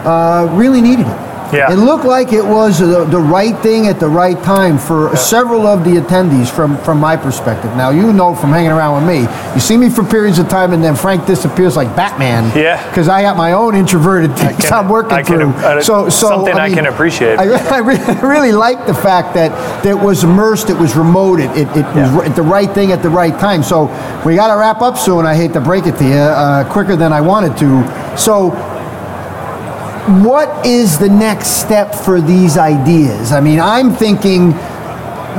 uh, 0.07 0.48
really 0.53 0.80
needed 0.80 1.07
it. 1.07 1.30
Yeah. 1.53 1.72
It 1.72 1.78
looked 1.78 2.05
like 2.05 2.32
it 2.32 2.44
was 2.44 2.78
the, 2.78 3.05
the 3.07 3.18
right 3.18 3.59
thing 3.59 3.88
at 3.88 3.98
the 3.98 4.07
right 4.09 4.40
time 4.44 4.78
for 4.78 5.16
several 5.16 5.66
of 5.66 5.82
the 5.82 5.96
attendees 6.01 6.48
from, 6.48 6.78
from 6.84 7.01
my 7.01 7.16
perspective. 7.16 7.74
Now, 7.76 7.90
you 7.90 8.12
know 8.12 8.36
from 8.36 8.51
hanging 8.51 8.70
around 8.70 9.05
with 9.05 9.12
me, 9.12 9.26
you 9.55 9.61
see 9.61 9.76
me 9.76 9.90
for 9.90 10.05
periods 10.05 10.38
of 10.38 10.48
time 10.48 10.72
and 10.72 10.84
then 10.84 10.94
Frank 10.94 11.26
disappears 11.26 11.74
like 11.74 11.88
Batman. 11.96 12.57
Yeah. 12.57 12.88
Because 12.88 13.09
I 13.09 13.22
got 13.22 13.36
my 13.36 13.51
own 13.51 13.74
introverted 13.74 14.36
things 14.38 14.64
can- 14.64 14.72
I'm 14.84 14.88
working 14.88 15.11
I 15.14 15.22
can- 15.24 15.38
through. 15.40 15.51
uh, 15.55 15.82
so, 15.82 16.09
so, 16.09 16.28
something 16.28 16.55
I 16.55 16.72
can 16.72 16.86
appreciate. 16.86 17.36
I, 17.36 17.46
I 17.74 17.78
really, 17.78 18.05
I 18.05 18.20
really 18.20 18.53
like 18.53 18.86
the 18.86 18.94
fact 18.94 19.34
that 19.34 19.82
that 19.82 19.96
was 19.96 20.22
immersed, 20.22 20.70
it 20.70 20.78
was 20.78 20.94
remote, 20.94 21.40
it, 21.40 21.51
it, 21.57 21.66
it 21.76 21.84
was 21.84 21.96
Yeah. 21.96 22.20
ri- 22.20 22.28
the 22.28 22.42
right 22.42 22.70
thing 22.70 22.92
at 22.92 23.03
the 23.03 23.11
right 23.11 23.36
time. 23.40 23.64
So 23.64 23.86
we 24.24 24.36
got 24.36 24.55
to 24.55 24.57
wrap 24.61 24.82
up 24.82 24.96
soon. 24.96 25.26
I 25.26 25.34
hate 25.34 25.53
to 25.55 25.61
break 25.61 25.84
it 25.88 25.96
to 25.98 26.05
you, 26.05 26.12
uh, 26.14 26.62
quicker 26.72 26.94
than 26.94 27.12
I 27.12 27.20
wanted 27.20 27.57
to. 27.59 28.16
So 28.16 28.51
what 30.24 30.66
is 30.66 30.98
the 30.98 31.09
next 31.09 31.61
step 31.61 31.94
for 31.94 32.20
these 32.20 32.57
ideas? 32.57 33.32
I 33.32 33.40
mean, 33.40 33.61
I'm 33.61 33.92
thinking 33.92 34.51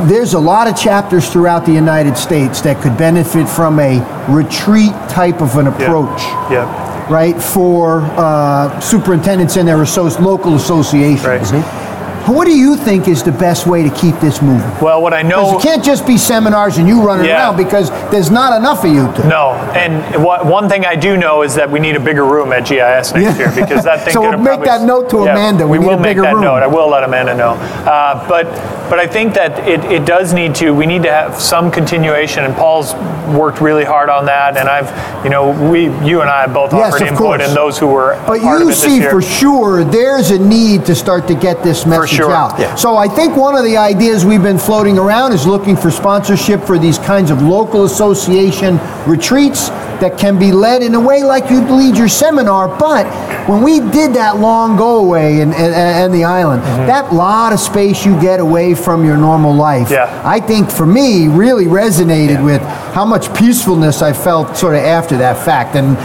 there's 0.08 0.34
a 0.34 0.40
lot 0.40 0.68
of 0.68 0.78
chapters 0.78 1.30
throughout 1.30 1.66
the 1.66 1.72
United 1.74 2.16
States 2.18 2.62
that 2.62 2.82
could 2.82 2.98
benefit 2.98 3.48
from 3.50 3.80
a 3.80 4.00
retreat 4.30 4.92
type 5.10 5.42
of 5.42 5.58
an 5.58 5.68
approach 5.68 6.22
Yeah. 6.50 7.12
right, 7.12 7.40
for 7.42 8.02
uh, 8.18 8.80
superintendents 8.80 9.58
and 9.58 9.68
their 9.68 9.78
associ- 9.78 10.20
local 10.22 10.56
associations. 10.56 11.52
Right. 11.52 11.81
What 12.28 12.46
do 12.46 12.52
you 12.58 12.76
think 12.78 13.08
is 13.08 13.24
the 13.24 13.32
best 13.32 13.66
way 13.68 13.84
to 13.84 13.90
keep 13.96 14.16
this 14.20 14.42
moving? 14.42 14.70
Well, 14.80 15.02
what 15.02 15.14
I 15.14 15.22
know. 15.22 15.54
Because 15.54 15.64
it 15.66 15.68
can't 15.68 15.84
just 15.84 16.06
be 16.06 16.18
seminars 16.18 16.78
and 16.78 16.88
you 16.88 17.02
running 17.02 17.26
Yeah. 17.26 17.38
around 17.48 17.58
because 17.58 17.90
there's 18.12 18.30
not 18.30 18.56
enough 18.58 18.84
of 18.86 18.92
you 18.92 19.12
to. 19.14 19.28
No, 19.28 19.52
and 19.76 20.24
what, 20.24 20.46
one 20.46 20.70
thing 20.70 20.86
I 20.86 20.96
do 20.96 21.18
know 21.18 21.42
is 21.42 21.56
that 21.56 21.70
we 21.70 21.80
need 21.80 21.96
a 21.96 22.00
bigger 22.00 22.24
room 22.26 22.54
at 22.54 22.66
GIS 22.68 23.14
next 23.14 23.16
Yeah. 23.16 23.38
year 23.38 23.52
because 23.56 23.84
that 23.86 24.02
thing. 24.04 24.14
So 24.14 24.22
we'll 24.22 24.32
make 24.38 24.46
probably- 24.62 24.66
that 24.68 24.82
note 24.84 25.10
to 25.10 25.18
Amanda. 25.24 25.66
We 25.68 25.80
We, 25.80 25.86
need 25.86 25.90
will 25.92 26.00
a 26.00 26.02
make 26.02 26.18
that 26.18 26.34
room. 26.34 26.44
note. 26.44 26.64
I 26.64 26.68
will 26.68 26.90
let 26.90 27.04
Amanda 27.04 27.34
know. 27.36 27.52
Uh, 27.52 28.28
but 28.28 28.46
but 28.90 29.00
I 29.00 29.08
think 29.08 29.34
that 29.36 29.58
it, 29.68 29.84
it 29.86 30.06
does 30.06 30.34
need 30.34 30.54
to. 30.56 30.72
We 30.72 30.86
need 30.86 31.04
to 31.04 31.12
have 31.12 31.40
some 31.42 31.72
continuation, 31.72 32.44
and 32.44 32.54
Paul's 32.54 32.94
worked 33.34 33.62
really 33.62 33.86
hard 33.86 34.10
on 34.10 34.26
that. 34.26 34.58
And 34.58 34.68
I've, 34.68 34.92
you 35.24 35.30
know, 35.30 35.52
we, 35.72 35.84
you 36.06 36.20
and 36.20 36.30
I 36.30 36.42
have 36.42 36.54
both 36.54 36.74
Yes, 36.74 36.88
offered 36.96 37.04
of 37.04 37.08
input, 37.08 37.18
course. 37.26 37.48
and 37.48 37.56
those 37.56 37.78
who 37.80 37.88
were 37.88 38.22
But 38.28 38.42
you 38.42 38.74
see 38.74 39.02
for 39.02 39.22
sure 39.22 39.86
there's 39.86 40.32
a 40.32 40.40
need 40.40 40.86
to 40.88 40.96
start 40.96 41.26
to 41.30 41.36
get 41.36 41.64
this 41.64 41.86
message 41.86 42.11
sure. 42.18 42.32
out. 42.32 42.60
Yeah. 42.60 42.76
So 42.76 42.98
I 42.98 43.08
think 43.08 43.36
one 43.36 43.56
of 43.56 43.64
the 43.64 43.78
ideas 43.78 44.26
we've 44.26 44.44
been 44.44 44.60
floating 44.60 44.98
around 44.98 45.34
is 45.34 45.46
looking 45.46 45.76
for 45.76 45.92
sponsorship 45.92 46.62
for 46.64 46.78
these 46.78 46.98
kinds 46.98 47.32
of 47.32 47.42
local 47.42 47.86
association 47.86 48.80
retreats 49.08 49.70
that 50.02 50.18
can 50.18 50.40
be 50.40 50.52
led 50.52 50.82
in 50.82 50.96
a 50.96 51.00
way 51.00 51.24
like 51.24 51.50
you'd 51.52 51.70
lead 51.70 51.96
your 51.96 52.08
seminar. 52.08 52.68
But 52.68 53.06
when 53.48 53.62
we 53.62 53.80
did 53.80 54.16
that 54.16 54.38
long 54.38 54.76
go 54.76 54.98
away 54.98 55.42
and, 55.42 55.54
and, 55.54 55.74
and 55.74 56.14
the 56.14 56.24
island, 56.24 56.64
mm-hmm. 56.64 56.88
that 56.88 57.14
lot 57.14 57.54
of 57.54 57.60
space 57.60 58.04
you 58.06 58.20
get 58.20 58.40
away 58.40 58.74
from 58.74 59.06
your 59.06 59.16
normal 59.18 59.54
life, 59.54 59.92
Yeah. 59.92 60.22
I 60.26 60.40
think 60.40 60.72
for 60.72 60.86
me 60.88 61.28
really 61.28 61.66
resonated 61.66 62.44
with 62.44 62.62
how 62.94 63.06
much 63.06 63.34
peacefulness 63.36 64.02
I 64.02 64.14
felt 64.14 64.58
sort 64.58 64.76
of 64.76 64.82
after 64.82 65.18
that 65.18 65.44
fact. 65.46 65.76
And 65.76 65.96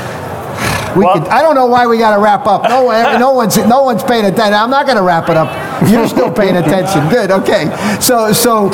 we 0.96 1.04
Well- 1.04 1.14
could, 1.14 1.28
I 1.28 1.40
don't 1.42 1.54
know 1.54 1.66
why 1.66 1.86
we 1.86 1.98
got 1.98 2.14
to 2.14 2.20
wrap 2.20 2.46
up. 2.46 2.64
No, 2.68 2.84
one- 2.84 3.18
no 3.18 3.32
one's 3.32 3.56
no 3.56 3.82
one's 3.82 4.02
paying 4.02 4.24
attention. 4.26 4.54
I'm 4.54 4.70
not 4.70 4.84
going 4.86 4.96
to 4.98 5.02
wrap 5.02 5.28
it 5.30 5.36
up. 5.36 5.48
You're 5.88 6.08
still 6.08 6.32
paying 6.32 6.56
attention. 6.56 7.08
Good. 7.08 7.30
Okay. 7.30 7.66
So 8.00 8.32
so 8.32 8.70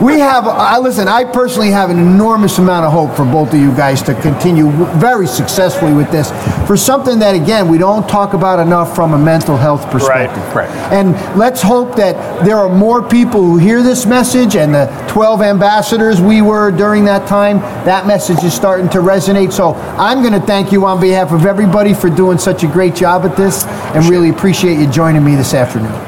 we 0.00 0.18
have. 0.18 0.46
I 0.46 0.78
listen. 0.78 1.08
I 1.08 1.24
personally 1.24 1.70
have 1.70 1.90
an 1.90 1.98
enormous 1.98 2.58
amount 2.58 2.86
of 2.86 2.92
hope 2.92 3.16
for 3.16 3.24
both 3.24 3.52
of 3.52 3.60
you 3.60 3.74
guys 3.74 4.02
to 4.02 4.14
continue 4.20 4.70
very 4.98 5.26
successfully 5.26 5.92
with 5.92 6.10
this 6.10 6.30
for 6.66 6.76
something 6.76 7.18
that 7.18 7.34
again 7.34 7.68
we 7.68 7.78
don't 7.78 8.08
talk 8.08 8.34
about 8.34 8.58
enough 8.60 8.94
from 8.94 9.14
a 9.14 9.18
mental 9.18 9.56
health 9.56 9.90
perspective. 9.90 10.42
right. 10.54 10.68
And 10.92 11.12
let's 11.38 11.62
hope 11.62 11.96
that 11.96 12.44
there 12.44 12.56
are 12.56 12.68
more 12.68 13.02
people 13.06 13.42
who 13.42 13.58
hear 13.58 13.82
this 13.82 14.06
message 14.06 14.56
and 14.56 14.74
the 14.74 14.86
12 15.08 15.42
ambassadors 15.42 16.20
we 16.20 16.42
were 16.42 16.70
during 16.70 17.04
that 17.04 17.26
time, 17.28 17.58
that 17.84 18.06
message 18.06 18.42
is 18.44 18.54
starting 18.54 18.88
to 18.90 18.98
resonate. 18.98 19.52
So 19.52 19.74
I'm 19.98 20.20
going 20.22 20.38
to 20.38 20.46
thank 20.46 20.72
you 20.72 20.84
on 20.84 21.00
behalf 21.00 21.32
of 21.32 21.46
everybody 21.46 21.94
for 21.94 22.08
doing 22.10 22.38
such 22.38 22.62
a 22.62 22.66
great 22.66 22.94
job 22.94 23.24
at 23.24 23.36
this 23.36 23.64
and 23.94 24.04
really 24.06 24.30
appreciate 24.30 24.78
you 24.78 24.90
joining 24.90 25.24
me 25.24 25.34
this 25.34 25.54
afternoon. 25.54 25.61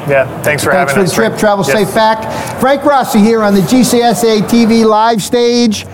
Yeah, 0.09 0.26
thanks 0.42 0.62
for 0.64 0.72
Thanks 0.72 0.92
having 0.92 0.94
for 0.94 1.00
us. 1.00 1.11
the 1.11 1.14
trip. 1.14 1.38
Travel 1.38 1.64
Yes. 1.66 1.72
safe 1.86 1.94
back. 1.94 2.61
Frank 2.61 2.84
Rossi 2.84 3.18
here 3.20 3.42
on 3.42 3.55
the 3.55 3.61
GCSAA 3.62 4.42
TV 4.42 4.84
live 4.84 5.22
stage. 5.22 5.86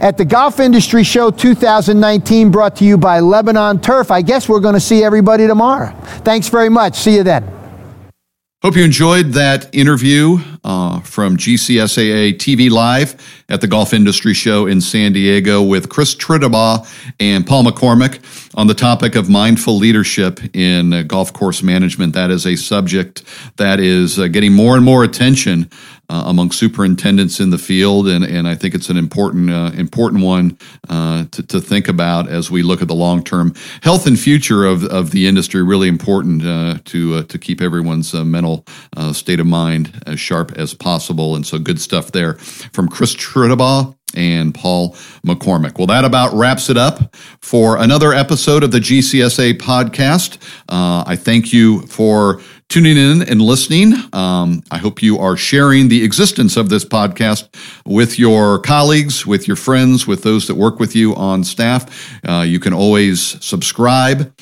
at 0.00 0.16
the 0.18 0.24
Golf 0.24 0.58
Industry 0.58 1.04
Show 1.04 1.30
2019, 1.30 2.50
brought 2.50 2.74
to 2.74 2.84
you 2.84 2.98
by 2.98 3.20
Lebanon 3.20 3.78
Turf. 3.78 4.10
I 4.10 4.20
guess 4.20 4.48
we're 4.48 4.58
going 4.58 4.74
to 4.74 4.80
see 4.80 5.04
everybody 5.04 5.46
tomorrow. 5.46 5.94
Thanks 6.24 6.48
very 6.48 6.68
much. 6.68 6.96
See 6.96 7.14
you 7.14 7.22
then. 7.22 7.44
Hope 8.62 8.76
you 8.76 8.84
enjoyed 8.84 9.32
that 9.32 9.74
interview 9.74 10.38
uh, 10.62 11.00
from 11.00 11.36
GCSAA 11.36 12.34
TV 12.34 12.70
Live 12.70 13.16
at 13.48 13.60
the 13.60 13.66
Golf 13.66 13.92
Industry 13.92 14.34
Show 14.34 14.66
in 14.66 14.80
San 14.80 15.12
Diego 15.12 15.64
with 15.64 15.88
Chris 15.88 16.14
Tritabaugh 16.14 16.86
and 17.18 17.44
Paul 17.44 17.64
McCormick 17.64 18.20
on 18.54 18.68
the 18.68 18.74
topic 18.74 19.16
of 19.16 19.28
mindful 19.28 19.76
leadership 19.76 20.38
in 20.54 20.92
uh, 20.92 21.02
golf 21.02 21.32
course 21.32 21.60
management. 21.60 22.14
That 22.14 22.30
is 22.30 22.46
a 22.46 22.54
subject 22.54 23.24
that 23.56 23.80
is 23.80 24.20
uh, 24.20 24.28
getting 24.28 24.52
more 24.52 24.76
and 24.76 24.84
more 24.84 25.02
attention 25.02 25.68
uh, 26.12 26.24
among 26.26 26.50
superintendents 26.50 27.40
in 27.40 27.48
the 27.48 27.56
field, 27.56 28.06
and, 28.06 28.22
and 28.22 28.46
I 28.46 28.54
think 28.54 28.74
it's 28.74 28.90
an 28.90 28.98
important 28.98 29.50
uh, 29.50 29.70
important 29.74 30.22
one 30.22 30.58
uh, 30.90 31.24
to, 31.30 31.42
to 31.44 31.58
think 31.58 31.88
about 31.88 32.28
as 32.28 32.50
we 32.50 32.62
look 32.62 32.82
at 32.82 32.88
the 32.88 32.94
long 32.94 33.24
term 33.24 33.54
health 33.82 34.06
and 34.06 34.20
future 34.20 34.66
of, 34.66 34.84
of 34.84 35.12
the 35.12 35.26
industry. 35.26 35.62
Really 35.62 35.88
important 35.88 36.44
uh, 36.44 36.78
to 36.84 37.14
uh, 37.14 37.22
to 37.22 37.38
keep 37.38 37.62
everyone's 37.62 38.14
uh, 38.14 38.24
mental 38.24 38.66
state 39.12 39.40
of 39.40 39.46
mind 39.46 40.02
as 40.06 40.20
sharp 40.20 40.52
as 40.52 40.74
possible, 40.74 41.34
and 41.34 41.46
so 41.46 41.58
good 41.58 41.80
stuff 41.80 42.12
there 42.12 42.34
from 42.34 42.88
Chris 42.88 43.16
Tritabaugh 43.16 43.96
and 44.14 44.54
Paul 44.54 44.92
McCormick. 45.26 45.78
Well, 45.78 45.86
that 45.86 46.04
about 46.04 46.34
wraps 46.34 46.68
it 46.68 46.76
up 46.76 47.16
for 47.40 47.78
another 47.78 48.12
episode 48.12 48.62
of 48.62 48.70
the 48.70 48.80
GCSAA 48.80 49.54
podcast. 49.54 50.36
Uh, 50.68 51.04
I 51.06 51.16
thank 51.16 51.54
you 51.54 51.86
for 51.86 52.42
tuning 52.72 52.96
in 52.96 53.20
and 53.28 53.42
listening. 53.42 53.92
Um, 54.14 54.62
I 54.70 54.78
hope 54.78 55.02
you 55.02 55.18
are 55.18 55.36
sharing 55.36 55.88
the 55.88 56.02
existence 56.02 56.56
of 56.56 56.70
this 56.70 56.86
podcast 56.86 57.54
with 57.84 58.18
your 58.18 58.60
colleagues, 58.60 59.26
with 59.26 59.46
your 59.46 59.56
friends, 59.56 60.06
with 60.06 60.22
those 60.22 60.46
that 60.46 60.54
work 60.54 60.80
with 60.80 60.96
you 60.96 61.14
on 61.14 61.44
staff. 61.44 61.84
Uh, 62.26 62.46
you 62.48 62.58
can 62.58 62.72
always 62.72 63.44
subscribe 63.44 64.32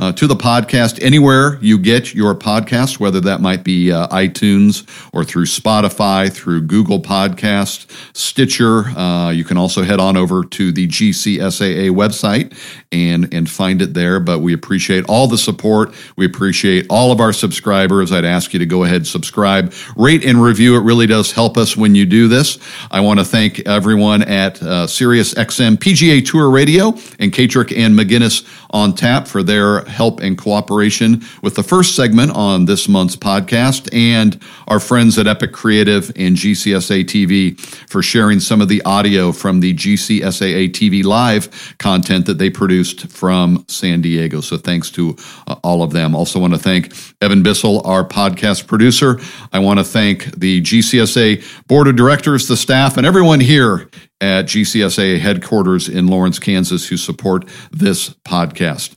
uh, 0.00 0.10
to 0.12 0.26
the 0.26 0.34
podcast 0.34 0.98
anywhere 1.02 1.58
you 1.60 1.78
get 1.78 2.14
your 2.14 2.34
podcast, 2.34 2.98
whether 2.98 3.20
that 3.20 3.42
might 3.42 3.62
be 3.62 3.92
uh, 3.92 4.08
iTunes 4.08 4.88
or 5.12 5.24
through 5.24 5.44
Spotify, 5.44 6.32
through 6.32 6.62
Google 6.62 7.00
Podcast, 7.00 7.86
Stitcher. 8.16 8.86
Uh, 8.88 9.30
you 9.30 9.44
can 9.44 9.58
also 9.58 9.82
head 9.82 10.00
on 10.00 10.16
over 10.16 10.42
to 10.42 10.72
the 10.72 10.88
GCSAA 10.88 11.90
website 11.90 12.56
and 12.90 13.32
and 13.32 13.48
find 13.48 13.82
it 13.82 13.92
there. 13.92 14.18
But 14.20 14.38
we 14.38 14.54
appreciate 14.54 15.04
all 15.04 15.26
the 15.26 15.36
support. 15.36 15.94
We 16.16 16.24
appreciate 16.24 16.86
all 16.88 17.12
of 17.12 17.20
our 17.20 17.34
subscribers. 17.34 18.10
I'd 18.10 18.24
ask 18.24 18.54
you 18.54 18.58
to 18.58 18.66
go 18.66 18.84
ahead, 18.84 19.06
subscribe, 19.06 19.74
rate, 19.96 20.24
and 20.24 20.42
review. 20.42 20.76
It 20.76 20.80
really 20.82 21.06
does 21.06 21.30
help 21.30 21.58
us 21.58 21.76
when 21.76 21.94
you 21.94 22.06
do 22.06 22.26
this. 22.26 22.58
I 22.90 23.00
want 23.00 23.20
to 23.20 23.24
thank 23.24 23.60
everyone 23.68 24.22
at 24.22 24.62
uh, 24.62 24.86
Sirius 24.86 25.34
XM 25.34 25.76
PGA 25.76 26.26
Tour 26.26 26.48
Radio 26.48 26.88
and 27.18 27.32
Katrek 27.32 27.76
and 27.76 27.98
McGinnis 27.98 28.46
on 28.70 28.94
tap 28.94 29.28
for 29.28 29.42
their 29.42 29.84
help 29.90 30.20
and 30.20 30.38
cooperation 30.38 31.22
with 31.42 31.54
the 31.54 31.62
first 31.62 31.96
segment 31.96 32.30
on 32.32 32.64
this 32.64 32.88
month's 32.88 33.16
podcast, 33.16 33.92
and 33.94 34.40
our 34.68 34.80
friends 34.80 35.18
at 35.18 35.26
Epic 35.26 35.52
Creative 35.52 36.08
and 36.16 36.36
GCSAA 36.36 37.04
TV 37.04 37.58
for 37.88 38.02
sharing 38.02 38.40
some 38.40 38.60
of 38.60 38.68
the 38.68 38.82
audio 38.82 39.32
from 39.32 39.60
the 39.60 39.74
GCSAA 39.74 40.70
TV 40.70 41.04
live 41.04 41.74
content 41.78 42.26
that 42.26 42.38
they 42.38 42.50
produced 42.50 43.08
from 43.08 43.64
San 43.68 44.00
Diego. 44.00 44.40
So 44.40 44.56
thanks 44.56 44.90
to 44.92 45.16
uh, 45.46 45.56
all 45.62 45.82
of 45.82 45.92
them. 45.92 46.14
Also 46.14 46.38
want 46.38 46.54
to 46.54 46.58
thank 46.58 46.94
Evan 47.20 47.42
Bissell, 47.42 47.86
our 47.86 48.04
podcast 48.04 48.66
producer. 48.66 49.20
I 49.52 49.58
want 49.58 49.78
to 49.78 49.84
thank 49.84 50.24
the 50.36 50.62
GCSAA 50.62 51.66
board 51.66 51.88
of 51.88 51.96
directors, 51.96 52.48
the 52.48 52.56
staff, 52.56 52.96
and 52.96 53.06
everyone 53.06 53.40
here 53.40 53.88
at 54.20 54.44
GCSAA 54.46 55.18
headquarters 55.18 55.88
in 55.88 56.06
Lawrence, 56.06 56.38
Kansas, 56.38 56.88
who 56.88 56.96
support 56.96 57.48
this 57.70 58.10
podcast. 58.10 58.96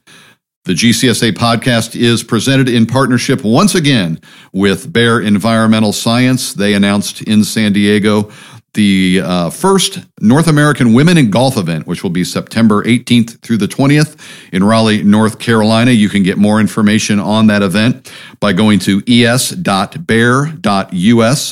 The 0.66 0.74
GCSAA 0.74 1.34
podcast 1.34 1.94
is 1.94 2.24
presented 2.24 2.70
in 2.70 2.86
partnership 2.86 3.44
once 3.44 3.76
again 3.76 4.22
with 4.54 4.94
Bayer 4.94 5.20
Environmental 5.20 5.92
Science. 5.92 6.54
They 6.54 6.74
announced 6.74 7.22
in 7.24 7.44
San 7.44 7.74
Diego 7.74 8.32
the 8.74 9.20
uh, 9.22 9.50
first 9.50 10.00
North 10.22 10.48
American 10.48 10.94
Women 10.94 11.18
in 11.18 11.30
Golf 11.30 11.58
event, 11.58 11.86
which 11.86 12.02
will 12.02 12.12
be 12.12 12.24
September 12.24 12.82
18th 12.84 13.42
through 13.42 13.58
the 13.58 13.68
20th 13.68 14.18
in 14.54 14.64
Raleigh, 14.64 15.04
North 15.04 15.38
Carolina. 15.38 15.92
You 15.92 16.08
can 16.08 16.24
get 16.24 16.38
more 16.38 16.62
information 16.62 17.20
on 17.20 17.48
that 17.48 17.62
event 17.62 18.10
by 18.40 18.54
going 18.54 18.80
to 18.80 19.04
es.bayer.us 19.06 20.00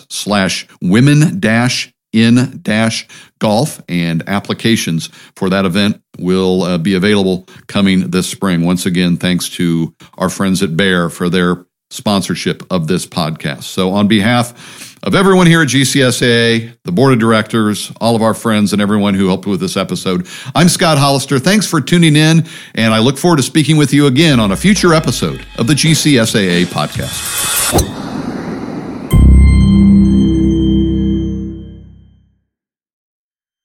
slash 0.10 0.68
women 0.82 1.40
dash 1.42 1.94
in 2.14 2.60
dash 2.62 3.08
golf 3.40 3.82
and 3.88 4.28
applications 4.28 5.08
for 5.36 5.50
that 5.50 5.66
event 5.66 6.02
will 6.20 6.64
uh, 6.64 6.78
be 6.78 6.94
available 6.94 7.48
coming 7.68 8.12
this 8.12 8.30
spring. 8.30 8.66
Once 8.66 8.86
again 8.86 9.18
thanks 9.18 9.50
to 9.50 9.94
our 10.18 10.30
friends 10.30 10.62
at 10.62 10.76
bayer 10.76 11.10
for 11.10 11.30
their 11.30 11.66
sponsorship 11.90 12.64
of 12.72 12.88
this 12.88 13.06
podcast. 13.06 13.64
So 13.64 13.92
on 13.92 14.08
behalf 14.08 14.92
of 15.04 15.16
everyone 15.16 15.48
here 15.48 15.62
at 15.62 15.68
gcsaa 15.68 16.78
the 16.84 16.92
board 16.92 17.12
of 17.12 17.20
directors 17.20 17.92
all 18.00 18.16
of 18.16 18.22
our 18.22 18.34
friends 18.34 18.72
and 18.72 18.82
everyone 18.82 19.16
who 19.16 19.28
helped 19.28 19.48
with 19.48 19.60
this 19.60 19.76
episode 19.76 20.28
i'm 20.54 20.70
scott 20.70 20.98
hollister. 20.98 21.40
Thanks 21.40 21.66
for 21.66 21.82
tuning 21.82 22.16
in 22.16 22.46
and 22.76 22.94
i 22.94 23.00
look 23.00 23.18
forward 23.18 23.38
to 23.38 23.44
speaking 23.44 23.78
with 23.78 23.94
you 23.94 24.08
again 24.08 24.40
on 24.40 24.52
a 24.52 24.56
future 24.56 24.94
episode 24.94 25.46
of 25.58 25.68
the 25.68 25.74
gcsaa 25.74 26.66
podcast 26.66 28.11